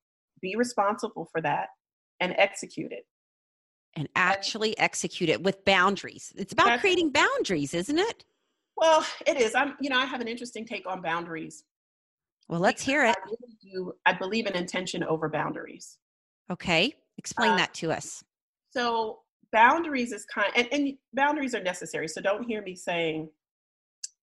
be 0.41 0.55
responsible 0.55 1.30
for 1.32 1.41
that, 1.41 1.68
and 2.20 2.34
execute 2.38 2.91
it. 2.91 3.05
And 3.95 4.09
actually 4.16 4.78
execute 4.80 5.30
it 5.30 5.43
with 5.43 5.64
boundaries. 5.66 6.34
It's 6.36 6.51
about 6.51 6.80
creating 6.80 7.11
boundaries, 7.11 7.76
isn't 7.76 7.99
it? 7.99 8.26
Well, 8.78 9.05
it 9.28 9.39
is. 9.39 9.55
I'm, 9.55 9.76
you 9.80 9.89
know, 9.89 9.97
I 9.97 10.05
have 10.05 10.21
an 10.21 10.28
interesting 10.28 10.65
take 10.65 10.88
on 10.88 11.01
boundaries. 11.01 11.63
Well, 12.49 12.59
let's 12.59 12.84
hear 12.84 13.05
it. 13.05 13.15
I, 13.15 13.26
really 13.26 13.57
do, 13.61 13.93
I 14.05 14.13
believe 14.13 14.47
in 14.47 14.55
intention 14.55 15.03
over 15.03 15.30
boundaries. 15.30 15.97
Okay. 16.51 16.93
Explain 17.17 17.51
uh, 17.51 17.57
that 17.57 17.74
to 17.76 17.91
us. 17.91 18.24
So, 18.71 19.19
boundaries 19.51 20.11
is 20.11 20.26
kind 20.26 20.51
and, 20.55 20.67
and 20.71 20.93
boundaries 21.13 21.53
are 21.53 21.61
necessary. 21.61 22.07
So, 22.07 22.21
don't 22.21 22.43
hear 22.43 22.61
me 22.61 22.76
saying 22.76 23.30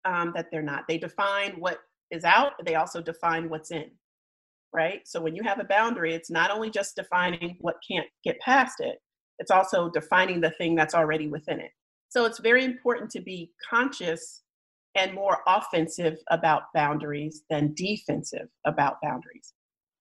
um, 0.05 0.32
that 0.34 0.46
they're 0.51 0.62
not. 0.62 0.86
They 0.88 0.98
define 0.98 1.53
what 1.59 1.78
is 2.11 2.24
out, 2.24 2.53
they 2.66 2.74
also 2.74 3.01
define 3.01 3.48
what's 3.48 3.70
in, 3.70 3.90
right? 4.74 5.01
So, 5.07 5.20
when 5.20 5.36
you 5.36 5.42
have 5.44 5.61
a 5.61 5.64
boundary, 5.64 6.14
it's 6.14 6.30
not 6.30 6.51
only 6.51 6.70
just 6.70 6.96
defining 6.96 7.57
what 7.61 7.76
can't 7.88 8.09
get 8.24 8.38
past 8.40 8.80
it, 8.80 8.98
it's 9.38 9.51
also 9.51 9.88
defining 9.88 10.40
the 10.40 10.51
thing 10.51 10.74
that's 10.74 10.94
already 10.94 11.28
within 11.28 11.61
it. 11.61 11.70
So, 12.11 12.26
it's 12.26 12.40
very 12.40 12.64
important 12.64 13.11
to 13.12 13.20
be 13.20 13.52
conscious 13.68 14.42
and 14.96 15.14
more 15.14 15.38
offensive 15.46 16.18
about 16.30 16.64
boundaries 16.74 17.42
than 17.48 17.72
defensive 17.74 18.48
about 18.66 18.96
boundaries. 19.02 19.54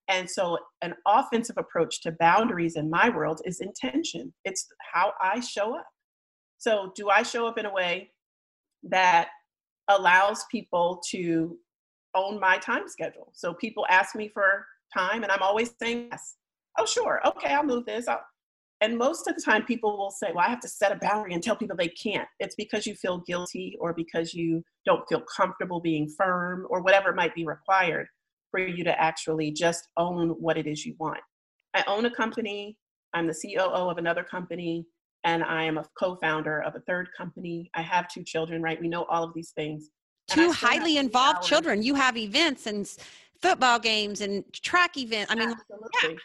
And 0.10 0.28
so, 0.28 0.57
an 0.82 0.95
offensive 1.07 1.57
approach 1.57 2.01
to 2.01 2.12
boundaries 2.20 2.76
in 2.76 2.89
my 2.89 3.10
world 3.10 3.41
is 3.45 3.62
intention. 3.62 4.34
It's 4.43 4.68
how 4.91 5.14
I 5.22 5.39
show 5.39 5.76
up. 5.76 5.86
So, 6.57 6.91
do 6.95 7.10
I 7.10 7.24
show 7.24 7.47
up 7.47 7.60
in 7.60 7.68
a 7.68 7.74
way 7.74 8.12
that 8.84 9.30
allows 9.88 10.45
people 10.51 11.01
to 11.12 11.57
own 12.16 12.39
my 12.39 12.57
time 12.57 12.88
schedule? 12.88 13.32
So, 13.34 13.53
people 13.53 13.86
ask 13.89 14.16
me 14.16 14.30
for 14.30 14.66
time, 14.97 15.22
and 15.22 15.32
I'm 15.32 15.43
always 15.43 15.72
saying 15.80 16.10
yes. 16.12 16.36
Oh, 16.80 16.86
sure. 16.88 17.22
Okay, 17.28 17.53
I'll 17.53 17.64
move 17.64 17.86
this. 17.86 18.07
I'll, 18.07 18.22
and 18.82 18.98
most 18.98 19.28
of 19.28 19.36
the 19.36 19.42
time, 19.42 19.66
people 19.66 19.98
will 19.98 20.12
say, 20.12 20.28
Well, 20.34 20.46
I 20.46 20.50
have 20.50 20.62
to 20.62 20.68
set 20.70 20.92
a 20.92 20.96
boundary 20.96 21.34
and 21.34 21.44
tell 21.44 21.56
people 21.56 21.76
they 21.76 21.90
can't. 21.90 22.28
It's 22.40 22.56
because 22.56 22.88
you 22.88 22.96
feel 22.96 23.20
guilty 23.20 23.78
or 23.80 23.94
because 23.94 24.34
you 24.34 24.64
don't 24.86 25.08
feel 25.10 25.22
comfortable 25.36 25.82
being 25.82 26.10
firm 26.18 26.66
or 26.70 26.82
whatever 26.82 27.14
might 27.14 27.36
be 27.36 27.46
required 27.46 28.08
for 28.52 28.60
you 28.60 28.84
to 28.84 29.02
actually 29.02 29.52
just 29.52 29.88
own 29.98 30.30
what 30.30 30.58
it 30.58 30.66
is 30.66 30.86
you 30.86 30.96
want. 31.00 31.20
I 31.74 31.84
own 31.88 32.06
a 32.06 32.12
company, 32.12 32.78
I'm 33.14 33.28
the 33.28 33.34
COO 33.34 33.90
of 33.90 33.98
another 33.98 34.24
company, 34.24 34.86
and 35.26 35.44
I 35.44 35.64
am 35.64 35.78
a 35.78 35.86
co 36.00 36.16
founder 36.16 36.62
of 36.62 36.76
a 36.76 36.80
third 36.82 37.10
company. 37.18 37.70
I 37.76 37.82
have 37.82 38.08
two 38.08 38.24
children, 38.24 38.62
right? 38.62 38.80
We 38.80 38.88
know 38.88 39.04
all 39.10 39.24
of 39.24 39.34
these 39.34 39.52
things. 39.52 39.90
Two 40.30 40.52
highly 40.52 40.98
involved 40.98 41.40
hours. 41.40 41.48
children. 41.48 41.84
You 41.84 41.96
have 41.96 42.16
events 42.16 42.66
and 42.66 42.90
football 43.42 43.80
games 43.80 44.22
and 44.22 44.44
track 44.54 44.96
events. 44.98 45.32
I 45.32 45.36
mean, 45.36 45.50
Absolutely. 45.50 45.90
Yeah. 46.04 46.18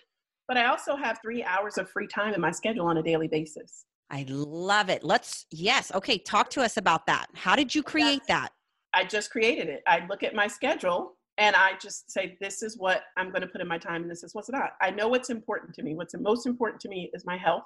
But 0.47 0.57
I 0.57 0.67
also 0.67 0.97
have 0.97 1.19
three 1.23 1.43
hours 1.43 1.79
of 1.79 1.89
free 1.91 2.07
time 2.07 2.35
in 2.35 2.41
my 2.41 2.51
schedule 2.51 2.87
on 2.87 2.99
a 2.99 3.03
daily 3.03 3.29
basis. 3.29 3.85
I 4.11 4.27
love 4.29 4.91
it. 4.91 5.03
Let's, 5.03 5.47
yes. 5.51 5.91
Okay. 5.95 6.19
Talk 6.19 6.51
to 6.51 6.63
us 6.63 6.77
about 6.77 7.07
that. 7.07 7.27
How 7.35 7.57
did 7.57 7.75
you 7.75 7.83
create 7.83 8.23
that? 8.29 8.51
I 8.93 9.05
just 9.05 9.31
created 9.31 9.69
it. 9.69 9.83
I 9.87 10.07
look 10.07 10.23
at 10.23 10.35
my 10.35 10.47
schedule 10.47 11.17
and 11.39 11.57
I 11.57 11.73
just 11.81 12.11
say, 12.11 12.37
this 12.41 12.63
is 12.63 12.79
what 12.79 13.03
I'm 13.17 13.31
going 13.31 13.41
to 13.41 13.49
put 13.49 13.61
in 13.61 13.67
my 13.67 13.79
time, 13.79 14.03
and 14.03 14.11
this 14.11 14.23
is 14.23 14.35
what's 14.35 14.49
not. 14.49 14.75
I 14.81 14.91
know 14.91 15.09
what's 15.09 15.31
important 15.31 15.75
to 15.75 15.83
me. 15.83 15.95
What's 15.95 16.15
most 16.15 16.47
important 16.47 16.81
to 16.83 16.89
me 16.89 17.11
is 17.13 17.25
my 17.25 17.37
health 17.37 17.65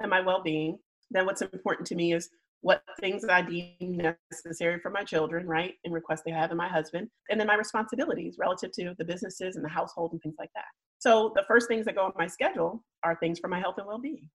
and 0.00 0.08
my 0.08 0.20
well 0.20 0.42
being. 0.42 0.78
Then, 1.10 1.26
what's 1.26 1.42
important 1.42 1.88
to 1.88 1.96
me 1.96 2.12
is 2.12 2.30
what 2.62 2.82
things 3.00 3.24
I 3.24 3.42
deem 3.42 4.14
necessary 4.32 4.80
for 4.80 4.90
my 4.90 5.02
children, 5.02 5.46
right, 5.46 5.74
and 5.84 5.94
requests 5.94 6.22
they 6.24 6.30
have, 6.30 6.50
and 6.50 6.58
my 6.58 6.68
husband, 6.68 7.08
and 7.30 7.40
then 7.40 7.46
my 7.46 7.54
responsibilities 7.56 8.36
relative 8.38 8.72
to 8.72 8.94
the 8.98 9.04
businesses 9.04 9.56
and 9.56 9.64
the 9.64 9.68
household 9.68 10.12
and 10.12 10.20
things 10.22 10.36
like 10.38 10.50
that. 10.54 10.66
So, 10.98 11.32
the 11.34 11.44
first 11.48 11.68
things 11.68 11.86
that 11.86 11.96
go 11.96 12.04
on 12.04 12.12
my 12.16 12.26
schedule 12.26 12.84
are 13.02 13.16
things 13.16 13.38
for 13.38 13.48
my 13.48 13.58
health 13.58 13.76
and 13.78 13.86
well 13.86 13.98
being. 13.98 14.28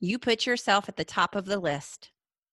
You 0.00 0.18
put 0.18 0.46
yourself 0.46 0.88
at 0.88 0.96
the 0.96 1.04
top 1.04 1.34
of 1.34 1.44
the 1.44 1.58
list. 1.58 2.10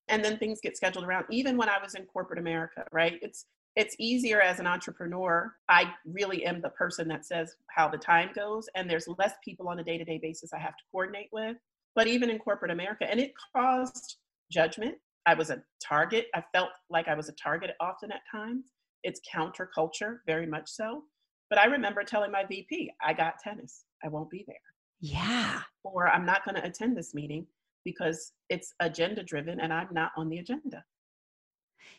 And 0.10 0.24
then 0.24 0.38
things 0.38 0.60
get 0.62 0.76
scheduled 0.76 1.06
around, 1.06 1.26
even 1.30 1.58
when 1.58 1.70
I 1.70 1.82
was 1.82 1.96
in 1.96 2.04
corporate 2.06 2.40
America, 2.40 2.86
right? 2.92 3.20
It's 3.22 3.46
it's 3.78 3.96
easier 4.00 4.42
as 4.42 4.60
an 4.60 4.66
entrepreneur. 4.66 5.54
I 5.70 5.94
really 6.04 6.44
am 6.46 6.62
the 6.62 6.70
person 6.72 7.08
that 7.10 7.28
says 7.28 7.56
how 7.70 7.88
the 7.88 7.98
time 7.98 8.32
goes, 8.36 8.68
and 8.76 8.90
there's 8.90 9.08
less 9.20 9.34
people 9.46 9.70
on 9.70 9.80
a 9.80 9.84
day 9.84 9.98
to 9.98 10.04
day 10.04 10.18
basis 10.22 10.52
I 10.52 10.60
have 10.60 10.76
to 10.76 10.84
coordinate 10.92 11.30
with. 11.32 11.58
But 11.96 12.08
even 12.08 12.30
in 12.30 12.40
corporate 12.40 12.72
America, 12.72 13.10
and 13.10 13.20
it 13.20 13.34
caused 13.56 14.17
judgment. 14.52 14.96
I 15.26 15.34
was 15.34 15.50
a 15.50 15.62
target. 15.86 16.28
I 16.34 16.44
felt 16.54 16.70
like 16.90 17.08
I 17.08 17.16
was 17.16 17.30
a 17.30 17.34
target 17.34 17.72
often 17.80 18.12
at 18.12 18.22
times. 18.32 18.68
It's 19.04 19.22
counterculture, 19.34 20.18
very 20.26 20.46
much 20.46 20.70
so. 20.70 21.04
But 21.50 21.60
I 21.60 21.66
remember 21.66 22.04
telling 22.04 22.32
my 22.32 22.44
VP, 22.46 22.92
I 23.06 23.14
got 23.14 23.40
tennis. 23.44 23.84
I 24.04 24.10
won't 24.10 24.30
be 24.30 24.44
there. 24.48 24.56
Yeah. 25.00 25.62
Or 25.84 26.08
I'm 26.08 26.26
not 26.26 26.44
going 26.44 26.56
to 26.56 26.66
attend 26.66 26.98
this 26.98 27.14
meeting 27.14 27.46
because 27.86 28.34
it's 28.50 28.74
agenda 28.82 29.24
driven 29.24 29.60
and 29.60 29.72
I'm 29.72 29.88
not 29.92 30.12
on 30.18 30.30
the 30.30 30.40
agenda. 30.40 30.84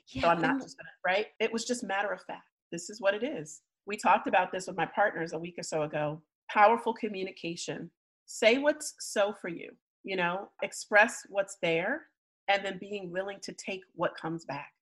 Yeah, 0.08 0.22
so 0.22 0.28
I'm 0.28 0.40
not 0.40 0.60
just 0.60 0.76
gonna, 0.76 0.90
right? 1.06 1.26
It 1.40 1.52
was 1.52 1.64
just 1.64 1.82
matter 1.82 2.12
of 2.12 2.20
fact. 2.22 2.42
This 2.72 2.90
is 2.90 3.00
what 3.00 3.14
it 3.14 3.22
is. 3.22 3.62
We 3.86 3.96
talked 3.96 4.26
about 4.26 4.52
this 4.52 4.66
with 4.66 4.76
my 4.76 4.86
partners 4.86 5.32
a 5.32 5.38
week 5.38 5.54
or 5.58 5.62
so 5.62 5.82
ago. 5.82 6.20
Powerful 6.50 6.92
communication. 6.92 7.90
Say 8.26 8.58
what's 8.58 8.94
so 9.00 9.32
for 9.40 9.48
you, 9.48 9.70
you 10.04 10.16
know, 10.16 10.50
express 10.62 11.22
what's 11.30 11.56
there 11.62 12.02
and 12.48 12.64
then 12.64 12.78
being 12.78 13.10
willing 13.10 13.38
to 13.42 13.52
take 13.52 13.82
what 13.94 14.16
comes 14.16 14.44
back. 14.44 14.72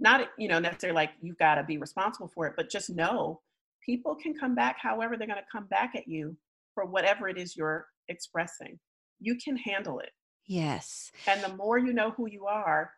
Not, 0.00 0.28
you 0.38 0.48
know, 0.48 0.58
necessarily 0.58 0.96
like 0.96 1.10
you've 1.20 1.38
got 1.38 1.56
to 1.56 1.62
be 1.62 1.78
responsible 1.78 2.28
for 2.28 2.46
it, 2.46 2.54
but 2.56 2.70
just 2.70 2.90
know 2.90 3.40
people 3.84 4.14
can 4.14 4.34
come 4.34 4.54
back 4.54 4.76
however 4.80 5.16
they're 5.16 5.26
going 5.26 5.38
to 5.38 5.44
come 5.50 5.66
back 5.66 5.94
at 5.96 6.08
you 6.08 6.36
for 6.74 6.84
whatever 6.84 7.28
it 7.28 7.38
is 7.38 7.56
you're 7.56 7.86
expressing. 8.08 8.78
You 9.20 9.36
can 9.36 9.56
handle 9.56 10.00
it. 10.00 10.10
Yes. 10.46 11.12
And 11.26 11.42
the 11.42 11.56
more 11.56 11.78
you 11.78 11.92
know 11.92 12.10
who 12.10 12.28
you 12.28 12.46
are, 12.46 12.90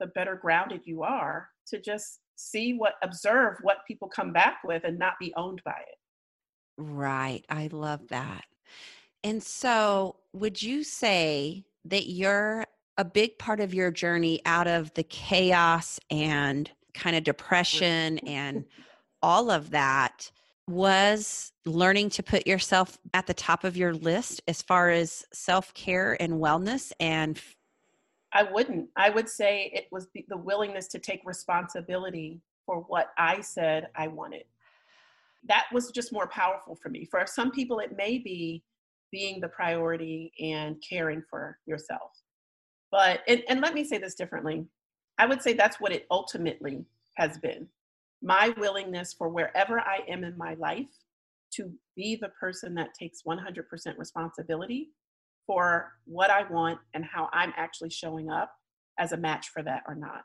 the 0.00 0.06
better 0.08 0.36
grounded 0.36 0.82
you 0.84 1.02
are 1.02 1.48
to 1.68 1.80
just 1.80 2.20
see 2.36 2.72
what 2.74 2.94
observe 3.02 3.56
what 3.62 3.78
people 3.86 4.08
come 4.08 4.32
back 4.32 4.58
with 4.64 4.84
and 4.84 4.98
not 4.98 5.14
be 5.20 5.32
owned 5.36 5.60
by 5.64 5.72
it 5.72 5.98
right 6.76 7.44
i 7.48 7.68
love 7.72 8.06
that 8.08 8.44
and 9.24 9.42
so 9.42 10.16
would 10.32 10.62
you 10.62 10.84
say 10.84 11.64
that 11.84 12.08
you're 12.08 12.64
a 12.98 13.04
big 13.04 13.38
part 13.38 13.60
of 13.60 13.72
your 13.72 13.90
journey 13.90 14.40
out 14.44 14.66
of 14.66 14.92
the 14.94 15.04
chaos 15.04 15.98
and 16.10 16.70
kind 16.94 17.16
of 17.16 17.24
depression 17.24 18.18
and 18.26 18.64
all 19.22 19.50
of 19.50 19.70
that 19.70 20.30
was 20.68 21.52
learning 21.64 22.10
to 22.10 22.22
put 22.22 22.46
yourself 22.46 22.98
at 23.14 23.26
the 23.26 23.32
top 23.32 23.64
of 23.64 23.76
your 23.76 23.94
list 23.94 24.42
as 24.46 24.60
far 24.60 24.90
as 24.90 25.24
self-care 25.32 26.20
and 26.20 26.34
wellness 26.34 26.92
and 27.00 27.40
I 28.32 28.42
wouldn't. 28.42 28.90
I 28.96 29.08
would 29.08 29.28
say 29.28 29.70
it 29.72 29.86
was 29.90 30.08
the, 30.14 30.24
the 30.28 30.36
willingness 30.36 30.86
to 30.88 30.98
take 30.98 31.22
responsibility 31.24 32.42
for 32.66 32.80
what 32.88 33.12
I 33.16 33.40
said 33.40 33.88
I 33.96 34.08
wanted. 34.08 34.44
That 35.44 35.66
was 35.72 35.90
just 35.92 36.12
more 36.12 36.28
powerful 36.28 36.76
for 36.76 36.90
me. 36.90 37.06
For 37.06 37.24
some 37.26 37.50
people, 37.50 37.78
it 37.78 37.96
may 37.96 38.18
be 38.18 38.62
being 39.10 39.40
the 39.40 39.48
priority 39.48 40.32
and 40.38 40.76
caring 40.86 41.22
for 41.30 41.58
yourself. 41.64 42.10
But, 42.90 43.20
and, 43.28 43.42
and 43.48 43.60
let 43.60 43.74
me 43.74 43.84
say 43.84 43.98
this 43.98 44.14
differently 44.14 44.66
I 45.18 45.26
would 45.26 45.42
say 45.42 45.52
that's 45.52 45.80
what 45.80 45.92
it 45.92 46.06
ultimately 46.10 46.84
has 47.16 47.38
been. 47.38 47.66
My 48.22 48.54
willingness 48.56 49.12
for 49.12 49.28
wherever 49.28 49.80
I 49.80 50.00
am 50.08 50.22
in 50.22 50.38
my 50.38 50.54
life 50.54 50.86
to 51.54 51.72
be 51.96 52.16
the 52.16 52.28
person 52.40 52.74
that 52.74 52.94
takes 52.94 53.22
100% 53.22 53.98
responsibility 53.98 54.90
for 55.46 55.92
what 56.04 56.30
I 56.30 56.44
want 56.50 56.78
and 56.94 57.04
how 57.04 57.28
I'm 57.32 57.52
actually 57.56 57.90
showing 57.90 58.30
up 58.30 58.52
as 58.98 59.12
a 59.12 59.16
match 59.16 59.48
for 59.48 59.62
that 59.62 59.82
or 59.88 59.94
not. 59.94 60.22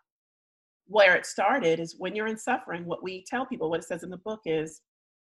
Where 0.87 1.15
it 1.15 1.25
started 1.25 1.79
is 1.79 1.95
when 1.97 2.15
you're 2.15 2.27
in 2.27 2.37
suffering, 2.37 2.85
what 2.85 3.01
we 3.01 3.23
tell 3.27 3.45
people, 3.45 3.69
what 3.69 3.79
it 3.79 3.87
says 3.87 4.03
in 4.03 4.09
the 4.09 4.17
book 4.17 4.41
is 4.45 4.81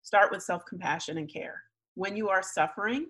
start 0.03 0.31
with 0.31 0.43
self 0.43 0.65
compassion 0.65 1.19
and 1.19 1.31
care. 1.31 1.61
When 1.95 2.17
you 2.17 2.29
are 2.29 2.43
suffering, 2.43 3.07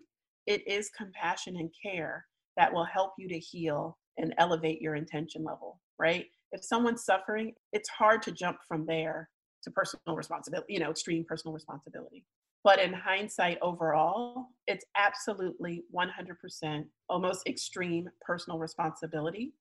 it 0.46 0.66
is 0.66 0.90
compassion 0.96 1.56
and 1.56 1.70
care 1.82 2.24
that 2.56 2.72
will 2.72 2.86
help 2.86 3.12
you 3.18 3.28
to 3.28 3.38
heal 3.38 3.98
and 4.18 4.34
elevate 4.38 4.80
your 4.80 4.94
intention 4.94 5.44
level, 5.44 5.80
right? 5.98 6.26
If 6.52 6.64
someone's 6.64 7.04
suffering, 7.04 7.54
it's 7.72 7.88
hard 7.88 8.22
to 8.22 8.32
jump 8.32 8.58
from 8.66 8.86
there 8.86 9.28
to 9.62 9.70
personal 9.70 10.16
responsibility, 10.16 10.72
you 10.72 10.80
know, 10.80 10.90
extreme 10.90 11.24
personal 11.24 11.52
responsibility. 11.54 12.24
But 12.62 12.78
in 12.78 12.92
hindsight, 12.92 13.58
overall, 13.62 14.48
it's 14.66 14.84
absolutely 14.96 15.84
100% 15.94 16.84
almost 17.08 17.46
extreme 17.46 18.08
personal 18.20 18.58
responsibility 18.58 19.54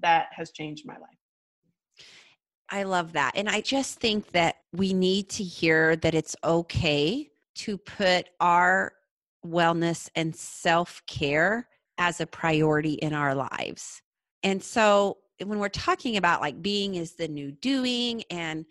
that 0.00 0.26
has 0.32 0.50
changed 0.50 0.86
my 0.86 0.94
life. 0.94 2.04
I 2.68 2.84
love 2.84 3.12
that. 3.12 3.32
And 3.36 3.48
I 3.48 3.60
just 3.60 4.00
think 4.00 4.32
that 4.32 4.56
we 4.72 4.94
need 4.94 5.28
to 5.30 5.44
hear 5.44 5.96
that 5.96 6.14
it's 6.14 6.36
okay 6.42 7.30
to 7.56 7.76
put 7.76 8.28
our 8.40 8.92
wellness 9.44 10.08
and 10.14 10.34
self 10.34 11.02
care 11.06 11.68
as 11.98 12.20
a 12.20 12.26
priority 12.26 12.94
in 12.94 13.12
our 13.12 13.34
lives. 13.34 14.02
And 14.42 14.62
so 14.62 15.18
eh, 15.40 15.44
when 15.44 15.58
we're 15.58 15.68
talking 15.68 16.16
about 16.16 16.40
like 16.40 16.60
being 16.62 16.96
is 16.96 17.14
the 17.14 17.28
new 17.28 17.52
doing 17.52 18.24
and 18.30 18.64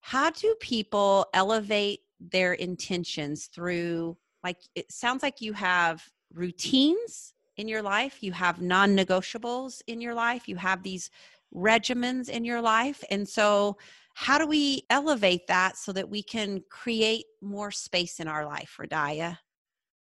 how 0.00 0.30
do 0.30 0.54
people 0.60 1.26
elevate 1.34 2.00
their 2.20 2.54
intentions 2.54 3.46
through 3.46 4.16
like 4.42 4.58
it 4.74 4.90
sounds 4.90 5.22
like 5.22 5.40
you 5.40 5.52
have 5.52 6.02
routines 6.32 7.34
in 7.56 7.68
your 7.68 7.82
life 7.82 8.22
you 8.22 8.32
have 8.32 8.60
non-negotiables 8.60 9.82
in 9.86 10.00
your 10.00 10.14
life 10.14 10.48
you 10.48 10.56
have 10.56 10.82
these 10.82 11.10
regimens 11.54 12.28
in 12.28 12.44
your 12.44 12.60
life 12.60 13.04
and 13.10 13.28
so 13.28 13.76
how 14.20 14.36
do 14.36 14.48
we 14.48 14.82
elevate 14.90 15.46
that 15.46 15.76
so 15.76 15.92
that 15.92 16.10
we 16.10 16.24
can 16.24 16.60
create 16.68 17.26
more 17.40 17.70
space 17.70 18.18
in 18.18 18.26
our 18.26 18.44
life 18.44 18.68
for 18.68 18.84
Radiah? 18.84 19.38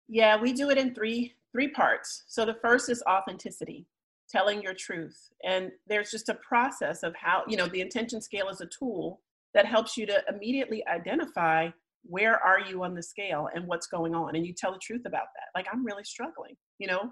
Yeah, 0.07 0.37
we 0.39 0.53
do 0.53 0.69
it 0.69 0.77
in 0.77 0.95
three 0.95 1.33
three 1.51 1.69
parts. 1.69 2.23
So 2.27 2.45
the 2.45 2.57
first 2.61 2.89
is 2.89 3.03
authenticity, 3.09 3.85
telling 4.29 4.61
your 4.61 4.73
truth. 4.73 5.29
And 5.43 5.71
there's 5.87 6.11
just 6.11 6.29
a 6.29 6.35
process 6.35 7.03
of 7.03 7.15
how, 7.15 7.43
you 7.47 7.57
know, 7.57 7.67
the 7.67 7.81
intention 7.81 8.21
scale 8.21 8.49
is 8.49 8.61
a 8.61 8.67
tool 8.67 9.21
that 9.53 9.65
helps 9.65 9.97
you 9.97 10.05
to 10.05 10.21
immediately 10.29 10.85
identify 10.87 11.69
where 12.03 12.37
are 12.43 12.59
you 12.59 12.83
on 12.83 12.93
the 12.93 13.03
scale 13.03 13.49
and 13.53 13.67
what's 13.67 13.87
going 13.87 14.15
on 14.15 14.35
and 14.35 14.45
you 14.45 14.53
tell 14.53 14.71
the 14.71 14.79
truth 14.79 15.01
about 15.05 15.27
that. 15.35 15.49
Like 15.55 15.67
I'm 15.71 15.85
really 15.85 16.03
struggling, 16.03 16.55
you 16.79 16.87
know, 16.87 17.11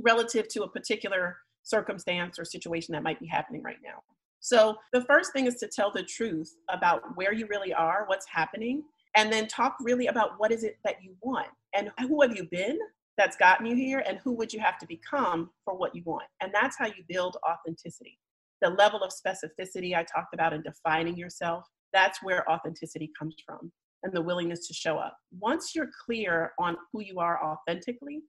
relative 0.00 0.48
to 0.48 0.62
a 0.62 0.68
particular 0.68 1.36
circumstance 1.62 2.38
or 2.38 2.44
situation 2.44 2.92
that 2.92 3.02
might 3.02 3.20
be 3.20 3.26
happening 3.26 3.62
right 3.62 3.78
now. 3.84 4.02
So 4.40 4.76
the 4.92 5.04
first 5.04 5.32
thing 5.32 5.46
is 5.46 5.56
to 5.56 5.68
tell 5.68 5.92
the 5.92 6.02
truth 6.02 6.56
about 6.70 7.02
where 7.16 7.32
you 7.32 7.46
really 7.48 7.74
are, 7.74 8.04
what's 8.06 8.26
happening, 8.26 8.82
and 9.16 9.32
then 9.32 9.48
talk 9.48 9.76
really 9.80 10.06
about 10.06 10.32
what 10.38 10.52
is 10.52 10.64
it 10.64 10.78
that 10.84 11.02
you 11.02 11.14
want 11.20 11.48
and 11.74 11.90
who 12.00 12.22
have 12.22 12.36
you 12.36 12.46
been 12.50 12.78
that's 13.18 13.36
gotten 13.36 13.66
you 13.66 13.76
here 13.76 14.02
and 14.06 14.18
who 14.24 14.32
would 14.32 14.52
you 14.52 14.60
have 14.60 14.78
to 14.78 14.86
become 14.86 15.50
for 15.64 15.76
what 15.76 15.94
you 15.94 16.02
want. 16.06 16.24
And 16.40 16.52
that's 16.54 16.78
how 16.78 16.86
you 16.86 17.04
build 17.08 17.36
authenticity. 17.46 18.18
The 18.62 18.70
level 18.70 19.02
of 19.02 19.12
specificity 19.12 19.94
I 19.94 20.04
talked 20.04 20.32
about 20.32 20.52
in 20.52 20.62
defining 20.62 21.16
yourself, 21.16 21.64
that's 21.92 22.22
where 22.22 22.48
authenticity 22.50 23.10
comes 23.18 23.34
from 23.44 23.70
and 24.04 24.12
the 24.12 24.22
willingness 24.22 24.66
to 24.68 24.74
show 24.74 24.96
up. 24.96 25.16
Once 25.38 25.74
you're 25.74 25.90
clear 26.06 26.52
on 26.58 26.76
who 26.92 27.02
you 27.02 27.18
are 27.18 27.44
authentically, 27.44 28.20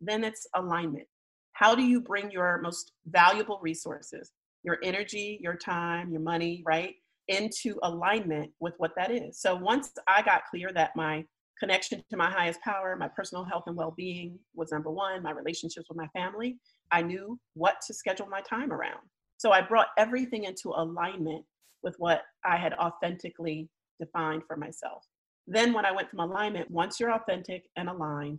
then 0.00 0.24
it's 0.24 0.46
alignment. 0.56 1.06
How 1.52 1.74
do 1.74 1.82
you 1.82 2.00
bring 2.00 2.30
your 2.30 2.60
most 2.60 2.92
valuable 3.06 3.60
resources, 3.62 4.32
your 4.64 4.78
energy, 4.82 5.38
your 5.40 5.54
time, 5.54 6.10
your 6.10 6.20
money, 6.20 6.62
right, 6.66 6.94
into 7.28 7.78
alignment 7.82 8.50
with 8.60 8.74
what 8.78 8.92
that 8.96 9.10
is. 9.10 9.40
So 9.40 9.54
once 9.54 9.92
I 10.08 10.22
got 10.22 10.42
clear 10.50 10.70
that 10.74 10.96
my 10.96 11.24
connection 11.58 12.02
to 12.10 12.16
my 12.16 12.30
highest 12.30 12.60
power, 12.60 12.96
my 12.96 13.08
personal 13.08 13.44
health 13.44 13.64
and 13.66 13.76
well 13.76 13.94
being 13.96 14.38
was 14.54 14.72
number 14.72 14.90
one, 14.90 15.22
my 15.22 15.30
relationships 15.30 15.88
with 15.88 15.98
my 15.98 16.08
family, 16.08 16.58
I 16.90 17.02
knew 17.02 17.38
what 17.54 17.76
to 17.86 17.94
schedule 17.94 18.26
my 18.26 18.40
time 18.40 18.72
around. 18.72 19.00
So 19.38 19.50
I 19.50 19.60
brought 19.60 19.88
everything 19.98 20.44
into 20.44 20.70
alignment 20.70 21.44
with 21.82 21.96
what 21.98 22.22
I 22.44 22.56
had 22.56 22.74
authentically 22.74 23.68
defined 24.00 24.42
for 24.46 24.56
myself. 24.56 25.04
Then, 25.46 25.72
when 25.72 25.84
I 25.84 25.90
went 25.90 26.08
from 26.08 26.20
alignment, 26.20 26.70
once 26.70 27.00
you're 27.00 27.12
authentic 27.12 27.64
and 27.76 27.88
aligned, 27.88 28.38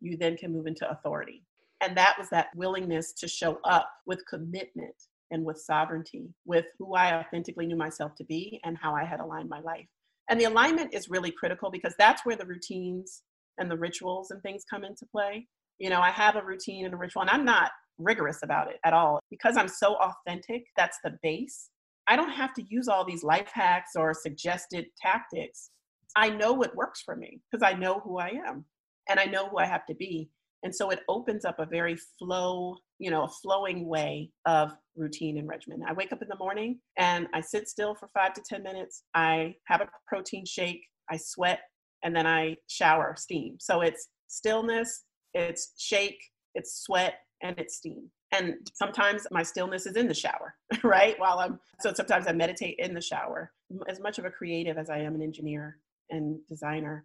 you 0.00 0.16
then 0.16 0.36
can 0.36 0.52
move 0.52 0.66
into 0.66 0.88
authority. 0.88 1.42
And 1.80 1.96
that 1.96 2.16
was 2.18 2.28
that 2.30 2.54
willingness 2.54 3.12
to 3.14 3.28
show 3.28 3.58
up 3.64 3.90
with 4.06 4.26
commitment 4.28 4.94
and 5.30 5.44
with 5.44 5.58
sovereignty, 5.58 6.28
with 6.44 6.66
who 6.78 6.94
I 6.94 7.18
authentically 7.18 7.66
knew 7.66 7.76
myself 7.76 8.14
to 8.16 8.24
be 8.24 8.60
and 8.64 8.78
how 8.78 8.94
I 8.94 9.04
had 9.04 9.20
aligned 9.20 9.48
my 9.48 9.60
life. 9.60 9.88
And 10.28 10.40
the 10.40 10.44
alignment 10.44 10.92
is 10.92 11.08
really 11.08 11.30
critical 11.30 11.70
because 11.70 11.94
that's 11.98 12.24
where 12.24 12.36
the 12.36 12.46
routines 12.46 13.22
and 13.58 13.70
the 13.70 13.76
rituals 13.76 14.30
and 14.30 14.42
things 14.42 14.64
come 14.68 14.84
into 14.84 15.06
play. 15.06 15.46
You 15.78 15.90
know, 15.90 16.00
I 16.00 16.10
have 16.10 16.36
a 16.36 16.44
routine 16.44 16.84
and 16.84 16.94
a 16.94 16.96
ritual, 16.96 17.22
and 17.22 17.30
I'm 17.30 17.44
not 17.44 17.70
rigorous 17.98 18.40
about 18.42 18.68
it 18.68 18.78
at 18.84 18.92
all. 18.92 19.20
Because 19.30 19.56
I'm 19.56 19.68
so 19.68 19.96
authentic, 19.96 20.64
that's 20.76 20.98
the 21.04 21.18
base. 21.22 21.70
I 22.06 22.16
don't 22.16 22.30
have 22.30 22.54
to 22.54 22.64
use 22.68 22.88
all 22.88 23.04
these 23.04 23.24
life 23.24 23.50
hacks 23.52 23.92
or 23.96 24.14
suggested 24.14 24.86
tactics. 25.00 25.70
I 26.16 26.30
know 26.30 26.52
what 26.52 26.76
works 26.76 27.02
for 27.04 27.16
me 27.16 27.40
because 27.50 27.66
I 27.66 27.76
know 27.76 28.00
who 28.00 28.18
I 28.18 28.28
am 28.46 28.64
and 29.08 29.18
I 29.20 29.24
know 29.24 29.48
who 29.48 29.58
I 29.58 29.66
have 29.66 29.84
to 29.86 29.94
be. 29.94 30.30
And 30.62 30.74
so 30.74 30.90
it 30.90 31.00
opens 31.08 31.44
up 31.44 31.58
a 31.58 31.66
very 31.66 31.96
flow, 32.18 32.76
you 32.98 33.10
know, 33.10 33.24
a 33.24 33.28
flowing 33.28 33.86
way 33.86 34.30
of 34.46 34.72
routine 34.96 35.38
and 35.38 35.48
regimen. 35.48 35.82
I 35.86 35.92
wake 35.92 36.12
up 36.12 36.22
in 36.22 36.28
the 36.28 36.38
morning 36.38 36.80
and 36.96 37.28
I 37.34 37.40
sit 37.40 37.68
still 37.68 37.94
for 37.94 38.08
five 38.14 38.32
to 38.34 38.42
10 38.48 38.62
minutes. 38.62 39.04
I 39.14 39.54
have 39.66 39.80
a 39.80 39.88
protein 40.06 40.44
shake, 40.46 40.82
I 41.10 41.18
sweat, 41.18 41.60
and 42.02 42.14
then 42.14 42.26
I 42.26 42.56
shower, 42.68 43.14
steam. 43.16 43.56
So 43.60 43.82
it's 43.82 44.08
stillness, 44.28 45.04
it's 45.34 45.72
shake, 45.78 46.20
it's 46.54 46.82
sweat, 46.82 47.14
and 47.42 47.58
it's 47.58 47.76
steam. 47.76 48.10
And 48.32 48.54
sometimes 48.74 49.26
my 49.30 49.42
stillness 49.42 49.86
is 49.86 49.96
in 49.96 50.08
the 50.08 50.14
shower, 50.14 50.54
right? 50.82 51.18
While 51.18 51.38
I'm, 51.38 51.60
so 51.80 51.92
sometimes 51.92 52.26
I 52.26 52.32
meditate 52.32 52.76
in 52.78 52.94
the 52.94 53.00
shower. 53.00 53.52
As 53.88 54.00
much 54.00 54.18
of 54.18 54.24
a 54.24 54.30
creative 54.30 54.78
as 54.78 54.90
I 54.90 54.98
am 54.98 55.14
an 55.14 55.22
engineer 55.22 55.78
and 56.10 56.38
designer, 56.48 57.04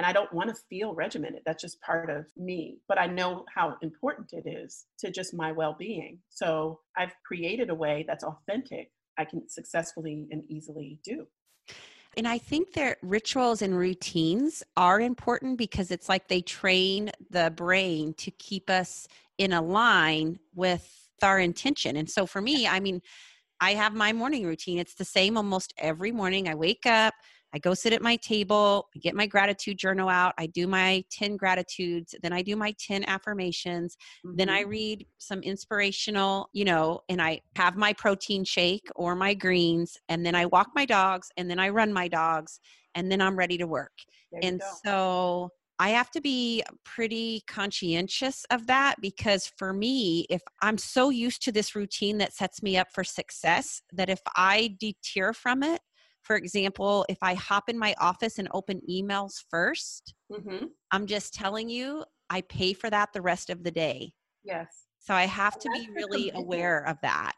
and 0.00 0.06
I 0.06 0.14
don't 0.14 0.32
want 0.32 0.48
to 0.48 0.62
feel 0.70 0.94
regimented. 0.94 1.42
That's 1.44 1.60
just 1.60 1.78
part 1.82 2.08
of 2.08 2.24
me. 2.34 2.78
But 2.88 2.98
I 2.98 3.06
know 3.06 3.44
how 3.54 3.76
important 3.82 4.32
it 4.32 4.48
is 4.48 4.86
to 5.00 5.10
just 5.10 5.34
my 5.34 5.52
well 5.52 5.76
being. 5.78 6.20
So 6.30 6.80
I've 6.96 7.12
created 7.22 7.68
a 7.68 7.74
way 7.74 8.06
that's 8.08 8.24
authentic, 8.24 8.92
I 9.18 9.26
can 9.26 9.46
successfully 9.46 10.26
and 10.30 10.42
easily 10.48 11.00
do. 11.04 11.26
And 12.16 12.26
I 12.26 12.38
think 12.38 12.72
that 12.72 12.96
rituals 13.02 13.60
and 13.60 13.76
routines 13.76 14.62
are 14.74 15.02
important 15.02 15.58
because 15.58 15.90
it's 15.90 16.08
like 16.08 16.28
they 16.28 16.40
train 16.40 17.10
the 17.28 17.52
brain 17.54 18.14
to 18.14 18.30
keep 18.30 18.70
us 18.70 19.06
in 19.36 19.52
a 19.52 19.60
line 19.60 20.38
with 20.54 21.10
our 21.22 21.38
intention. 21.38 21.96
And 21.96 22.08
so 22.08 22.24
for 22.24 22.40
me, 22.40 22.66
I 22.66 22.80
mean, 22.80 23.02
I 23.60 23.74
have 23.74 23.94
my 23.94 24.14
morning 24.14 24.46
routine. 24.46 24.78
It's 24.78 24.94
the 24.94 25.04
same 25.04 25.36
almost 25.36 25.74
every 25.76 26.10
morning. 26.10 26.48
I 26.48 26.54
wake 26.54 26.86
up, 26.86 27.12
I 27.52 27.58
go 27.58 27.74
sit 27.74 27.92
at 27.92 28.02
my 28.02 28.16
table, 28.16 28.88
I 28.94 28.98
get 28.98 29.14
my 29.14 29.26
gratitude 29.26 29.78
journal 29.78 30.08
out, 30.08 30.34
I 30.38 30.46
do 30.46 30.66
my 30.66 31.04
10 31.10 31.36
gratitudes, 31.36 32.14
then 32.22 32.32
I 32.32 32.42
do 32.42 32.56
my 32.56 32.74
10 32.78 33.04
affirmations, 33.04 33.96
mm-hmm. 34.24 34.36
then 34.36 34.48
I 34.48 34.62
mm-hmm. 34.62 34.70
read 34.70 35.06
some 35.18 35.40
inspirational, 35.40 36.48
you 36.52 36.64
know, 36.64 37.00
and 37.08 37.20
I 37.20 37.40
have 37.56 37.76
my 37.76 37.92
protein 37.92 38.44
shake 38.44 38.88
or 38.94 39.14
my 39.14 39.34
greens, 39.34 39.96
and 40.08 40.24
then 40.24 40.34
I 40.34 40.46
walk 40.46 40.68
my 40.74 40.86
dogs, 40.86 41.30
and 41.36 41.50
then 41.50 41.58
I 41.58 41.68
run 41.70 41.92
my 41.92 42.08
dogs, 42.08 42.60
and 42.94 43.10
then 43.10 43.20
I'm 43.20 43.36
ready 43.36 43.58
to 43.58 43.66
work. 43.66 43.92
And 44.42 44.62
so 44.84 45.50
I 45.80 45.88
have 45.90 46.10
to 46.10 46.20
be 46.20 46.62
pretty 46.84 47.42
conscientious 47.48 48.44
of 48.50 48.66
that 48.66 48.96
because 49.00 49.50
for 49.56 49.72
me, 49.72 50.26
if 50.28 50.42
I'm 50.60 50.76
so 50.76 51.08
used 51.08 51.42
to 51.44 51.52
this 51.52 51.74
routine 51.74 52.18
that 52.18 52.34
sets 52.34 52.62
me 52.62 52.76
up 52.76 52.88
for 52.92 53.02
success, 53.02 53.80
that 53.94 54.10
if 54.10 54.20
I 54.36 54.76
deter 54.78 55.32
from 55.32 55.62
it, 55.62 55.80
for 56.22 56.36
example, 56.36 57.04
if 57.08 57.18
I 57.22 57.34
hop 57.34 57.68
in 57.68 57.78
my 57.78 57.94
office 57.98 58.38
and 58.38 58.48
open 58.52 58.80
emails 58.88 59.42
1st 59.52 60.02
i 60.32 60.36
mm-hmm. 60.36 60.66
I'm 60.92 61.06
just 61.06 61.34
telling 61.34 61.68
you, 61.68 62.04
I 62.28 62.42
pay 62.42 62.72
for 62.72 62.90
that 62.90 63.12
the 63.12 63.22
rest 63.22 63.50
of 63.50 63.64
the 63.64 63.70
day. 63.70 64.12
Yes. 64.44 64.86
So 65.00 65.14
I 65.14 65.26
have 65.26 65.58
to 65.58 65.70
be 65.70 65.88
really 65.94 66.30
aware 66.34 66.86
of 66.86 66.98
that. 67.02 67.32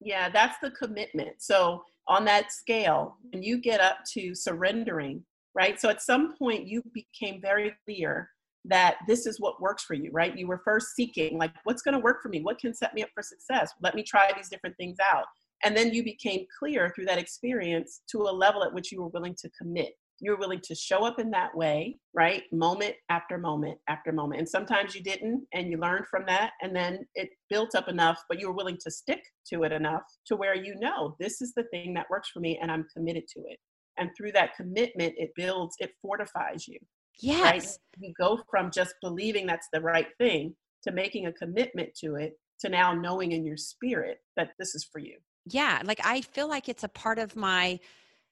Yeah, 0.00 0.28
that's 0.28 0.58
the 0.62 0.70
commitment. 0.70 1.36
So 1.38 1.82
on 2.08 2.24
that 2.24 2.52
scale, 2.52 3.16
when 3.30 3.42
you 3.42 3.60
get 3.60 3.80
up 3.80 3.98
to 4.14 4.34
surrendering, 4.34 5.24
right? 5.54 5.80
So 5.80 5.88
at 5.88 6.02
some 6.02 6.34
point 6.36 6.66
you 6.66 6.82
became 6.92 7.40
very 7.40 7.74
clear 7.84 8.30
that 8.66 8.96
this 9.06 9.26
is 9.26 9.38
what 9.38 9.60
works 9.60 9.84
for 9.84 9.94
you, 9.94 10.10
right? 10.12 10.36
You 10.36 10.46
were 10.46 10.62
first 10.64 10.94
seeking, 10.96 11.38
like, 11.38 11.52
what's 11.64 11.82
going 11.82 11.94
to 11.94 12.00
work 12.00 12.22
for 12.22 12.28
me? 12.30 12.40
What 12.40 12.58
can 12.58 12.74
set 12.74 12.94
me 12.94 13.02
up 13.02 13.10
for 13.14 13.22
success? 13.22 13.70
Let 13.82 13.94
me 13.94 14.02
try 14.02 14.30
these 14.34 14.48
different 14.48 14.76
things 14.78 14.96
out. 15.00 15.26
And 15.64 15.76
then 15.76 15.94
you 15.94 16.04
became 16.04 16.46
clear 16.58 16.92
through 16.94 17.06
that 17.06 17.18
experience 17.18 18.02
to 18.10 18.22
a 18.22 18.30
level 18.32 18.62
at 18.62 18.72
which 18.72 18.92
you 18.92 19.00
were 19.00 19.08
willing 19.08 19.34
to 19.36 19.50
commit. 19.50 19.94
You 20.20 20.32
were 20.32 20.38
willing 20.38 20.60
to 20.64 20.74
show 20.74 21.04
up 21.04 21.18
in 21.18 21.30
that 21.30 21.56
way, 21.56 21.98
right? 22.14 22.44
Moment 22.52 22.94
after 23.08 23.38
moment 23.38 23.78
after 23.88 24.12
moment. 24.12 24.38
And 24.38 24.48
sometimes 24.48 24.94
you 24.94 25.02
didn't, 25.02 25.44
and 25.52 25.70
you 25.70 25.78
learned 25.78 26.06
from 26.06 26.24
that. 26.26 26.52
And 26.62 26.76
then 26.76 27.06
it 27.14 27.30
built 27.50 27.74
up 27.74 27.88
enough, 27.88 28.22
but 28.28 28.38
you 28.38 28.46
were 28.46 28.54
willing 28.54 28.78
to 28.84 28.90
stick 28.90 29.22
to 29.48 29.64
it 29.64 29.72
enough 29.72 30.02
to 30.26 30.36
where 30.36 30.54
you 30.54 30.76
know 30.76 31.16
this 31.18 31.40
is 31.40 31.52
the 31.54 31.64
thing 31.64 31.94
that 31.94 32.10
works 32.10 32.28
for 32.30 32.40
me 32.40 32.58
and 32.60 32.70
I'm 32.70 32.86
committed 32.94 33.24
to 33.34 33.40
it. 33.48 33.58
And 33.96 34.10
through 34.16 34.32
that 34.32 34.56
commitment, 34.56 35.14
it 35.16 35.30
builds, 35.34 35.76
it 35.78 35.92
fortifies 36.02 36.68
you. 36.68 36.78
Yes. 37.20 37.42
Right? 37.42 37.68
You 37.98 38.12
go 38.18 38.40
from 38.50 38.70
just 38.70 38.94
believing 39.00 39.46
that's 39.46 39.68
the 39.72 39.80
right 39.80 40.08
thing 40.18 40.54
to 40.82 40.92
making 40.92 41.26
a 41.26 41.32
commitment 41.32 41.90
to 42.00 42.16
it 42.16 42.34
to 42.60 42.68
now 42.68 42.92
knowing 42.92 43.32
in 43.32 43.44
your 43.44 43.56
spirit 43.56 44.18
that 44.36 44.50
this 44.58 44.74
is 44.74 44.88
for 44.92 44.98
you 44.98 45.16
yeah 45.46 45.80
like 45.84 46.00
i 46.04 46.20
feel 46.20 46.48
like 46.48 46.68
it's 46.68 46.84
a 46.84 46.88
part 46.88 47.18
of 47.18 47.36
my 47.36 47.78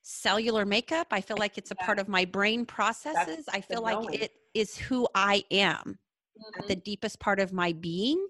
cellular 0.03 0.65
makeup 0.65 1.07
i 1.11 1.21
feel 1.21 1.37
like 1.39 1.59
it's 1.59 1.71
a 1.71 1.77
part 1.77 1.99
of 1.99 2.09
my 2.09 2.25
brain 2.25 2.65
processes 2.65 3.45
i 3.53 3.61
feel 3.61 3.83
like 3.83 4.21
it 4.21 4.33
is 4.55 4.77
who 4.77 5.07
i 5.15 5.45
am 5.51 5.79
mm-hmm. 5.79 6.61
at 6.61 6.67
the 6.67 6.75
mm-hmm. 6.75 6.83
deepest 6.85 7.21
part 7.21 7.39
of 7.39 7.53
my 7.53 7.73
being 7.73 8.25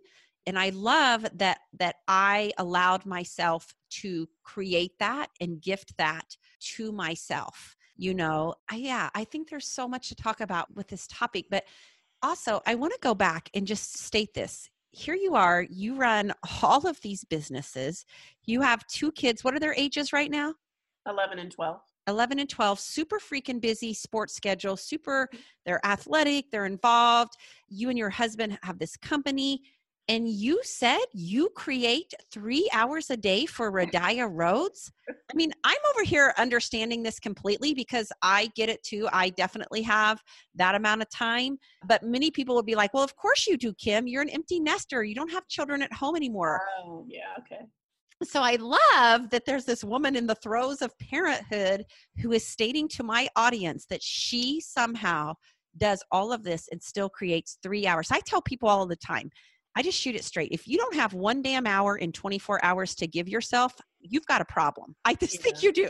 and 0.47 0.59
i 0.59 0.69
love 0.71 1.25
that 1.33 1.61
that 1.79 1.97
i 2.09 2.53
allowed 2.59 3.07
myself 3.07 3.75
to 3.89 4.29
create 4.43 4.93
that 4.99 5.29
and 5.41 5.63
gift 5.63 5.97
that 5.97 6.37
to 6.61 6.93
myself 6.93 7.77
you 7.97 8.13
know 8.13 8.55
I, 8.71 8.77
yeah 8.77 9.11
i 9.15 9.25
think 9.25 9.49
there's 9.49 9.69
so 9.69 9.89
much 9.89 10.09
to 10.09 10.15
talk 10.15 10.41
about 10.41 10.75
with 10.75 10.89
this 10.89 11.07
topic 11.07 11.47
but 11.51 11.65
also 12.23 12.61
i 12.67 12.75
want 12.75 12.93
to 12.93 12.99
go 13.01 13.15
back 13.15 13.49
and 13.55 13.67
just 13.67 13.99
state 13.99 14.35
this 14.35 14.69
here 14.93 15.15
you 15.15 15.35
are, 15.35 15.67
you 15.69 15.97
run 15.97 16.33
all 16.63 16.87
of 16.87 17.01
these 17.01 17.25
businesses. 17.25 18.05
You 18.45 18.61
mm-hmm. 18.61 18.69
have 18.69 18.87
two 18.87 19.11
kids. 19.13 19.43
What 19.43 19.55
are 19.55 19.61
their 19.61 19.75
ages 19.75 20.13
right 20.13 20.31
now? 20.31 20.55
11 21.09 21.39
and 21.39 21.51
12. 21.51 21.81
11 22.09 22.41
and 22.41 22.49
12 22.49 22.81
super 22.81 23.19
freaking 23.19 23.61
busy 23.61 23.95
sports 23.95 24.35
schedule 24.35 24.77
super 24.77 25.29
mm-hmm. 25.33 25.41
they're 25.65 25.85
athletic 25.87 26.51
they're 26.51 26.67
involved 26.67 27.35
you 27.69 27.91
and 27.91 27.99
your 27.99 28.11
husband 28.11 28.59
have 28.65 28.77
this 28.81 28.97
company 28.97 29.63
and 30.09 30.29
you 30.29 30.61
said 30.63 31.01
you 31.13 31.49
create 31.51 32.13
three 32.31 32.69
hours 32.73 33.11
a 33.11 33.17
day 33.17 33.47
for 33.47 33.71
Radiah 33.71 34.29
Rhodes. 34.31 34.91
I 35.09 35.35
mean, 35.35 35.53
I'm 35.65 35.79
over 35.91 36.03
here 36.03 36.35
understanding 36.39 37.03
this 37.03 37.21
completely 37.21 37.73
because 37.73 38.11
I 38.21 38.51
get 38.57 38.69
it 38.69 38.83
too. 38.83 39.09
I 39.13 39.31
definitely 39.31 39.83
have 39.83 40.21
that 40.57 40.75
amount 40.75 41.03
of 41.03 41.11
time. 41.11 41.57
But 41.87 42.03
many 42.03 42.31
people 42.31 42.55
will 42.55 42.63
be 42.63 42.75
like, 42.75 42.93
well, 42.93 43.05
of 43.05 43.17
course 43.17 43.47
you 43.47 43.57
do, 43.57 43.73
Kim. 43.75 44.07
You're 44.07 44.23
an 44.23 44.31
empty 44.31 44.59
nester. 44.59 45.05
You 45.05 45.15
don't 45.15 45.31
have 45.31 45.47
children 45.49 45.83
at 45.83 45.93
home 45.93 46.17
anymore. 46.17 46.61
Oh, 46.85 47.05
yeah, 47.09 47.35
okay. 47.39 47.63
So 48.25 48.41
I 48.41 48.57
love 48.57 49.31
that 49.31 49.45
there's 49.47 49.65
this 49.65 49.83
woman 49.83 50.15
in 50.17 50.27
the 50.27 50.35
throes 50.37 50.83
of 50.83 50.97
parenthood 50.99 51.85
who 52.21 52.33
is 52.33 52.47
stating 52.47 52.89
to 52.89 53.03
my 53.03 53.29
audience 53.35 53.87
that 53.87 54.03
she 54.03 54.61
somehow 54.61 55.35
does 55.77 56.03
all 56.13 56.33
of 56.33 56.45
this 56.45 56.69
and 56.71 56.83
still 56.83 57.09
creates 57.09 57.59
three 57.63 57.87
hours. 57.87 58.09
I 58.11 58.21
tell 58.21 58.43
people 58.43 58.69
all 58.69 58.87
the 58.87 58.97
time, 58.97 59.31
I 59.75 59.83
just 59.83 59.99
shoot 59.99 60.15
it 60.15 60.25
straight. 60.25 60.51
If 60.53 60.69
you 60.69 60.77
don't 60.77 60.95
have 60.95 61.15
one 61.15 61.43
damn 61.43 61.67
hour 61.67 61.97
in 61.97 62.13
24 62.13 62.65
hours 62.65 62.95
to 62.97 63.07
give 63.07 63.29
yourself, 63.29 63.75
you've 64.01 64.27
got 64.27 64.41
a 64.41 64.45
problem. 64.45 64.95
I 65.05 65.15
just 65.15 65.35
yeah. 65.35 65.41
think 65.41 65.63
you 65.63 65.73
do. 65.73 65.89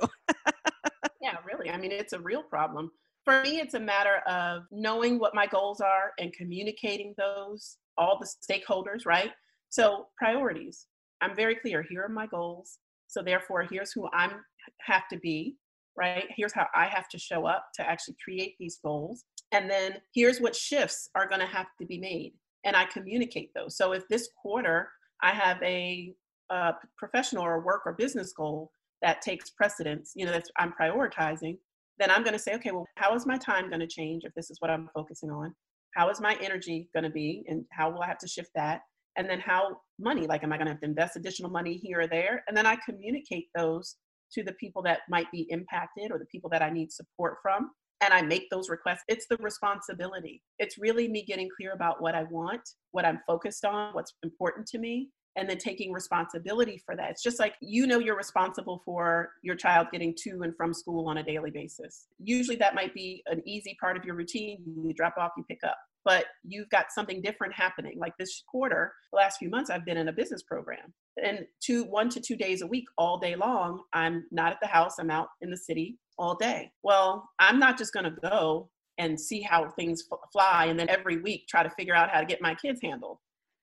yeah, 1.21 1.37
really. 1.45 1.71
I 1.71 1.77
mean, 1.77 1.93
it's 1.93 2.13
a 2.13 2.21
real 2.21 2.43
problem. 2.43 2.91
For 3.25 3.43
me, 3.43 3.61
it's 3.61 3.75
a 3.75 3.81
matter 3.81 4.19
of 4.27 4.63
knowing 4.73 5.19
what 5.19 5.35
my 5.35 5.47
goals 5.47 5.81
are 5.81 6.13
and 6.19 6.33
communicating 6.33 7.15
those, 7.17 7.77
all 7.97 8.19
the 8.19 8.27
stakeholders, 8.27 9.07
right? 9.07 9.31
So, 9.71 10.07
priorities. 10.17 10.87
I'm 11.21 11.37
very 11.37 11.55
clear. 11.55 11.85
Here 11.89 12.03
are 12.03 12.09
my 12.09 12.27
goals. 12.27 12.79
So, 13.07 13.23
therefore, 13.23 13.63
here's 13.71 13.93
who 13.93 14.09
I 14.13 14.33
have 14.81 15.09
to 15.13 15.19
be, 15.19 15.57
right? 15.97 16.25
Here's 16.37 16.53
how 16.53 16.67
I 16.75 16.87
have 16.87 17.09
to 17.11 17.19
show 17.19 17.47
up 17.47 17.67
to 17.77 17.89
actually 17.89 18.17
create 18.23 18.57
these 18.59 18.81
goals. 18.85 19.25
And 19.53 19.71
then 19.71 19.99
here's 20.15 20.41
what 20.41 20.57
shifts 20.57 21.09
are 21.15 21.29
going 21.29 21.41
to 21.41 21.47
have 21.47 21.67
to 21.81 21.87
be 21.87 21.99
made 21.99 22.33
and 22.65 22.77
I 22.77 22.85
communicate 22.85 23.51
those. 23.55 23.77
So 23.77 23.93
if 23.93 24.07
this 24.09 24.29
quarter 24.41 24.89
I 25.23 25.31
have 25.31 25.63
a, 25.63 26.15
a 26.51 26.73
professional 26.99 27.45
or 27.45 27.61
work 27.61 27.83
or 27.87 27.93
business 27.93 28.33
goal 28.33 28.71
that 29.03 29.23
takes 29.23 29.51
precedence, 29.51 30.13
you 30.15 30.27
know, 30.27 30.33
that 30.33 30.49
I'm 30.59 30.73
prioritizing, 30.81 31.59
then 31.99 32.11
I'm 32.11 32.23
going 32.23 32.35
to 32.35 32.39
say, 32.39 32.55
okay, 32.55 32.71
well, 32.71 32.87
how 32.97 33.15
is 33.15 33.27
my 33.27 33.37
time 33.37 33.69
going 33.69 33.81
to 33.81 33.87
change 33.87 34.25
if 34.25 34.35
this 34.35 34.51
is 34.51 34.57
what 34.61 34.71
I'm 34.71 34.89
focusing 34.95 35.31
on? 35.31 35.55
How 35.95 36.09
is 36.09 36.21
my 36.21 36.37
energy 36.41 36.89
going 36.95 37.05
to 37.05 37.11
be, 37.11 37.45
and 37.49 37.65
how 37.71 37.91
will 37.91 38.03
I 38.03 38.07
have 38.07 38.19
to 38.19 38.29
shift 38.29 38.51
that? 38.55 38.81
And 39.17 39.29
then 39.29 39.41
how 39.41 39.77
money, 39.99 40.27
like, 40.27 40.43
am 40.43 40.53
I 40.53 40.57
going 40.57 40.67
to 40.67 40.73
have 40.73 40.81
to 40.81 40.87
invest 40.87 41.17
additional 41.17 41.51
money 41.51 41.77
here 41.77 42.01
or 42.01 42.07
there? 42.07 42.43
And 42.49 42.57
then 42.57 42.67
I 42.67 42.77
communicate 42.77 43.49
those 43.55 43.97
to 44.33 44.43
the 44.43 44.55
people 44.55 44.83
that 44.83 45.01
might 45.11 45.31
be 45.31 45.47
impacted 45.51 46.11
or 46.11 46.19
the 46.19 46.27
people 46.27 46.49
that 46.51 46.63
I 46.63 46.71
need 46.71 46.91
support 46.91 47.37
from 47.43 47.71
and 48.03 48.13
I 48.13 48.21
make 48.21 48.51
those 48.51 48.69
requests, 48.69 49.05
it's 49.09 49.27
the 49.31 49.37
responsibility. 49.39 50.43
It's 50.59 50.77
really 50.77 51.09
me 51.09 51.25
getting 51.25 51.49
clear 51.57 51.73
about 51.73 52.03
what 52.03 52.15
I 52.15 52.25
want, 52.25 52.69
what 52.91 53.05
I'm 53.05 53.21
focused 53.27 53.65
on, 53.65 53.95
what's 53.95 54.15
important 54.25 54.67
to 54.69 54.79
me, 54.79 55.11
and 55.37 55.49
then 55.49 55.57
taking 55.57 55.93
responsibility 55.93 56.83
for 56.85 56.97
that. 56.97 57.11
It's 57.11 57.23
just 57.23 57.39
like 57.39 57.55
you 57.61 57.87
know 57.87 58.01
you're 58.01 58.17
responsible 58.17 58.83
for 58.85 59.31
your 59.43 59.55
child 59.55 59.87
getting 59.93 60.15
to 60.25 60.43
and 60.43 60.55
from 60.57 60.75
school 60.75 61.09
on 61.09 61.19
a 61.19 61.23
daily 61.23 61.51
basis. 61.51 62.09
Usually 62.19 62.57
that 62.57 62.75
might 62.75 62.93
be 62.93 63.23
an 63.27 63.41
easy 63.47 63.77
part 63.81 63.97
of 63.97 64.05
your 64.05 64.17
routine. 64.17 64.59
You 64.67 64.93
drop 64.93 65.15
off, 65.17 65.31
you 65.37 65.45
pick 65.49 65.61
up. 65.65 65.79
But 66.05 66.25
you've 66.43 66.69
got 66.69 66.87
something 66.91 67.23
different 67.23 67.55
happening. 67.55 67.97
Like 67.97 68.15
this 68.19 68.43
quarter, 68.49 68.93
the 69.13 69.19
last 69.19 69.39
few 69.39 69.49
months, 69.49 69.71
I've 69.71 69.85
been 69.85 69.97
in 69.97 70.09
a 70.09 70.13
business 70.13 70.43
program. 70.43 70.93
And 71.25 71.47
two, 71.61 71.85
one 71.85 72.09
to 72.11 72.21
two 72.21 72.35
days 72.35 72.61
a 72.61 72.67
week, 72.67 72.87
all 72.99 73.19
day 73.21 73.37
long, 73.37 73.83
I'm 73.93 74.25
not 74.33 74.51
at 74.51 74.59
the 74.61 74.67
house. 74.67 74.97
I'm 74.99 75.13
out 75.13 75.29
in 75.43 75.51
the 75.51 75.57
city 75.57 75.99
all 76.19 76.35
day. 76.35 76.71
Well, 76.83 77.29
I'm 77.39 77.59
not 77.59 77.79
just 77.79 77.93
going 77.93 78.05
to 78.05 78.17
go 78.23 78.71
and 78.99 79.19
see 79.19 79.41
how 79.41 79.71
things 79.71 80.05
fly 80.33 80.67
and 80.67 80.79
then 80.79 80.89
every 80.89 81.19
week 81.19 81.47
try 81.49 81.63
to 81.63 81.71
figure 81.71 81.95
out 81.95 82.11
how 82.11 82.21
to 82.21 82.27
get 82.27 82.43
my 82.43 82.55
kids 82.55 82.81
handled. 82.83 83.19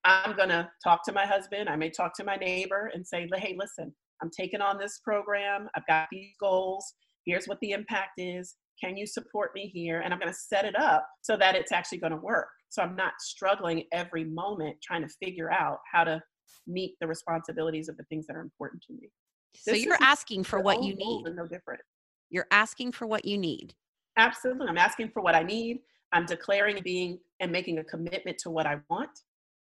I'm 0.06 0.36
going 0.36 0.50
to 0.50 0.70
talk 0.84 1.04
to 1.06 1.12
my 1.12 1.26
husband. 1.26 1.70
I 1.70 1.76
may 1.76 1.90
talk 1.90 2.16
to 2.16 2.24
my 2.24 2.36
neighbor 2.36 2.90
and 2.94 3.06
say, 3.06 3.28
hey, 3.38 3.56
listen, 3.58 3.94
I'm 4.22 4.30
taking 4.30 4.62
on 4.62 4.78
this 4.78 5.00
program. 5.04 5.70
I've 5.76 5.88
got 5.88 6.08
these 6.12 6.34
goals. 6.40 6.94
Here's 7.26 7.48
what 7.48 7.60
the 7.62 7.72
impact 7.72 8.14
is. 8.18 8.56
Can 8.82 8.98
you 8.98 9.06
support 9.06 9.52
me 9.54 9.70
here? 9.74 10.00
And 10.00 10.14
I'm 10.14 10.20
going 10.20 10.32
to 10.32 10.40
set 10.40 10.66
it 10.66 10.80
up 10.80 11.06
so 11.22 11.36
that 11.38 11.56
it's 11.56 11.72
actually 11.72 12.00
going 12.00 12.14
to 12.14 12.18
work. 12.18 12.48
So 12.70 12.82
I'm 12.82 12.96
not 12.96 13.14
struggling 13.20 13.84
every 13.92 14.24
moment 14.24 14.78
trying 14.82 15.02
to 15.02 15.14
figure 15.22 15.52
out 15.52 15.80
how 15.92 16.06
to 16.06 16.22
meet 16.66 16.96
the 17.02 17.08
responsibilities 17.08 17.90
of 17.90 17.98
the 17.98 18.04
things 18.04 18.26
that 18.28 18.36
are 18.36 18.42
important 18.42 18.82
to 18.84 18.94
me. 18.94 19.10
So 19.56 19.72
this 19.72 19.84
you're 19.84 19.98
asking 20.02 20.44
for 20.44 20.60
what 20.60 20.84
you 20.84 20.96
need. 20.96 21.24
No 21.36 21.48
different. 21.48 21.82
You're 22.30 22.48
asking 22.52 22.92
for 22.92 23.08
what 23.08 23.26
you 23.26 23.38
need. 23.38 23.74
Absolutely. 24.18 24.68
I'm 24.68 24.78
asking 24.78 25.10
for 25.10 25.22
what 25.22 25.36
I 25.36 25.44
need. 25.44 25.80
I'm 26.12 26.26
declaring 26.26 26.82
being 26.84 27.20
and 27.40 27.52
making 27.52 27.80
a 27.80 27.84
commitment 27.84 28.38
to 28.40 28.50
what 28.50 28.66
I 28.66 28.80
want. 28.90 29.12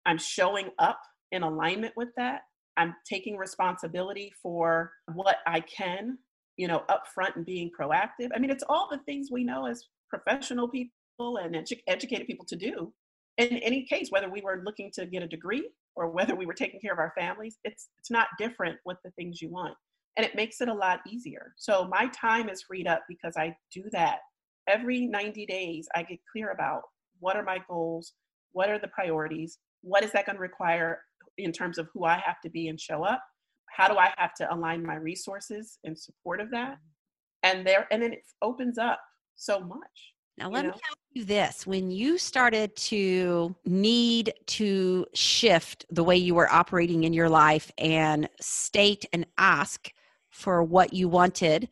I'm 0.06 0.18
showing 0.18 0.70
up 0.80 1.02
in 1.32 1.44
alignment 1.44 1.94
with 1.96 2.10
that. 2.18 2.42
I'm 2.78 2.96
taking 3.06 3.38
responsibility 3.38 4.32
for 4.42 4.92
what 5.14 5.38
I 5.46 5.60
can, 5.60 6.18
you 6.58 6.68
know, 6.68 6.84
upfront 6.90 7.36
and 7.36 7.46
being 7.46 7.70
proactive. 7.78 8.30
I 8.34 8.40
mean, 8.40 8.50
it's 8.50 8.64
all 8.68 8.88
the 8.90 9.00
things 9.00 9.30
we 9.32 9.44
know 9.44 9.68
as 9.68 9.88
professional 10.10 10.68
people 10.68 11.38
and 11.38 11.56
edu- 11.56 11.82
educated 11.88 12.28
people 12.28 12.46
to 12.48 12.56
do. 12.56 12.94
In 13.38 13.58
any 13.58 13.86
case, 13.86 14.08
whether 14.10 14.30
we 14.30 14.42
were 14.42 14.62
looking 14.66 14.90
to 14.94 15.06
get 15.06 15.24
a 15.24 15.28
degree 15.28 15.70
or 15.96 16.10
whether 16.10 16.36
we 16.36 16.46
were 16.46 16.54
taking 16.54 16.80
care 16.80 16.94
of 16.94 17.00
our 17.00 17.14
families, 17.18 17.60
it's 17.64 17.90
it's 18.00 18.12
not 18.12 18.28
different 18.38 18.78
with 18.86 18.98
the 19.04 19.12
things 19.12 19.42
you 19.42 19.50
want 19.50 19.76
and 20.18 20.26
it 20.26 20.36
makes 20.36 20.62
it 20.62 20.68
a 20.68 20.74
lot 20.74 21.00
easier. 21.08 21.54
So 21.58 21.88
my 21.88 22.08
time 22.08 22.50
is 22.50 22.64
freed 22.64 22.88
up 22.88 23.04
because 23.08 23.36
I 23.38 23.56
do 23.74 23.84
that. 23.92 24.20
Every 24.68 25.08
90 25.08 25.46
days, 25.46 25.88
I 25.96 26.04
get 26.04 26.20
clear 26.32 26.52
about 26.52 26.82
what 27.20 27.36
are 27.36 27.44
my 27.44 27.60
goals, 27.68 28.14
what 28.52 28.70
are 28.70 28.80
the 28.80 28.90
priorities, 28.90 29.60
what 29.82 30.04
is 30.04 30.12
that 30.12 30.26
going 30.26 30.36
to 30.36 30.42
require 30.42 31.00
in 31.38 31.52
terms 31.52 31.78
of 31.78 31.88
who 31.94 32.06
I 32.06 32.22
have 32.26 32.42
to 32.42 32.50
be 32.50 32.68
and 32.68 32.80
show 32.80 33.04
up, 33.04 33.24
how 33.70 33.88
do 33.88 33.98
I 33.98 34.12
have 34.18 34.34
to 34.36 34.54
align 34.54 34.86
my 34.86 34.96
resources 34.96 35.80
in 35.84 35.96
support 35.96 36.42
of 36.42 36.52
that, 36.52 36.74
mm-hmm. 36.74 37.58
and 37.58 37.66
there, 37.66 37.88
and 37.92 38.02
then 38.02 38.14
it 38.14 38.24
opens 38.42 38.78
up 38.78 39.00
so 39.36 39.60
much. 39.60 40.14
Now, 40.38 40.50
let 40.50 40.66
know? 40.66 40.72
me 40.72 40.76
ask 40.76 40.98
you 41.14 41.26
this. 41.26 41.68
When 41.68 41.92
you 41.92 42.18
started 42.18 42.76
to 42.76 43.56
need 43.66 44.34
to 44.48 45.06
shift 45.14 45.86
the 45.90 46.04
way 46.04 46.18
you 46.18 46.36
were 46.36 46.52
operating 46.52 47.04
in 47.04 47.14
your 47.14 47.30
life 47.30 47.72
and 47.78 48.30
state 48.40 49.06
and 49.14 49.26
ask 49.38 49.92
for 50.32 50.64
what 50.64 50.94
you 50.94 51.08
wanted, 51.08 51.70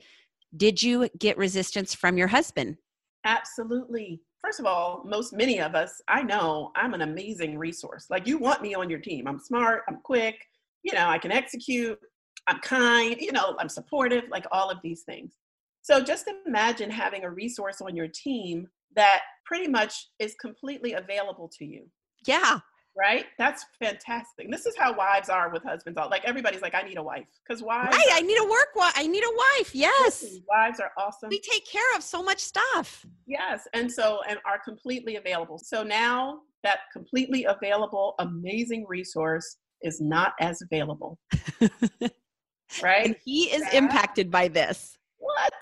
did 0.56 0.82
you 0.82 1.10
get 1.18 1.38
resistance 1.38 1.96
from 1.96 2.18
your 2.18 2.28
husband? 2.28 2.78
Absolutely. 3.26 4.22
First 4.42 4.60
of 4.60 4.66
all, 4.66 5.04
most 5.06 5.34
many 5.34 5.60
of 5.60 5.76
us, 5.76 6.02
I 6.08 6.22
know 6.22 6.72
I'm 6.76 6.94
an 6.94 7.02
amazing 7.02 7.58
resource. 7.58 8.06
Like 8.10 8.28
you 8.28 8.38
want 8.38 8.62
me 8.62 8.74
on 8.74 8.90
your 8.90 9.00
team. 9.00 9.28
I'm 9.28 9.40
smart, 9.40 9.84
I'm 9.90 10.00
quick, 10.04 10.46
you 10.84 10.94
know, 10.94 11.08
I 11.08 11.18
can 11.18 11.32
execute, 11.32 12.00
I'm 12.48 12.60
kind, 12.60 13.18
you 13.20 13.32
know, 13.32 13.56
I'm 13.60 13.70
supportive, 13.70 14.24
like 14.30 14.46
all 14.52 14.70
of 14.70 14.78
these 14.82 15.04
things. 15.04 15.34
So 15.82 16.02
just 16.02 16.30
imagine 16.46 16.90
having 16.90 17.24
a 17.24 17.30
resource 17.30 17.82
on 17.82 17.96
your 17.96 18.08
team 18.08 18.68
that 18.96 19.22
pretty 19.46 19.68
much 19.68 20.08
is 20.20 20.36
completely 20.36 20.94
available 20.94 21.50
to 21.58 21.66
you. 21.66 21.86
Yeah 22.26 22.60
right? 22.98 23.26
That's 23.38 23.66
fantastic. 23.82 24.52
This 24.52 24.66
is 24.66 24.76
how 24.78 24.96
wives 24.96 25.30
are 25.30 25.50
with 25.50 25.64
husbands. 25.64 25.98
All 25.98 26.10
like 26.10 26.26
everybody's 26.26 26.62
like, 26.62 26.76
I 26.76 26.82
need 26.82 26.98
a 26.98 27.04
wife 27.04 27.28
because 27.48 27.64
wives. 27.64 27.96
Right, 27.96 28.08
I 28.12 28.22
need 28.22 28.38
a 28.40 28.44
work 28.44 28.70
wife. 28.76 28.94
I 28.96 29.08
need 29.08 29.24
a 29.24 29.32
wife. 29.58 29.74
Yes, 29.74 30.24
listen, 30.24 30.44
wives 30.48 30.80
are 30.80 30.92
awesome. 30.98 31.30
We 31.30 31.40
take 31.40 31.66
care 31.66 31.96
of 31.96 32.04
so 32.04 32.22
much 32.22 32.40
stuff. 32.40 33.06
Yes, 33.26 33.68
and 33.74 33.92
so 33.92 34.20
and 34.28 34.40
are 34.46 34.60
completely 34.60 35.16
available. 35.16 35.58
So 35.58 35.84
now 35.84 36.40
that 36.64 36.80
completely 36.92 37.46
available, 37.46 38.16
amazing 38.20 38.86
resource 38.88 39.58
is 39.82 40.02
not 40.02 40.34
as 40.40 40.62
available. 40.62 41.18
right? 42.84 43.06
And 43.06 43.16
he 43.24 43.46
is 43.46 43.64
impacted 43.74 44.30
by 44.30 44.48
this. 44.48 44.98
What? 45.18 45.54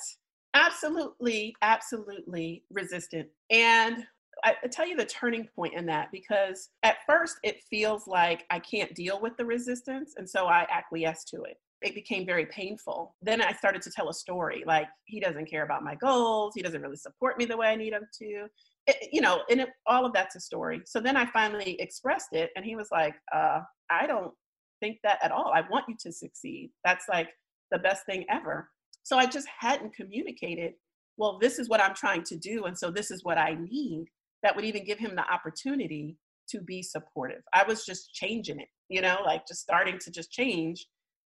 Absolutely, 0.53 1.55
absolutely 1.61 2.63
resistant. 2.71 3.27
And 3.51 4.05
I, 4.43 4.55
I 4.63 4.67
tell 4.67 4.87
you 4.87 4.95
the 4.95 5.05
turning 5.05 5.47
point 5.55 5.73
in 5.73 5.85
that 5.87 6.11
because 6.11 6.69
at 6.83 6.97
first 7.05 7.37
it 7.43 7.63
feels 7.69 8.07
like 8.07 8.45
I 8.49 8.59
can't 8.59 8.93
deal 8.95 9.19
with 9.21 9.37
the 9.37 9.45
resistance. 9.45 10.13
And 10.17 10.29
so 10.29 10.45
I 10.45 10.65
acquiesce 10.69 11.23
to 11.25 11.43
it 11.43 11.57
it 11.81 11.93
became 11.93 12.25
very 12.25 12.45
painful. 12.47 13.15
Then 13.21 13.41
I 13.41 13.53
started 13.53 13.81
to 13.83 13.91
tell 13.91 14.09
a 14.09 14.13
story 14.13 14.63
like 14.65 14.87
he 15.05 15.19
doesn't 15.19 15.49
care 15.49 15.63
about 15.63 15.83
my 15.83 15.95
goals, 15.95 16.53
he 16.55 16.61
doesn't 16.61 16.81
really 16.81 16.95
support 16.95 17.37
me 17.37 17.45
the 17.45 17.57
way 17.57 17.67
I 17.67 17.75
need 17.75 17.93
him 17.93 18.07
to. 18.19 18.47
It, 18.87 19.09
you 19.11 19.21
know, 19.21 19.41
and 19.49 19.61
it, 19.61 19.69
all 19.85 20.05
of 20.05 20.13
that's 20.13 20.35
a 20.35 20.39
story. 20.39 20.81
So 20.85 20.99
then 20.99 21.17
I 21.17 21.25
finally 21.25 21.79
expressed 21.79 22.33
it, 22.33 22.51
and 22.55 22.65
he 22.65 22.75
was 22.75 22.87
like, 22.91 23.15
uh, 23.33 23.61
"I 23.89 24.07
don't 24.07 24.33
think 24.79 24.99
that 25.03 25.19
at 25.21 25.31
all. 25.31 25.51
I 25.53 25.61
want 25.69 25.85
you 25.87 25.95
to 25.99 26.11
succeed. 26.11 26.71
That's 26.83 27.05
like 27.09 27.29
the 27.71 27.79
best 27.79 28.05
thing 28.05 28.25
ever." 28.29 28.69
So 29.03 29.17
I 29.17 29.25
just 29.25 29.47
hadn't 29.59 29.93
communicated. 29.93 30.73
Well, 31.17 31.37
this 31.39 31.59
is 31.59 31.69
what 31.69 31.81
I'm 31.81 31.95
trying 31.95 32.23
to 32.23 32.37
do, 32.37 32.65
and 32.65 32.77
so 32.77 32.89
this 32.89 33.11
is 33.11 33.23
what 33.23 33.37
I 33.37 33.55
need 33.59 34.07
that 34.43 34.55
would 34.55 34.65
even 34.65 34.85
give 34.85 34.99
him 34.99 35.15
the 35.15 35.31
opportunity 35.31 36.17
to 36.49 36.61
be 36.61 36.81
supportive. 36.81 37.41
I 37.53 37.63
was 37.63 37.85
just 37.85 38.13
changing 38.13 38.59
it, 38.59 38.69
you 38.89 39.01
know, 39.01 39.19
like 39.25 39.47
just 39.47 39.61
starting 39.61 39.99
to 39.99 40.11
just 40.11 40.31
change. 40.31 40.87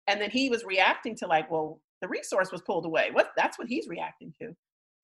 And 0.08 0.22
then 0.22 0.30
he 0.30 0.50
was 0.50 0.64
reacting 0.64 1.16
to 1.18 1.28
like, 1.28 1.50
well, 1.50 1.82
the 2.02 2.08
resource 2.08 2.52
was 2.52 2.62
pulled 2.62 2.86
away. 2.86 3.10
What 3.12 3.32
that's 3.36 3.58
what 3.58 3.68
he's 3.68 3.88
reacting 3.88 4.34
to. 4.42 4.54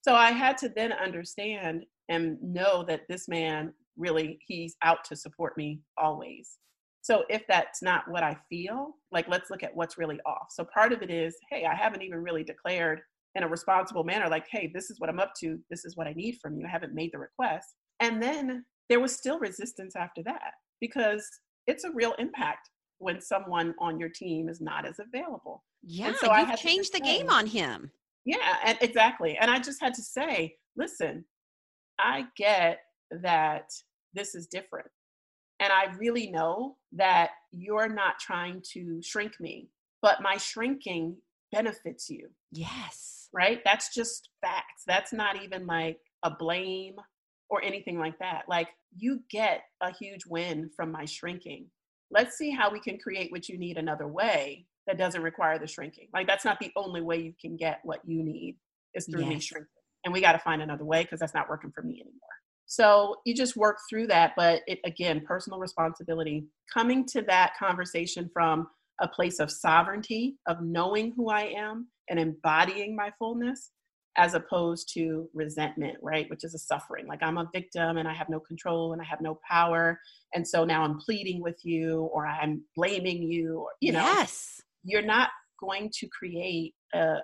So 0.04 0.16
I 0.16 0.32
had 0.32 0.58
to 0.60 0.70
then 0.70 0.92
understand 0.92 1.86
and 2.10 2.38
know 2.42 2.84
that 2.84 3.02
this 3.10 3.28
man 3.28 3.74
really 3.98 4.40
he's 4.48 4.76
out 4.84 5.04
to 5.06 5.16
support 5.16 5.58
me 5.58 5.82
always. 5.98 6.58
So 7.02 7.26
if 7.30 7.44
that's 7.48 7.82
not 7.82 8.10
what 8.10 8.24
I 8.24 8.38
feel, 8.50 8.94
like 9.12 9.28
let's 9.28 9.50
look 9.50 9.64
at 9.64 9.76
what's 9.76 9.98
really 9.98 10.20
off. 10.26 10.48
So 10.52 10.66
part 10.74 10.94
of 10.94 11.02
it 11.02 11.10
is, 11.10 11.36
hey, 11.50 11.66
I 11.66 11.76
haven't 11.76 12.02
even 12.02 12.20
really 12.20 12.44
declared 12.44 13.02
in 13.36 13.44
a 13.44 13.48
responsible 13.48 14.04
manner, 14.06 14.30
like, 14.30 14.46
hey, 14.50 14.72
this 14.74 14.90
is 14.90 15.00
what 15.00 15.10
I'm 15.10 15.20
up 15.20 15.34
to. 15.42 15.60
This 15.70 15.84
is 15.84 15.98
what 15.98 16.08
I 16.08 16.14
need 16.14 16.38
from 16.42 16.58
you. 16.58 16.66
I 16.66 16.70
haven't 16.70 16.94
made 16.94 17.12
the 17.12 17.20
request. 17.20 17.76
And 18.04 18.22
then 18.22 18.66
there 18.90 19.00
was 19.00 19.16
still 19.16 19.40
resistance 19.40 19.96
after 19.96 20.22
that 20.24 20.52
because 20.82 21.26
it's 21.68 21.86
a 21.86 21.92
real 21.92 22.14
impact 22.20 22.70
when 22.98 23.22
someone 23.22 23.74
on 23.80 23.98
your 23.98 24.10
team 24.10 24.50
is 24.50 24.60
not 24.60 24.86
as 24.86 25.00
available. 25.00 25.64
Yeah, 25.84 26.08
and 26.08 26.16
so 26.18 26.30
I 26.30 26.42
have 26.42 26.60
changed 26.60 26.94
the 26.94 26.98
say, 26.98 27.18
game 27.20 27.30
on 27.30 27.48
him. 27.48 27.92
Yeah, 28.26 28.58
and 28.66 28.78
exactly. 28.82 29.38
And 29.40 29.50
I 29.50 29.60
just 29.60 29.82
had 29.82 29.94
to 29.94 30.02
say, 30.02 30.56
listen, 30.76 31.24
I 31.98 32.26
get 32.38 32.80
that 33.22 33.70
this 34.14 34.36
is 34.36 34.48
different. 34.48 34.88
And 35.62 35.72
I 35.72 35.96
really 35.98 36.30
know 36.30 36.76
that 36.92 37.30
you're 37.52 37.88
not 37.88 38.20
trying 38.20 38.62
to 38.74 39.00
shrink 39.02 39.34
me, 39.40 39.70
but 40.02 40.22
my 40.22 40.36
shrinking 40.36 41.18
benefits 41.54 42.10
you. 42.10 42.30
Yes. 42.52 43.30
Right? 43.34 43.62
That's 43.64 43.94
just 43.94 44.30
facts. 44.42 44.84
That's 44.86 45.14
not 45.14 45.42
even 45.42 45.66
like 45.66 46.00
a 46.24 46.32
blame 46.38 46.96
or 47.54 47.64
anything 47.64 48.00
like 48.00 48.18
that. 48.18 48.46
Like 48.50 48.70
you 48.98 49.22
get 49.30 49.62
a 49.80 49.94
huge 49.94 50.26
win 50.26 50.72
from 50.76 50.92
my 50.92 51.06
shrinking. 51.06 51.68
Let's 52.10 52.36
see 52.36 52.50
how 52.50 52.72
we 52.72 52.80
can 52.80 52.98
create 52.98 53.32
what 53.32 53.48
you 53.48 53.60
need 53.60 53.78
another 53.78 54.08
way 54.08 54.66
that 54.88 54.98
doesn't 54.98 55.22
require 55.22 55.60
the 55.60 55.68
shrinking. 55.68 56.08
Like 56.14 56.26
that's 56.26 56.44
not 56.44 56.60
the 56.60 56.72
only 56.76 57.02
way 57.02 57.18
you 57.18 57.34
can 57.40 57.56
get 57.56 57.80
what 57.84 58.00
you 58.06 58.24
need 58.24 58.58
is 58.96 59.06
through 59.06 59.22
yes. 59.22 59.30
me 59.30 59.40
shrinking. 59.40 59.68
And 60.04 60.12
we 60.12 60.20
got 60.20 60.32
to 60.32 60.40
find 60.40 60.64
another 60.64 60.84
way 60.84 61.04
because 61.04 61.20
that's 61.20 61.36
not 61.36 61.48
working 61.48 61.72
for 61.72 61.84
me 61.84 62.02
anymore. 62.02 62.20
So 62.66 63.18
you 63.24 63.36
just 63.36 63.56
work 63.56 63.78
through 63.88 64.08
that. 64.08 64.34
But 64.36 64.62
it, 64.66 64.80
again, 64.84 65.22
personal 65.28 65.60
responsibility, 65.60 66.48
coming 66.74 67.06
to 67.10 67.22
that 67.24 67.54
conversation 67.60 68.32
from 68.34 68.68
a 69.00 69.08
place 69.08 69.40
of 69.40 69.52
sovereignty, 69.52 70.38
of 70.48 70.62
knowing 70.62 71.14
who 71.16 71.30
I 71.30 71.54
am 71.56 71.88
and 72.10 72.20
embodying 72.20 72.96
my 72.96 73.12
fullness, 73.20 73.70
as 74.18 74.36
opposed 74.36 74.94
to 74.94 75.28
resentment, 75.34 75.98
right? 76.02 76.30
Which 76.30 76.44
is 76.44 76.54
a 76.54 76.60
suffering. 76.60 77.08
Like 77.08 77.24
I'm 77.24 77.38
a 77.38 77.50
victim 77.54 77.98
and 77.98 78.08
I 78.08 78.14
have 78.14 78.30
no 78.30 78.40
control 78.40 78.94
and 78.94 79.02
I 79.02 79.06
have 79.06 79.22
no 79.22 79.40
power. 79.50 80.00
And 80.36 80.48
so 80.48 80.64
now 80.64 80.84
I'm 80.84 81.00
pleading 81.00 81.42
with 81.42 81.60
you 81.64 82.10
or 82.14 82.28
I'm 82.28 82.64
blaming 82.76 83.24
you, 83.24 83.60
or, 83.60 83.70
you 83.82 83.92
know. 83.92 84.04
Yes. 84.04 84.62
You're 84.84 85.02
not 85.02 85.30
going 85.60 85.90
to 86.00 86.08
create 86.08 86.76
a, 86.94 87.16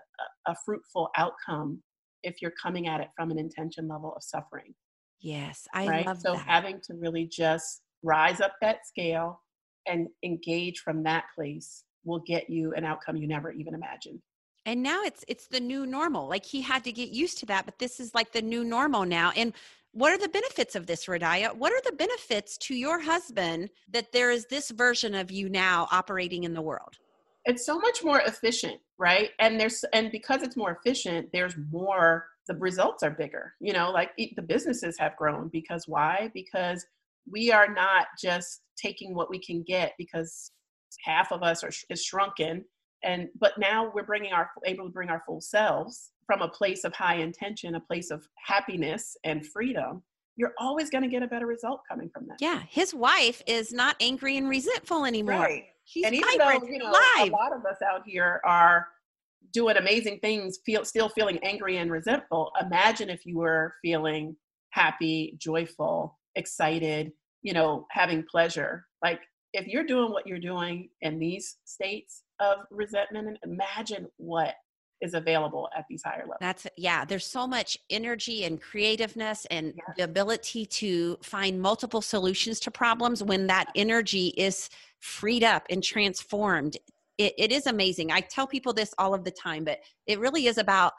a 0.48 0.56
fruitful 0.66 1.10
outcome 1.18 1.84
if 2.24 2.42
you're 2.42 2.54
coming 2.62 2.88
at 2.88 3.02
it 3.02 3.10
from 3.16 3.32
an 3.32 3.38
intention 3.38 3.88
level 3.88 4.14
of 4.16 4.24
suffering. 4.24 4.74
Yes, 5.22 5.68
I 5.74 5.88
right? 5.88 6.06
love 6.06 6.20
so 6.20 6.34
that. 6.34 6.46
having 6.48 6.80
to 6.86 6.94
really 6.96 7.26
just 7.26 7.82
rise 8.04 8.40
up 8.40 8.54
that 8.62 8.88
scale 8.88 9.42
and 9.86 10.08
engage 10.24 10.80
from 10.80 11.04
that 11.04 11.26
place 11.36 11.84
will 12.06 12.24
get 12.26 12.50
you 12.50 12.74
an 12.76 12.86
outcome 12.86 13.18
you 13.18 13.28
never 13.28 13.52
even 13.52 13.74
imagined 13.74 14.22
and 14.70 14.84
now 14.84 15.02
it's 15.04 15.26
it's 15.28 15.48
the 15.48 15.60
new 15.60 15.86
normal 15.86 16.28
like 16.28 16.46
he 16.46 16.62
had 16.62 16.84
to 16.84 16.92
get 16.92 17.10
used 17.10 17.40
to 17.40 17.46
that 17.48 17.66
but 17.66 17.80
this 17.80 18.00
is 18.00 18.14
like 18.14 18.32
the 18.32 18.42
new 18.42 18.64
normal 18.64 19.04
now 19.04 19.32
and 19.36 19.54
what 19.92 20.12
are 20.14 20.20
the 20.20 20.30
benefits 20.30 20.76
of 20.76 20.86
this 20.86 21.08
Radiah? 21.08 21.56
What 21.56 21.74
are 21.74 21.82
the 21.84 21.96
benefits 21.96 22.60
to 22.60 22.76
your 22.76 23.00
husband 23.00 23.72
that 23.90 24.12
there 24.12 24.30
is 24.30 24.46
this 24.46 24.70
version 24.70 25.16
of 25.16 25.32
you 25.32 25.50
now 25.50 25.88
operating 25.92 26.44
in 26.44 26.54
the 26.54 26.62
world? 26.62 27.00
It's 27.46 27.66
so 27.66 27.80
much 27.80 28.04
more 28.04 28.22
efficient, 28.22 28.80
right? 29.00 29.32
And 29.40 29.60
there's 29.60 29.84
and 29.92 30.12
because 30.12 30.44
it's 30.44 30.56
more 30.56 30.78
efficient, 30.80 31.30
there's 31.34 31.56
more 31.72 32.28
the 32.48 32.56
results 32.56 33.02
are 33.02 33.10
bigger. 33.10 33.56
You 33.60 33.74
know, 33.74 33.90
like 33.90 34.12
the 34.18 34.44
businesses 34.44 34.96
have 35.00 35.16
grown 35.16 35.50
because 35.52 35.86
why? 35.88 36.30
Because 36.36 36.86
we 37.28 37.52
are 37.52 37.74
not 37.74 38.08
just 38.22 38.62
taking 38.78 39.16
what 39.16 39.32
we 39.32 39.40
can 39.40 39.64
get 39.64 39.94
because 39.98 40.52
half 41.04 41.32
of 41.32 41.42
us 41.42 41.64
are 41.64 41.72
is 41.90 42.04
shrunken 42.04 42.64
and 43.04 43.30
but 43.40 43.58
now 43.58 43.92
we're 43.94 44.04
bringing 44.04 44.34
our 44.34 44.50
able 44.66 44.86
to 44.86 44.92
bring 44.92 45.10
our 45.10 45.22
full 45.26 45.42
selves 45.42 46.12
from 46.26 46.42
a 46.42 46.48
place 46.48 46.84
of 46.84 46.94
high 46.94 47.16
intention 47.16 47.76
a 47.76 47.80
place 47.80 48.12
of 48.12 48.28
happiness 48.46 49.16
and 49.24 49.46
freedom 49.46 50.02
you're 50.36 50.54
always 50.58 50.90
going 50.90 51.04
to 51.04 51.10
get 51.10 51.22
a 51.22 51.28
better 51.28 51.46
result 51.46 51.82
coming 51.90 52.10
from 52.14 52.26
that 52.28 52.38
yeah 52.40 52.62
his 52.70 52.94
wife 52.94 53.42
is 53.48 53.72
not 53.72 53.96
angry 54.00 54.38
and 54.38 54.50
resentful 54.50 55.06
anymore 55.06 55.40
right. 55.40 55.66
She's 55.86 56.06
and 56.06 56.14
even 56.14 56.38
though 56.38 56.52
you 56.52 56.78
know 56.78 56.92
live. 56.92 57.30
a 57.30 57.32
lot 57.32 57.52
of 57.52 57.66
us 57.66 57.78
out 57.82 58.04
here 58.06 58.42
are 58.46 58.88
doing 59.54 59.78
amazing 59.78 60.20
things 60.20 60.60
feel 60.66 60.86
still 60.86 61.10
feeling 61.10 61.40
angry 61.40 61.78
and 61.78 61.92
resentful 61.92 62.52
imagine 62.62 63.10
if 63.10 63.26
you 63.26 63.38
were 63.38 63.74
feeling 63.82 64.36
happy 64.72 65.36
joyful 65.40 66.20
excited 66.36 67.12
you 67.42 67.54
know 67.54 67.88
having 67.90 68.24
pleasure 68.30 68.86
like 69.02 69.22
if 69.54 69.66
you're 69.66 69.86
doing 69.86 70.12
what 70.12 70.28
you're 70.28 70.38
doing 70.38 70.90
in 71.02 71.18
these 71.18 71.58
states 71.66 72.24
of 72.40 72.60
resentment 72.72 73.28
and 73.28 73.38
imagine 73.44 74.08
what 74.18 74.56
is 75.02 75.14
available 75.14 75.70
at 75.78 75.86
these 75.90 76.04
higher 76.04 76.22
levels. 76.22 76.38
That's 76.42 76.68
yeah, 76.78 77.06
there's 77.06 77.26
so 77.26 77.48
much 77.48 77.78
energy 77.90 78.44
and 78.44 78.62
creativeness 78.62 79.46
and 79.50 79.74
yes. 79.76 79.96
the 79.98 80.04
ability 80.04 80.66
to 80.66 81.18
find 81.22 81.62
multiple 81.62 82.02
solutions 82.02 82.60
to 82.62 82.72
problems 82.72 83.24
when 83.24 83.48
that 83.48 83.72
energy 83.76 84.34
is 84.38 84.70
freed 85.00 85.44
up 85.44 85.66
and 85.70 85.84
transformed. 85.84 86.78
It, 87.18 87.34
it 87.38 87.52
is 87.52 87.68
amazing. 87.68 88.12
I 88.12 88.22
tell 88.22 88.48
people 88.48 88.74
this 88.74 88.94
all 88.98 89.14
of 89.14 89.24
the 89.24 89.32
time, 89.32 89.64
but 89.64 89.80
it 90.06 90.20
really 90.20 90.48
is 90.48 90.58
about 90.58 90.94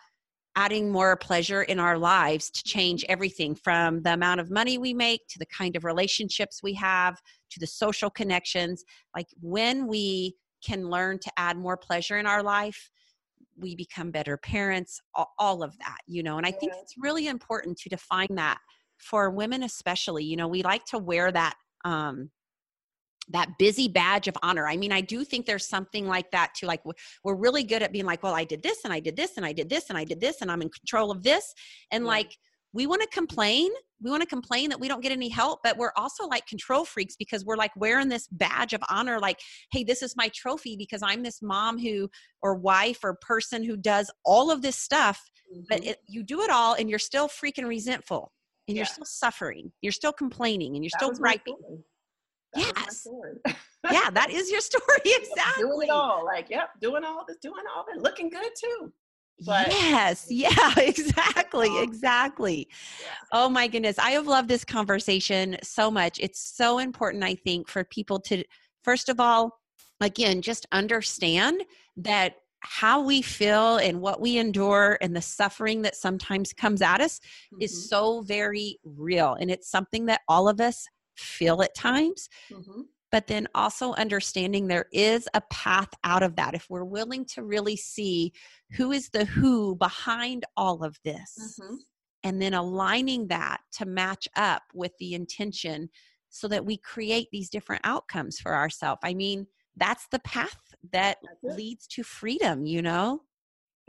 adding 0.57 0.91
more 0.91 1.16
pleasure 1.16 1.62
in 1.62 1.78
our 1.78 1.97
lives 1.97 2.51
to 2.51 2.64
change 2.64 3.03
mm-hmm. 3.03 3.12
everything 3.12 3.55
from 3.55 4.03
the 4.03 4.12
amount 4.12 4.41
of 4.41 4.51
money 4.51 4.78
we 4.78 4.95
make 4.95 5.20
to 5.28 5.38
the 5.38 5.47
kind 5.47 5.76
of 5.76 5.84
relationships 5.84 6.62
we 6.62 6.74
have 6.74 7.20
to 7.51 7.61
the 7.61 7.66
social 7.66 8.11
connections. 8.11 8.84
Like 9.14 9.28
when 9.41 9.86
we 9.86 10.34
can 10.64 10.88
learn 10.88 11.18
to 11.18 11.30
add 11.36 11.56
more 11.56 11.76
pleasure 11.76 12.18
in 12.18 12.26
our 12.26 12.42
life 12.42 12.90
we 13.56 13.76
become 13.76 14.11
better 14.11 14.36
parents 14.36 15.00
all, 15.38 15.62
of 15.62 15.76
that 15.78 15.98
you 16.06 16.22
know 16.22 16.38
and 16.38 16.46
i 16.46 16.50
think 16.50 16.72
it's 16.80 16.94
really 16.98 17.26
important 17.26 17.76
to 17.76 17.88
define 17.88 18.28
that 18.30 18.58
for 18.98 19.30
women 19.30 19.62
especially 19.62 20.24
you 20.24 20.36
know 20.36 20.48
we 20.48 20.62
like 20.62 20.84
to 20.84 20.98
wear 20.98 21.30
that 21.30 21.54
um 21.84 22.30
that 23.30 23.48
busy 23.58 23.88
badge 23.88 24.28
of 24.28 24.36
honor. 24.42 24.66
I 24.66 24.76
mean, 24.76 24.92
I 24.92 25.00
do 25.00 25.24
think 25.24 25.46
there's 25.46 25.66
something 25.66 26.06
like 26.06 26.30
that 26.32 26.52
too. 26.54 26.66
Like 26.66 26.82
we're 27.24 27.34
really 27.34 27.62
good 27.62 27.82
at 27.82 27.92
being 27.92 28.04
like, 28.04 28.22
well, 28.22 28.34
I 28.34 28.44
did 28.44 28.62
this 28.62 28.80
and 28.84 28.92
I 28.92 29.00
did 29.00 29.16
this 29.16 29.36
and 29.36 29.46
I 29.46 29.52
did 29.52 29.68
this 29.68 29.88
and 29.88 29.96
I 29.96 30.04
did 30.04 30.20
this 30.20 30.40
and 30.40 30.50
I'm 30.50 30.62
in 30.62 30.68
control 30.68 31.11
of 31.11 31.22
this. 31.22 31.54
And 31.90 32.04
yeah. 32.04 32.08
like 32.08 32.36
we 32.72 32.86
want 32.86 33.02
to 33.02 33.08
complain 33.08 33.70
we 34.03 34.11
want 34.11 34.22
to 34.22 34.28
complain 34.28 34.70
that 34.70 34.80
we 34.80 34.88
don't 34.88 35.03
get 35.03 35.12
any 35.12 35.28
help 35.28 35.61
but 35.62 35.76
we're 35.76 35.92
also 35.96 36.26
like 36.26 36.46
control 36.46 36.84
freaks 36.84 37.16
because 37.16 37.44
we're 37.44 37.57
like 37.57 37.70
wearing 37.76 38.09
this 38.09 38.26
badge 38.28 38.72
of 38.72 38.82
honor 38.88 39.18
like 39.18 39.38
hey 39.72 39.84
this 39.84 40.03
is 40.03 40.14
my 40.16 40.28
trophy 40.34 40.76
because 40.76 41.03
i'm 41.03 41.22
this 41.22 41.40
mom 41.42 41.78
who 41.78 42.09
or 42.42 42.55
wife 42.55 42.98
or 43.05 43.16
person 43.20 43.62
who 43.62 43.76
does 43.76 44.11
all 44.24 44.51
of 44.51 44.62
this 44.62 44.76
stuff 44.76 45.30
mm-hmm. 45.53 45.62
but 45.68 45.84
it, 45.84 45.98
you 46.07 46.22
do 46.22 46.42
it 46.42 46.51
all 46.51 46.74
and 46.74 46.88
you're 46.88 46.98
still 46.98 47.28
freaking 47.28 47.66
resentful 47.66 48.32
and 48.68 48.76
yeah. 48.76 48.80
you're 48.80 48.86
still 48.86 49.05
suffering 49.05 49.70
you're 49.82 49.92
still 49.92 50.12
complaining 50.12 50.74
and 50.76 50.84
you're 50.84 50.90
that 50.92 51.01
still 51.01 51.12
griping. 51.12 51.57
yes. 52.57 53.07
yeah 53.90 54.11
that 54.11 54.30
is 54.30 54.51
your 54.51 54.61
story 54.70 54.82
exactly 55.05 55.64
doing 55.64 55.88
it 55.88 55.90
all 55.90 56.24
like 56.24 56.48
yep 56.51 56.70
doing 56.80 57.05
all 57.05 57.24
this 57.26 57.38
doing 57.42 57.64
all 57.74 57.84
this 57.92 58.03
looking 58.03 58.30
good 58.30 58.51
too 58.59 58.92
but 59.47 59.68
yes, 59.68 60.26
yeah, 60.30 60.74
exactly, 60.76 61.82
exactly. 61.82 62.68
Yeah. 63.01 63.07
Oh 63.32 63.49
my 63.49 63.68
goodness, 63.68 63.99
I 63.99 64.11
have 64.11 64.26
loved 64.26 64.49
this 64.49 64.64
conversation 64.64 65.57
so 65.62 65.91
much. 65.91 66.18
It's 66.20 66.41
so 66.57 66.78
important, 66.78 67.24
I 67.24 67.34
think, 67.34 67.68
for 67.68 67.84
people 67.84 68.20
to, 68.20 68.45
first 68.82 69.09
of 69.09 69.20
all, 69.20 69.59
again, 70.01 70.43
just 70.43 70.66
understand 70.72 71.62
that 71.97 72.34
how 72.61 73.03
we 73.03 73.22
feel 73.22 73.78
and 73.78 74.01
what 74.01 74.20
we 74.20 74.36
endure 74.36 74.99
and 75.01 75.16
the 75.16 75.22
suffering 75.22 75.82
that 75.82 75.97
sometimes 75.97 76.53
comes 76.53 76.82
at 76.82 77.01
us 77.01 77.18
mm-hmm. 77.18 77.62
is 77.62 77.88
so 77.88 78.20
very 78.20 78.78
real. 78.84 79.34
And 79.41 79.51
it's 79.51 79.70
something 79.70 80.07
that 80.07 80.20
all 80.28 80.49
of 80.49 80.61
us 80.61 80.86
feel 81.16 81.62
at 81.62 81.74
times. 81.74 82.28
Mm-hmm 82.53 82.82
but 83.12 83.26
then 83.26 83.48
also 83.54 83.92
understanding 83.94 84.66
there 84.66 84.86
is 84.92 85.28
a 85.34 85.40
path 85.50 85.90
out 86.04 86.22
of 86.22 86.36
that. 86.36 86.54
If 86.54 86.68
we're 86.70 86.84
willing 86.84 87.24
to 87.26 87.42
really 87.42 87.76
see 87.76 88.32
who 88.72 88.92
is 88.92 89.08
the 89.11 89.24
who 89.24 89.74
behind 89.76 90.44
all 90.56 90.84
of 90.84 90.98
this 91.04 91.58
mm-hmm. 91.61 91.74
and 92.22 92.40
then 92.40 92.54
aligning 92.54 93.28
that 93.28 93.58
to 93.72 93.86
match 93.86 94.28
up 94.36 94.62
with 94.74 94.92
the 94.98 95.14
intention 95.14 95.90
so 96.30 96.48
that 96.48 96.64
we 96.64 96.76
create 96.76 97.28
these 97.32 97.50
different 97.50 97.82
outcomes 97.84 98.38
for 98.38 98.54
ourselves 98.54 99.00
i 99.02 99.12
mean 99.12 99.46
that's 99.76 100.06
the 100.12 100.18
path 100.20 100.74
that 100.92 101.18
leads 101.42 101.86
to 101.86 102.02
freedom 102.02 102.64
you 102.64 102.80
know 102.80 103.20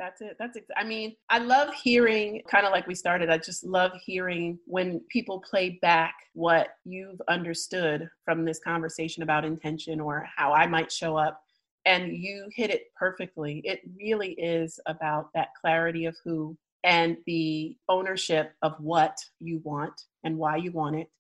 That's 0.02 0.20
it. 0.20 0.36
That's 0.40 0.58
it. 0.58 0.66
I 0.76 0.84
mean, 0.84 1.16
I 1.30 1.38
love 1.38 1.72
hearing, 1.76 2.42
kind 2.50 2.66
of 2.66 2.72
like 2.72 2.88
we 2.88 2.96
started, 2.96 3.30
I 3.30 3.38
just 3.38 3.64
love 3.64 3.92
hearing 4.04 4.58
when 4.66 5.00
people 5.12 5.44
play 5.48 5.78
back 5.84 6.16
what 6.34 6.70
you've 6.86 7.22
understood 7.30 8.10
from 8.26 8.44
this 8.44 8.60
conversation 8.66 9.22
about 9.22 9.46
intention 9.46 10.00
or 10.00 10.28
how 10.36 10.54
I 10.54 10.66
might 10.66 10.92
show 10.92 11.18
up. 11.18 11.40
And 11.86 12.18
you 12.18 12.48
hit 12.56 12.72
it 12.72 12.86
perfectly. 12.96 13.62
It 13.64 13.82
really 13.96 14.32
is 14.40 14.80
about 14.88 15.30
that 15.36 15.50
clarity 15.62 16.06
of 16.06 16.18
who 16.26 16.58
and 16.84 17.16
the 17.28 17.78
ownership 17.88 18.54
of 18.64 18.74
what 18.80 19.16
you 19.40 19.62
want 19.64 19.94
and 20.24 20.36
why 20.36 20.56
you 20.56 20.72
want 20.72 20.96
it, 20.96 21.12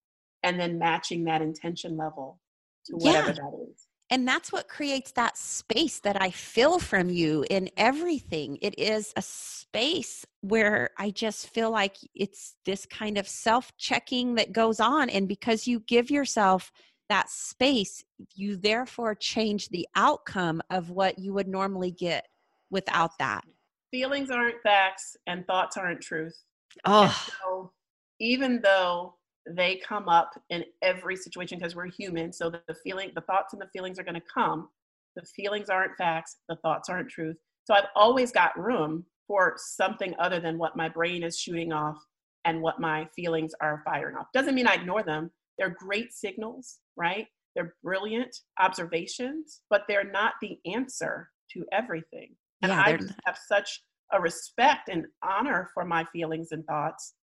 and 0.41 0.59
then 0.59 0.79
matching 0.79 1.23
that 1.25 1.43
intention 1.43 1.97
level 1.97 2.39
to 2.87 2.95
whatever 2.95 3.27
yeah. 3.27 3.33
that 3.33 3.53
is. 3.69 3.85
And 4.11 4.27
that's 4.27 4.51
what 4.51 4.67
creates 4.67 5.13
that 5.13 5.37
space 5.37 5.99
that 6.01 6.21
I 6.21 6.31
feel 6.31 6.79
from 6.79 7.09
you 7.09 7.45
in 7.49 7.69
everything. 7.77 8.57
It 8.61 8.77
is 8.77 9.13
a 9.15 9.21
space 9.21 10.25
where 10.41 10.89
I 10.97 11.11
just 11.11 11.47
feel 11.47 11.71
like 11.71 11.95
it's 12.13 12.57
this 12.65 12.85
kind 12.85 13.17
of 13.17 13.25
self 13.25 13.75
checking 13.77 14.35
that 14.35 14.51
goes 14.51 14.81
on. 14.81 15.09
And 15.09 15.29
because 15.29 15.65
you 15.65 15.79
give 15.79 16.11
yourself 16.11 16.73
that 17.07 17.29
space, 17.29 18.03
you 18.35 18.57
therefore 18.57 19.15
change 19.15 19.69
the 19.69 19.87
outcome 19.95 20.61
of 20.69 20.89
what 20.89 21.17
you 21.17 21.33
would 21.33 21.47
normally 21.47 21.91
get 21.91 22.27
without 22.69 23.11
that. 23.19 23.45
Feelings 23.91 24.29
aren't 24.29 24.61
facts 24.61 25.15
and 25.25 25.47
thoughts 25.47 25.77
aren't 25.77 26.01
truth. 26.01 26.37
Oh. 26.83 27.27
So 27.41 27.71
even 28.19 28.59
though 28.61 29.15
they 29.49 29.81
come 29.87 30.07
up 30.07 30.31
in 30.49 30.63
every 30.81 31.15
situation 31.15 31.57
because 31.57 31.75
we're 31.75 31.87
human. 31.87 32.31
So 32.31 32.49
the, 32.49 32.61
feeling, 32.83 33.11
the 33.15 33.21
thoughts 33.21 33.53
and 33.53 33.61
the 33.61 33.69
feelings 33.73 33.99
are 33.99 34.03
going 34.03 34.15
to 34.15 34.21
come. 34.33 34.69
The 35.15 35.25
feelings 35.35 35.69
aren't 35.69 35.97
facts. 35.97 36.37
The 36.47 36.55
thoughts 36.57 36.89
aren't 36.89 37.09
truth. 37.09 37.37
So 37.65 37.73
I've 37.73 37.87
always 37.95 38.31
got 38.31 38.57
room 38.59 39.05
for 39.27 39.55
something 39.57 40.13
other 40.19 40.39
than 40.39 40.57
what 40.57 40.75
my 40.75 40.89
brain 40.89 41.23
is 41.23 41.39
shooting 41.39 41.71
off 41.71 41.97
and 42.45 42.61
what 42.61 42.79
my 42.79 43.07
feelings 43.15 43.53
are 43.61 43.81
firing 43.85 44.15
off. 44.15 44.27
Doesn't 44.33 44.55
mean 44.55 44.67
I 44.67 44.75
ignore 44.75 45.03
them. 45.03 45.31
They're 45.57 45.75
great 45.77 46.13
signals, 46.13 46.79
right? 46.95 47.27
They're 47.55 47.75
brilliant 47.83 48.35
observations, 48.59 49.61
but 49.69 49.83
they're 49.87 50.09
not 50.09 50.33
the 50.41 50.57
answer 50.65 51.29
to 51.53 51.65
everything. 51.71 52.35
And 52.61 52.71
yeah, 52.71 52.81
I 52.81 52.99
have 53.25 53.37
such 53.47 53.83
a 54.13 54.19
respect 54.19 54.89
and 54.89 55.05
honor 55.23 55.69
for 55.73 55.85
my 55.85 56.05
feelings 56.11 56.49
and 56.51 56.65
thoughts 56.65 57.13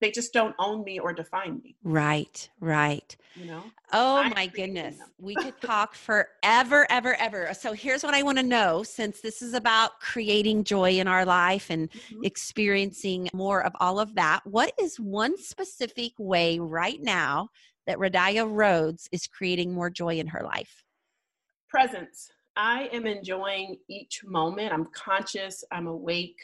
they 0.00 0.10
just 0.10 0.32
don't 0.32 0.54
own 0.58 0.84
me 0.84 0.98
or 0.98 1.12
define 1.12 1.60
me. 1.62 1.76
Right 1.82 2.48
right. 2.60 3.16
You 3.34 3.46
know? 3.46 3.62
Oh 3.92 4.16
I 4.16 4.28
my 4.30 4.46
goodness. 4.46 4.96
We 5.18 5.34
could 5.34 5.60
talk 5.60 5.94
forever 5.94 6.86
ever 6.90 7.14
ever. 7.14 7.52
So 7.54 7.72
here's 7.72 8.02
what 8.02 8.14
i 8.14 8.22
want 8.22 8.38
to 8.38 8.44
know 8.44 8.82
since 8.82 9.20
this 9.20 9.42
is 9.42 9.54
about 9.54 10.00
creating 10.00 10.64
joy 10.64 10.92
in 10.92 11.08
our 11.08 11.24
life 11.24 11.70
and 11.70 11.90
mm-hmm. 11.90 12.24
experiencing 12.24 13.28
more 13.32 13.62
of 13.62 13.74
all 13.80 13.98
of 13.98 14.14
that 14.14 14.40
what 14.44 14.72
is 14.80 14.98
one 15.00 15.38
specific 15.38 16.12
way 16.18 16.58
right 16.58 17.00
now 17.02 17.48
that 17.86 17.98
Radiah 17.98 18.48
Rhodes 18.50 19.08
is 19.12 19.26
creating 19.26 19.72
more 19.72 19.90
joy 19.90 20.18
in 20.18 20.26
her 20.26 20.42
life? 20.42 20.82
Presence. 21.68 22.32
I 22.56 22.88
am 22.92 23.06
enjoying 23.06 23.76
each 23.88 24.24
moment. 24.24 24.72
I'm 24.72 24.86
conscious 24.86 25.62
i'm 25.70 25.86
awake 25.86 26.38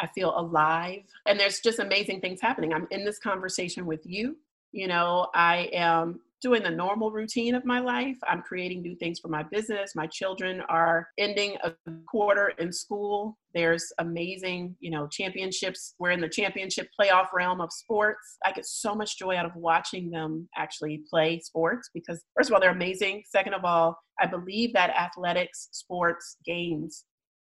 I 0.00 0.06
feel 0.08 0.38
alive. 0.38 1.02
And 1.26 1.38
there's 1.38 1.60
just 1.60 1.78
amazing 1.78 2.20
things 2.20 2.40
happening. 2.40 2.72
I'm 2.72 2.86
in 2.90 3.04
this 3.04 3.18
conversation 3.18 3.86
with 3.86 4.00
you. 4.04 4.36
You 4.72 4.88
know, 4.88 5.28
I 5.34 5.70
am 5.72 6.20
doing 6.42 6.62
the 6.62 6.70
normal 6.70 7.10
routine 7.10 7.54
of 7.54 7.64
my 7.64 7.80
life. 7.80 8.16
I'm 8.28 8.42
creating 8.42 8.82
new 8.82 8.94
things 8.94 9.18
for 9.18 9.28
my 9.28 9.42
business. 9.42 9.94
My 9.96 10.06
children 10.06 10.60
are 10.68 11.08
ending 11.18 11.56
a 11.64 11.72
quarter 12.06 12.52
in 12.58 12.72
school. 12.72 13.38
There's 13.54 13.90
amazing, 13.98 14.76
you 14.80 14.90
know, 14.90 15.08
championships. 15.08 15.94
We're 15.98 16.10
in 16.10 16.20
the 16.20 16.28
championship 16.28 16.88
playoff 16.98 17.32
realm 17.32 17.60
of 17.60 17.72
sports. 17.72 18.36
I 18.44 18.52
get 18.52 18.66
so 18.66 18.94
much 18.94 19.18
joy 19.18 19.36
out 19.36 19.46
of 19.46 19.56
watching 19.56 20.10
them 20.10 20.48
actually 20.56 21.02
play 21.10 21.40
sports 21.40 21.88
because, 21.94 22.22
first 22.36 22.50
of 22.50 22.54
all, 22.54 22.60
they're 22.60 22.70
amazing. 22.70 23.22
Second 23.26 23.54
of 23.54 23.64
all, 23.64 23.98
I 24.20 24.26
believe 24.26 24.72
that 24.74 24.90
athletics, 24.90 25.68
sports, 25.72 26.36
games 26.44 27.04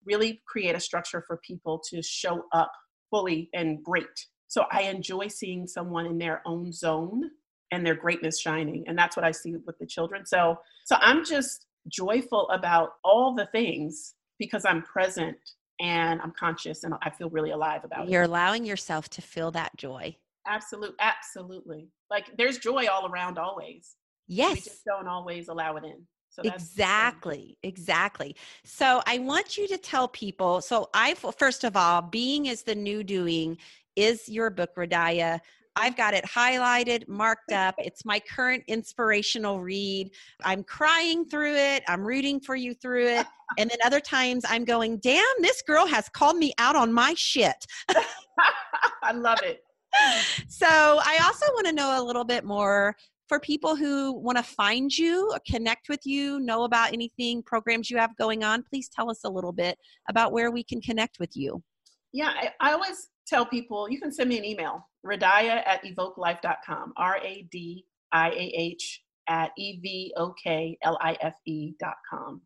really 0.08 0.42
create 0.48 0.76
a 0.76 0.80
structure 0.80 1.24
for 1.28 1.38
people 1.38 1.82
to 1.90 2.02
show 2.02 2.46
up 2.54 2.72
fully 3.12 3.50
and 3.54 3.84
great. 3.84 4.28
So 4.48 4.66
I 4.72 4.84
enjoy 4.84 5.28
seeing 5.28 5.68
someone 5.68 6.06
in 6.06 6.18
their 6.18 6.42
own 6.46 6.72
zone 6.72 7.30
and 7.72 7.86
their 7.86 7.96
greatness 7.96 8.40
shining. 8.40 8.86
And 8.88 8.98
that's 8.98 9.18
what 9.18 9.26
I 9.26 9.32
see 9.32 9.56
with 9.56 9.78
the 9.78 9.86
children. 9.86 10.26
So 10.26 10.60
so 10.86 10.96
I'm 11.00 11.26
just 11.26 11.66
joyful 11.90 12.50
about 12.50 12.92
all 13.04 13.36
the 13.36 13.46
things 13.48 14.16
because 14.40 14.66
I'm 14.66 14.82
present 14.84 15.38
and 15.80 16.22
I'm 16.22 16.32
conscious 16.32 16.84
and 16.84 16.94
I 17.02 17.10
feel 17.10 17.30
really 17.30 17.52
alive 17.52 17.84
about 17.84 18.06
it. 18.06 18.10
You're 18.10 18.24
allowing 18.24 18.66
yourself 18.66 19.10
to 19.12 19.22
feel 19.22 19.52
that 19.52 19.76
joy. 19.78 20.16
Absolutely, 20.48 20.96
absolutely. 21.00 21.90
Like 22.10 22.26
there's 22.38 22.58
joy 22.58 22.88
all 22.88 23.10
around 23.12 23.38
always. 23.38 23.96
Yes. 24.28 24.56
We 24.56 24.62
just 24.62 24.86
don't 24.86 25.08
always 25.08 25.50
allow 25.50 25.76
it 25.78 25.84
in. 25.84 26.08
So 26.38 26.48
exactly, 26.48 27.58
exactly. 27.64 28.36
So 28.64 29.02
I 29.08 29.18
want 29.18 29.58
you 29.58 29.68
to 29.70 29.78
tell 29.78 30.08
people. 30.08 30.62
So 30.62 30.90
I 30.94 31.16
first 31.16 31.64
of 31.64 31.76
all, 31.76 32.02
being 32.02 32.46
is 32.46 32.62
the 32.62 32.76
new 32.76 33.04
doing 33.04 33.58
is 33.96 34.30
your 34.30 34.52
book, 34.52 34.76
Radiah. 34.76 35.40
I've 35.76 35.96
got 35.96 36.14
it 36.14 36.26
highlighted, 36.26 37.08
marked 37.08 37.52
up. 37.52 37.76
It's 37.80 38.06
my 38.06 38.20
current 38.20 38.64
inspirational 38.68 39.62
read. 39.62 40.12
I'm 40.44 40.64
crying 40.64 41.26
through 41.26 41.56
it. 41.56 41.84
I'm 41.88 42.04
rooting 42.04 42.40
for 42.40 42.56
you 42.56 42.74
through 42.74 43.08
it. 43.08 43.26
And 43.58 43.70
then 43.70 43.78
other 43.86 44.02
times 44.02 44.44
I'm 44.50 44.66
going, 44.66 44.98
damn, 44.98 45.24
this 45.40 45.62
girl 45.62 45.88
has 45.88 46.10
called 46.10 46.36
me 46.36 46.54
out 46.58 46.76
on 46.76 46.92
my 46.92 47.14
shit. 47.16 47.56
I 49.02 49.14
love 49.14 49.40
it. 49.42 49.64
So 50.50 50.68
I 50.68 51.20
also 51.24 51.46
want 51.54 51.66
to 51.68 51.72
know 51.72 51.98
a 51.98 52.04
little 52.04 52.26
bit 52.26 52.44
more 52.44 52.94
for 53.28 53.40
people 53.40 53.76
who 53.76 54.14
want 54.14 54.38
to 54.38 54.44
find 54.44 54.96
you, 54.96 55.34
connect 55.50 55.90
with 55.90 56.06
you, 56.06 56.40
know 56.40 56.64
about 56.64 56.94
anything, 56.94 57.44
programs 57.44 57.90
you 57.90 57.98
have 57.98 58.16
going 58.18 58.44
on, 58.44 58.64
please 58.64 58.90
tell 58.90 59.10
us 59.10 59.22
a 59.24 59.30
little 59.30 59.52
bit 59.52 59.78
about 60.10 60.32
where 60.32 60.52
we 60.52 60.64
can 60.64 60.82
connect 60.82 61.20
with 61.20 61.36
you. 61.36 61.62
Yeah, 62.14 62.30
I, 62.30 62.52
I 62.60 62.74
always 62.74 63.10
tell 63.28 63.46
people 63.46 63.90
you 63.90 64.00
can 64.00 64.12
send 64.12 64.30
me 64.30 64.38
an 64.38 64.46
email, 64.46 64.88
radiah 65.06 65.62
at 65.68 65.84
evokelife.com, 65.84 66.94
R 66.96 67.18
A 67.24 67.48
D 67.52 67.86
I 68.12 68.30
A 68.30 68.54
H 68.56 69.04
at 69.28 69.52
E 69.58 69.80
V 69.82 70.14
O 70.18 70.34
K 70.42 70.78
L 70.84 70.98
I 71.02 71.18
F 71.22 71.36
E.com. 71.46 72.42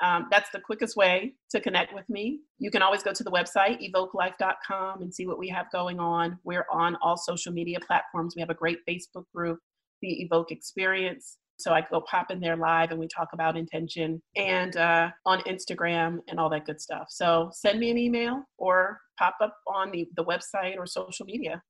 Um, 0.00 0.28
that's 0.30 0.50
the 0.50 0.60
quickest 0.60 0.96
way 0.96 1.34
to 1.50 1.60
connect 1.60 1.92
with 1.92 2.08
me. 2.08 2.40
You 2.58 2.70
can 2.70 2.82
always 2.82 3.02
go 3.02 3.12
to 3.12 3.24
the 3.24 3.32
website, 3.32 3.80
evokelife.com, 3.82 5.02
and 5.02 5.12
see 5.12 5.26
what 5.26 5.38
we 5.38 5.48
have 5.48 5.66
going 5.72 5.98
on. 5.98 6.38
We're 6.44 6.66
on 6.70 6.96
all 7.02 7.16
social 7.16 7.52
media 7.52 7.80
platforms. 7.80 8.34
We 8.36 8.40
have 8.40 8.50
a 8.50 8.54
great 8.54 8.78
Facebook 8.88 9.24
group 9.34 9.58
the 10.02 10.22
Evoke 10.22 10.50
experience. 10.50 11.38
So 11.58 11.72
I 11.72 11.80
go 11.80 12.00
pop 12.02 12.30
in 12.30 12.38
there 12.38 12.56
live 12.56 12.92
and 12.92 13.00
we 13.00 13.08
talk 13.08 13.28
about 13.32 13.56
intention 13.56 14.22
and 14.36 14.76
uh, 14.76 15.10
on 15.26 15.40
Instagram 15.40 16.18
and 16.28 16.38
all 16.38 16.48
that 16.50 16.64
good 16.66 16.80
stuff. 16.80 17.08
So 17.10 17.50
send 17.52 17.80
me 17.80 17.90
an 17.90 17.98
email 17.98 18.44
or 18.58 19.00
pop 19.18 19.34
up 19.40 19.54
on 19.66 19.90
the, 19.90 20.08
the 20.16 20.24
website 20.24 20.76
or 20.78 20.86
social 20.86 21.26
media. 21.26 21.60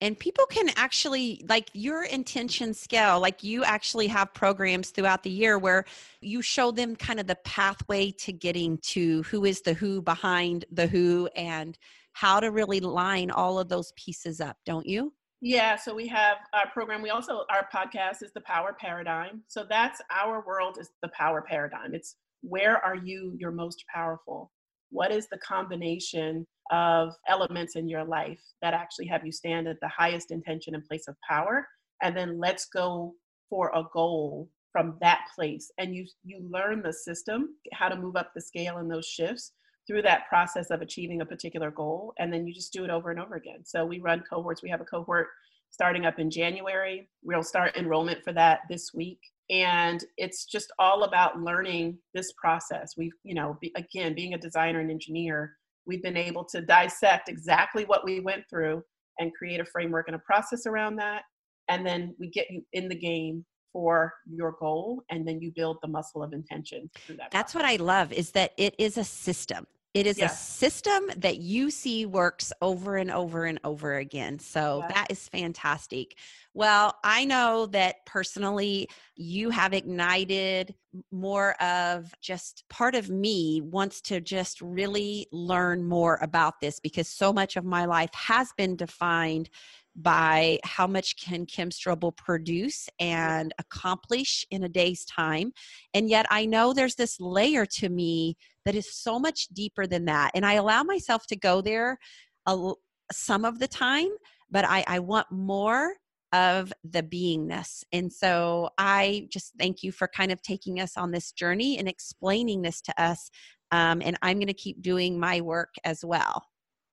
And 0.00 0.18
people 0.18 0.46
can 0.46 0.68
actually, 0.74 1.44
like 1.48 1.70
your 1.74 2.02
intention 2.04 2.74
scale, 2.74 3.20
like 3.20 3.44
you 3.44 3.62
actually 3.62 4.08
have 4.08 4.34
programs 4.34 4.90
throughout 4.90 5.22
the 5.22 5.30
year 5.30 5.58
where 5.58 5.84
you 6.20 6.42
show 6.42 6.72
them 6.72 6.96
kind 6.96 7.20
of 7.20 7.28
the 7.28 7.38
pathway 7.44 8.10
to 8.18 8.32
getting 8.32 8.78
to 8.78 9.22
who 9.22 9.44
is 9.44 9.60
the 9.60 9.74
who 9.74 10.02
behind 10.02 10.64
the 10.72 10.88
who 10.88 11.28
and 11.36 11.78
how 12.14 12.40
to 12.40 12.50
really 12.50 12.80
line 12.80 13.30
all 13.30 13.60
of 13.60 13.68
those 13.68 13.92
pieces 13.96 14.40
up, 14.40 14.56
don't 14.66 14.86
you? 14.86 15.12
Yeah, 15.44 15.74
so 15.74 15.92
we 15.92 16.06
have 16.06 16.36
our 16.52 16.70
program. 16.70 17.02
We 17.02 17.10
also, 17.10 17.44
our 17.50 17.68
podcast 17.74 18.22
is 18.22 18.32
the 18.32 18.42
Power 18.42 18.76
Paradigm. 18.80 19.42
So 19.48 19.66
that's 19.68 20.00
our 20.08 20.44
world 20.46 20.78
is 20.80 20.90
the 21.02 21.08
power 21.08 21.42
paradigm. 21.42 21.94
It's 21.94 22.14
where 22.42 22.76
are 22.76 22.94
you 22.94 23.34
your 23.36 23.50
most 23.50 23.84
powerful? 23.92 24.52
What 24.90 25.10
is 25.10 25.26
the 25.28 25.38
combination 25.38 26.46
of 26.70 27.14
elements 27.26 27.74
in 27.74 27.88
your 27.88 28.04
life 28.04 28.38
that 28.62 28.72
actually 28.72 29.06
have 29.08 29.26
you 29.26 29.32
stand 29.32 29.66
at 29.66 29.80
the 29.82 29.88
highest 29.88 30.30
intention 30.30 30.76
and 30.76 30.84
place 30.84 31.08
of 31.08 31.16
power? 31.28 31.66
And 32.04 32.16
then 32.16 32.38
let's 32.38 32.66
go 32.66 33.14
for 33.50 33.72
a 33.74 33.82
goal 33.92 34.48
from 34.70 34.96
that 35.00 35.22
place. 35.34 35.72
And 35.76 35.92
you 35.92 36.06
you 36.22 36.48
learn 36.52 36.82
the 36.82 36.92
system, 36.92 37.56
how 37.72 37.88
to 37.88 37.96
move 37.96 38.14
up 38.14 38.30
the 38.32 38.40
scale 38.40 38.78
in 38.78 38.86
those 38.86 39.06
shifts 39.06 39.50
through 39.86 40.02
that 40.02 40.28
process 40.28 40.70
of 40.70 40.80
achieving 40.80 41.20
a 41.20 41.26
particular 41.26 41.70
goal 41.70 42.14
and 42.18 42.32
then 42.32 42.46
you 42.46 42.54
just 42.54 42.72
do 42.72 42.84
it 42.84 42.90
over 42.90 43.10
and 43.10 43.20
over 43.20 43.34
again. 43.34 43.64
So 43.64 43.84
we 43.84 44.00
run 44.00 44.22
cohorts. 44.28 44.62
We 44.62 44.70
have 44.70 44.80
a 44.80 44.84
cohort 44.84 45.28
starting 45.70 46.06
up 46.06 46.18
in 46.18 46.30
january. 46.30 47.08
We'll 47.22 47.42
start 47.42 47.76
enrollment 47.76 48.22
for 48.22 48.32
that 48.34 48.60
this 48.68 48.92
week. 48.94 49.20
And 49.50 50.02
it's 50.16 50.44
just 50.44 50.72
all 50.78 51.02
about 51.02 51.40
learning 51.40 51.98
this 52.14 52.32
process. 52.32 52.94
We've 52.96 53.12
you 53.24 53.34
know 53.34 53.58
be, 53.60 53.72
again 53.76 54.14
being 54.14 54.34
a 54.34 54.38
designer 54.38 54.80
and 54.80 54.90
engineer 54.90 55.56
we've 55.86 56.02
been 56.02 56.16
able 56.16 56.44
to 56.44 56.60
dissect 56.60 57.28
exactly 57.28 57.84
what 57.84 58.04
we 58.04 58.20
went 58.20 58.44
through 58.48 58.82
and 59.18 59.34
create 59.34 59.60
a 59.60 59.64
framework 59.64 60.06
and 60.08 60.16
a 60.16 60.20
process 60.20 60.66
around 60.66 60.96
that. 60.96 61.22
And 61.68 61.86
then 61.86 62.14
we 62.18 62.28
get 62.28 62.50
you 62.50 62.64
in 62.72 62.88
the 62.88 62.94
game 62.94 63.44
for 63.72 64.12
your 64.30 64.52
goal 64.60 65.02
and 65.10 65.26
then 65.26 65.40
you 65.40 65.50
build 65.50 65.78
the 65.82 65.88
muscle 65.88 66.22
of 66.22 66.32
intention 66.32 66.90
through 67.06 67.16
that 67.16 67.30
that's 67.30 67.52
process. 67.52 67.72
what 67.72 67.80
i 67.80 67.82
love 67.82 68.12
is 68.12 68.30
that 68.32 68.52
it 68.56 68.74
is 68.78 68.98
a 68.98 69.04
system 69.04 69.66
It 69.94 70.06
is 70.06 70.18
yeah. 70.18 70.26
a 70.26 70.28
system 70.30 71.10
that 71.18 71.38
you 71.38 71.70
see 71.70 72.06
works 72.06 72.50
over 72.62 72.96
and 72.96 73.10
over 73.10 73.44
and 73.44 73.60
over 73.62 73.98
again. 73.98 74.38
So 74.38 74.78
yeah. 74.80 74.88
that 74.94 75.06
is 75.10 75.28
fantastic. 75.28 76.16
Well, 76.54 76.96
I 77.04 77.26
know 77.26 77.66
that 77.66 78.06
personally 78.06 78.88
you 79.16 79.50
have 79.50 79.74
ignited 79.74 80.74
more 81.10 81.60
of 81.62 82.14
just 82.22 82.64
part 82.70 82.94
of 82.94 83.10
me 83.10 83.60
wants 83.60 84.00
to 84.02 84.22
just 84.22 84.62
really 84.62 85.26
learn 85.30 85.84
more 85.84 86.18
about 86.22 86.54
this 86.62 86.80
because 86.80 87.08
so 87.08 87.30
much 87.30 87.56
of 87.56 87.64
my 87.64 87.84
life 87.84 88.14
has 88.14 88.50
been 88.56 88.76
defined 88.76 89.50
by 89.94 90.58
how 90.64 90.86
much 90.86 91.16
can 91.16 91.44
Kim 91.46 91.70
Strobel 91.70 92.16
produce 92.16 92.88
and 92.98 93.52
accomplish 93.58 94.44
in 94.50 94.64
a 94.64 94.68
day's 94.68 95.04
time. 95.04 95.52
And 95.92 96.08
yet 96.08 96.26
I 96.30 96.46
know 96.46 96.72
there's 96.72 96.94
this 96.94 97.20
layer 97.20 97.66
to 97.66 97.88
me 97.88 98.36
that 98.64 98.74
is 98.74 98.94
so 98.94 99.18
much 99.18 99.48
deeper 99.48 99.86
than 99.86 100.06
that. 100.06 100.30
And 100.34 100.46
I 100.46 100.54
allow 100.54 100.82
myself 100.82 101.26
to 101.28 101.36
go 101.36 101.60
there 101.60 101.98
a, 102.46 102.72
some 103.12 103.44
of 103.44 103.58
the 103.58 103.68
time, 103.68 104.08
but 104.50 104.64
I, 104.64 104.84
I 104.86 104.98
want 105.00 105.30
more 105.30 105.94
of 106.32 106.72
the 106.82 107.02
beingness. 107.02 107.84
And 107.92 108.10
so 108.10 108.70
I 108.78 109.28
just 109.30 109.52
thank 109.58 109.82
you 109.82 109.92
for 109.92 110.08
kind 110.08 110.32
of 110.32 110.40
taking 110.40 110.80
us 110.80 110.96
on 110.96 111.10
this 111.10 111.32
journey 111.32 111.78
and 111.78 111.86
explaining 111.86 112.62
this 112.62 112.80
to 112.82 113.02
us. 113.02 113.30
Um, 113.70 114.00
and 114.02 114.16
I'm 114.22 114.38
going 114.38 114.46
to 114.46 114.54
keep 114.54 114.80
doing 114.80 115.20
my 115.20 115.42
work 115.42 115.74
as 115.84 116.04
well. 116.04 116.42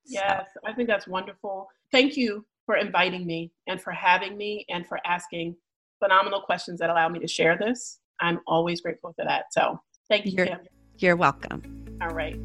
Yes, 0.06 0.48
so. 0.54 0.60
I 0.66 0.74
think 0.74 0.90
that's 0.90 1.08
wonderful. 1.08 1.68
Thank 1.92 2.18
you 2.18 2.46
for 2.70 2.76
inviting 2.76 3.26
me 3.26 3.52
and 3.66 3.82
for 3.82 3.90
having 3.92 4.38
me 4.38 4.64
and 4.70 4.86
for 4.86 5.00
asking 5.04 5.56
phenomenal 5.98 6.40
questions 6.40 6.80
that 6.80 6.92
allow 6.92 7.10
me 7.10 7.18
to 7.18 7.28
share 7.28 7.58
this. 7.58 7.98
I'm 8.22 8.42
always 8.46 8.80
grateful 8.80 9.12
for 9.16 9.26
that. 9.26 9.46
So 9.50 9.80
thank 10.08 10.28
you, 10.28 10.34
you're, 10.34 10.46
Kim. 10.46 10.60
You're 11.00 11.16
welcome. 11.16 11.64
All 12.00 12.10
right. 12.10 12.36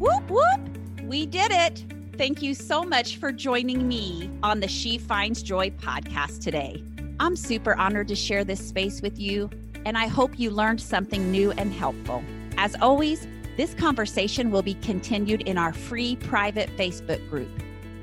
Whoop, 0.00 0.28
whoop. 0.28 0.60
We 1.04 1.26
did 1.26 1.52
it. 1.52 1.84
Thank 2.18 2.42
you 2.42 2.54
so 2.54 2.82
much 2.82 3.18
for 3.18 3.30
joining 3.30 3.86
me 3.86 4.28
on 4.42 4.58
the 4.58 4.66
She 4.66 4.98
Finds 4.98 5.40
Joy 5.40 5.70
podcast 5.70 6.42
today. 6.42 6.82
I'm 7.20 7.36
super 7.36 7.76
honored 7.76 8.08
to 8.08 8.16
share 8.16 8.42
this 8.42 8.66
space 8.66 9.00
with 9.00 9.16
you, 9.16 9.48
and 9.86 9.96
I 9.96 10.08
hope 10.08 10.40
you 10.40 10.50
learned 10.50 10.80
something 10.80 11.30
new 11.30 11.52
and 11.52 11.72
helpful. 11.72 12.24
As 12.56 12.74
always, 12.82 13.28
this 13.56 13.74
conversation 13.74 14.50
will 14.50 14.62
be 14.62 14.74
continued 14.74 15.42
in 15.42 15.56
our 15.56 15.72
free 15.72 16.16
private 16.16 16.68
Facebook 16.76 17.30
group. 17.30 17.48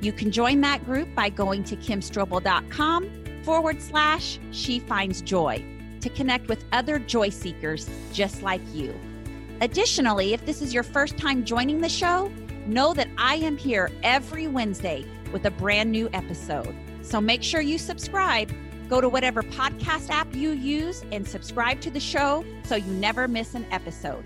You 0.02 0.12
can 0.12 0.32
join 0.32 0.62
that 0.62 0.84
group 0.84 1.14
by 1.14 1.30
going 1.30 1.64
to 1.66 1.76
kimstrobel.com 1.76 3.10
forward 3.44 3.82
slash 3.82 4.40
she 4.52 4.80
finds 4.80 5.22
joy 5.22 5.64
to 6.02 6.10
connect 6.10 6.48
with 6.48 6.66
other 6.72 6.98
joy 6.98 7.30
seekers 7.30 7.88
just 8.12 8.42
like 8.42 8.62
you. 8.74 9.00
Additionally, 9.62 10.34
if 10.34 10.44
this 10.46 10.62
is 10.62 10.74
your 10.74 10.82
first 10.82 11.18
time 11.18 11.46
joining 11.46 11.82
the 11.82 11.90
show, 11.90 12.32
know 12.66 12.96
that 12.96 13.08
I 13.18 13.36
am 13.36 13.58
here 13.58 13.92
every 14.02 14.48
Wednesday 14.48 15.06
with 15.32 15.46
a 15.46 15.52
brand 15.52 15.92
new 15.92 16.10
episode. 16.14 16.76
So 17.04 17.22
make 17.22 17.44
sure 17.44 17.62
you 17.62 17.78
subscribe. 17.78 18.52
Go 18.90 19.02
to 19.02 19.08
whatever 19.08 19.44
podcast 19.44 20.10
app 20.10 20.36
you 20.36 20.52
use 20.52 21.06
and 21.12 21.28
subscribe 21.28 21.80
to 21.82 21.92
the 21.92 22.00
show 22.00 22.44
so 22.64 22.76
you 22.76 22.92
never 22.94 23.28
miss 23.28 23.54
an 23.54 23.68
episode. 23.72 24.24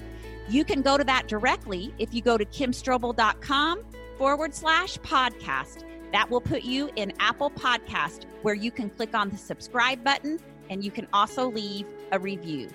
You 0.47 0.63
can 0.63 0.81
go 0.81 0.97
to 0.97 1.03
that 1.03 1.27
directly 1.27 1.93
if 1.97 2.13
you 2.13 2.21
go 2.21 2.37
to 2.37 2.45
kimstrobel.com 2.45 3.83
forward 4.17 4.53
slash 4.53 4.97
podcast. 4.99 5.83
That 6.11 6.29
will 6.29 6.41
put 6.41 6.63
you 6.63 6.89
in 6.95 7.13
Apple 7.19 7.49
Podcast, 7.49 8.25
where 8.41 8.53
you 8.53 8.71
can 8.71 8.89
click 8.89 9.13
on 9.13 9.29
the 9.29 9.37
subscribe 9.37 10.03
button 10.03 10.39
and 10.69 10.83
you 10.83 10.91
can 10.91 11.07
also 11.13 11.49
leave 11.49 11.85
a 12.11 12.19
review. 12.19 12.69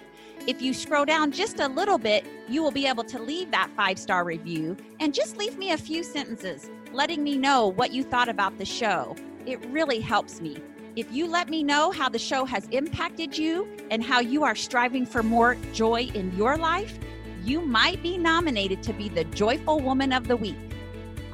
If 0.47 0.63
you 0.63 0.73
scroll 0.73 1.05
down 1.05 1.33
just 1.33 1.61
a 1.61 1.69
little 1.69 1.99
bit, 1.99 2.25
you 2.49 2.63
will 2.63 2.71
be 2.71 2.87
able 2.87 3.05
to 3.05 3.19
leave 3.19 3.51
that 3.51 3.71
five 3.77 3.99
star 3.99 4.25
review 4.25 4.77
and 4.99 5.15
just 5.15 5.37
leave 5.37 5.59
me 5.59 5.73
a 5.73 5.79
few 5.79 6.03
sentences 6.03 6.71
letting 6.93 7.23
me 7.23 7.37
know 7.37 7.69
what 7.69 7.93
you 7.93 8.03
thought 8.03 8.29
about 8.29 8.59
the 8.59 8.65
show. 8.65 9.15
It 9.47 9.65
really 9.67 10.01
helps 10.01 10.41
me. 10.41 10.61
If 10.97 11.13
you 11.13 11.29
let 11.29 11.49
me 11.49 11.63
know 11.63 11.93
how 11.93 12.09
the 12.09 12.19
show 12.19 12.45
has 12.45 12.67
impacted 12.73 13.39
you 13.39 13.69
and 13.91 14.03
how 14.03 14.21
you 14.21 14.43
are 14.43 14.57
striving 14.57 15.07
for 15.07 15.23
more 15.23 15.57
joy 15.73 16.11
in 16.15 16.37
your 16.37 16.57
life, 16.57 16.99
you 17.45 17.61
might 17.61 18.03
be 18.03 18.19
nominated 18.19 18.83
to 18.83 18.93
be 18.93 19.09
the 19.09 19.25
Joyful 19.25 19.81
Woman 19.81 20.13
of 20.13 20.27
the 20.27 20.37
Week. 20.37 20.57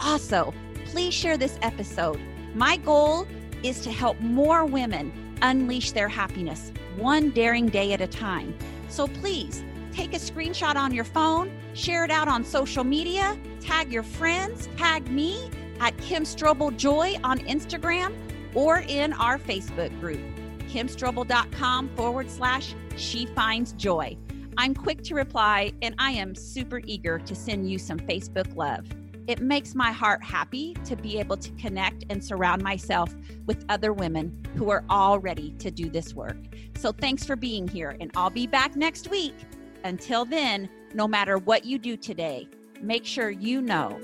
Also, 0.00 0.52
please 0.86 1.14
share 1.14 1.36
this 1.36 1.58
episode. 1.62 2.20
My 2.54 2.76
goal 2.78 3.26
is 3.62 3.80
to 3.80 3.90
help 3.90 4.18
more 4.20 4.64
women 4.64 5.12
unleash 5.42 5.92
their 5.92 6.08
happiness 6.08 6.72
one 6.96 7.30
daring 7.30 7.68
day 7.68 7.92
at 7.92 8.00
a 8.00 8.06
time. 8.06 8.56
So 8.88 9.06
please 9.06 9.62
take 9.92 10.12
a 10.14 10.18
screenshot 10.18 10.76
on 10.76 10.92
your 10.92 11.04
phone, 11.04 11.50
share 11.74 12.04
it 12.04 12.10
out 12.10 12.28
on 12.28 12.44
social 12.44 12.84
media, 12.84 13.36
tag 13.60 13.92
your 13.92 14.02
friends, 14.02 14.68
tag 14.76 15.10
me 15.10 15.50
at 15.80 15.96
Kim 15.98 16.24
Strobel 16.24 16.76
Joy 16.76 17.16
on 17.22 17.38
Instagram 17.40 18.14
or 18.54 18.78
in 18.88 19.12
our 19.14 19.38
Facebook 19.38 19.98
group, 20.00 20.20
kimstrobel.com 20.68 21.90
forward 21.90 22.30
slash 22.30 22.74
she 22.96 23.26
finds 23.26 23.72
joy. 23.72 24.16
I'm 24.56 24.74
quick 24.74 25.02
to 25.04 25.14
reply 25.14 25.72
and 25.82 25.94
I 25.98 26.12
am 26.12 26.34
super 26.34 26.80
eager 26.86 27.18
to 27.18 27.34
send 27.34 27.70
you 27.70 27.78
some 27.78 27.98
Facebook 27.98 28.56
love. 28.56 28.86
It 29.26 29.40
makes 29.40 29.74
my 29.74 29.90
heart 29.90 30.22
happy 30.22 30.74
to 30.84 30.94
be 30.94 31.18
able 31.18 31.36
to 31.36 31.50
connect 31.52 32.04
and 32.10 32.22
surround 32.22 32.62
myself 32.62 33.12
with 33.44 33.64
other 33.68 33.92
women 33.92 34.40
who 34.54 34.70
are 34.70 34.84
all 34.88 35.18
ready 35.18 35.50
to 35.58 35.70
do 35.70 35.90
this 35.90 36.14
work. 36.14 36.36
So 36.76 36.92
thanks 36.92 37.24
for 37.24 37.34
being 37.34 37.66
here, 37.66 37.96
and 38.00 38.12
I'll 38.14 38.30
be 38.30 38.46
back 38.46 38.76
next 38.76 39.10
week. 39.10 39.34
Until 39.82 40.24
then, 40.24 40.68
no 40.94 41.08
matter 41.08 41.38
what 41.38 41.64
you 41.64 41.76
do 41.78 41.96
today, 41.96 42.48
make 42.80 43.04
sure 43.04 43.30
you 43.30 43.60
know 43.60 44.00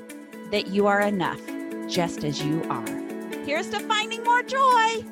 that 0.50 0.68
you 0.68 0.88
are 0.88 1.00
enough 1.00 1.40
just 1.88 2.24
as 2.24 2.42
you 2.42 2.64
are. 2.68 2.86
Here's 3.44 3.70
to 3.70 3.78
finding 3.80 4.24
more 4.24 4.42
joy. 4.42 5.04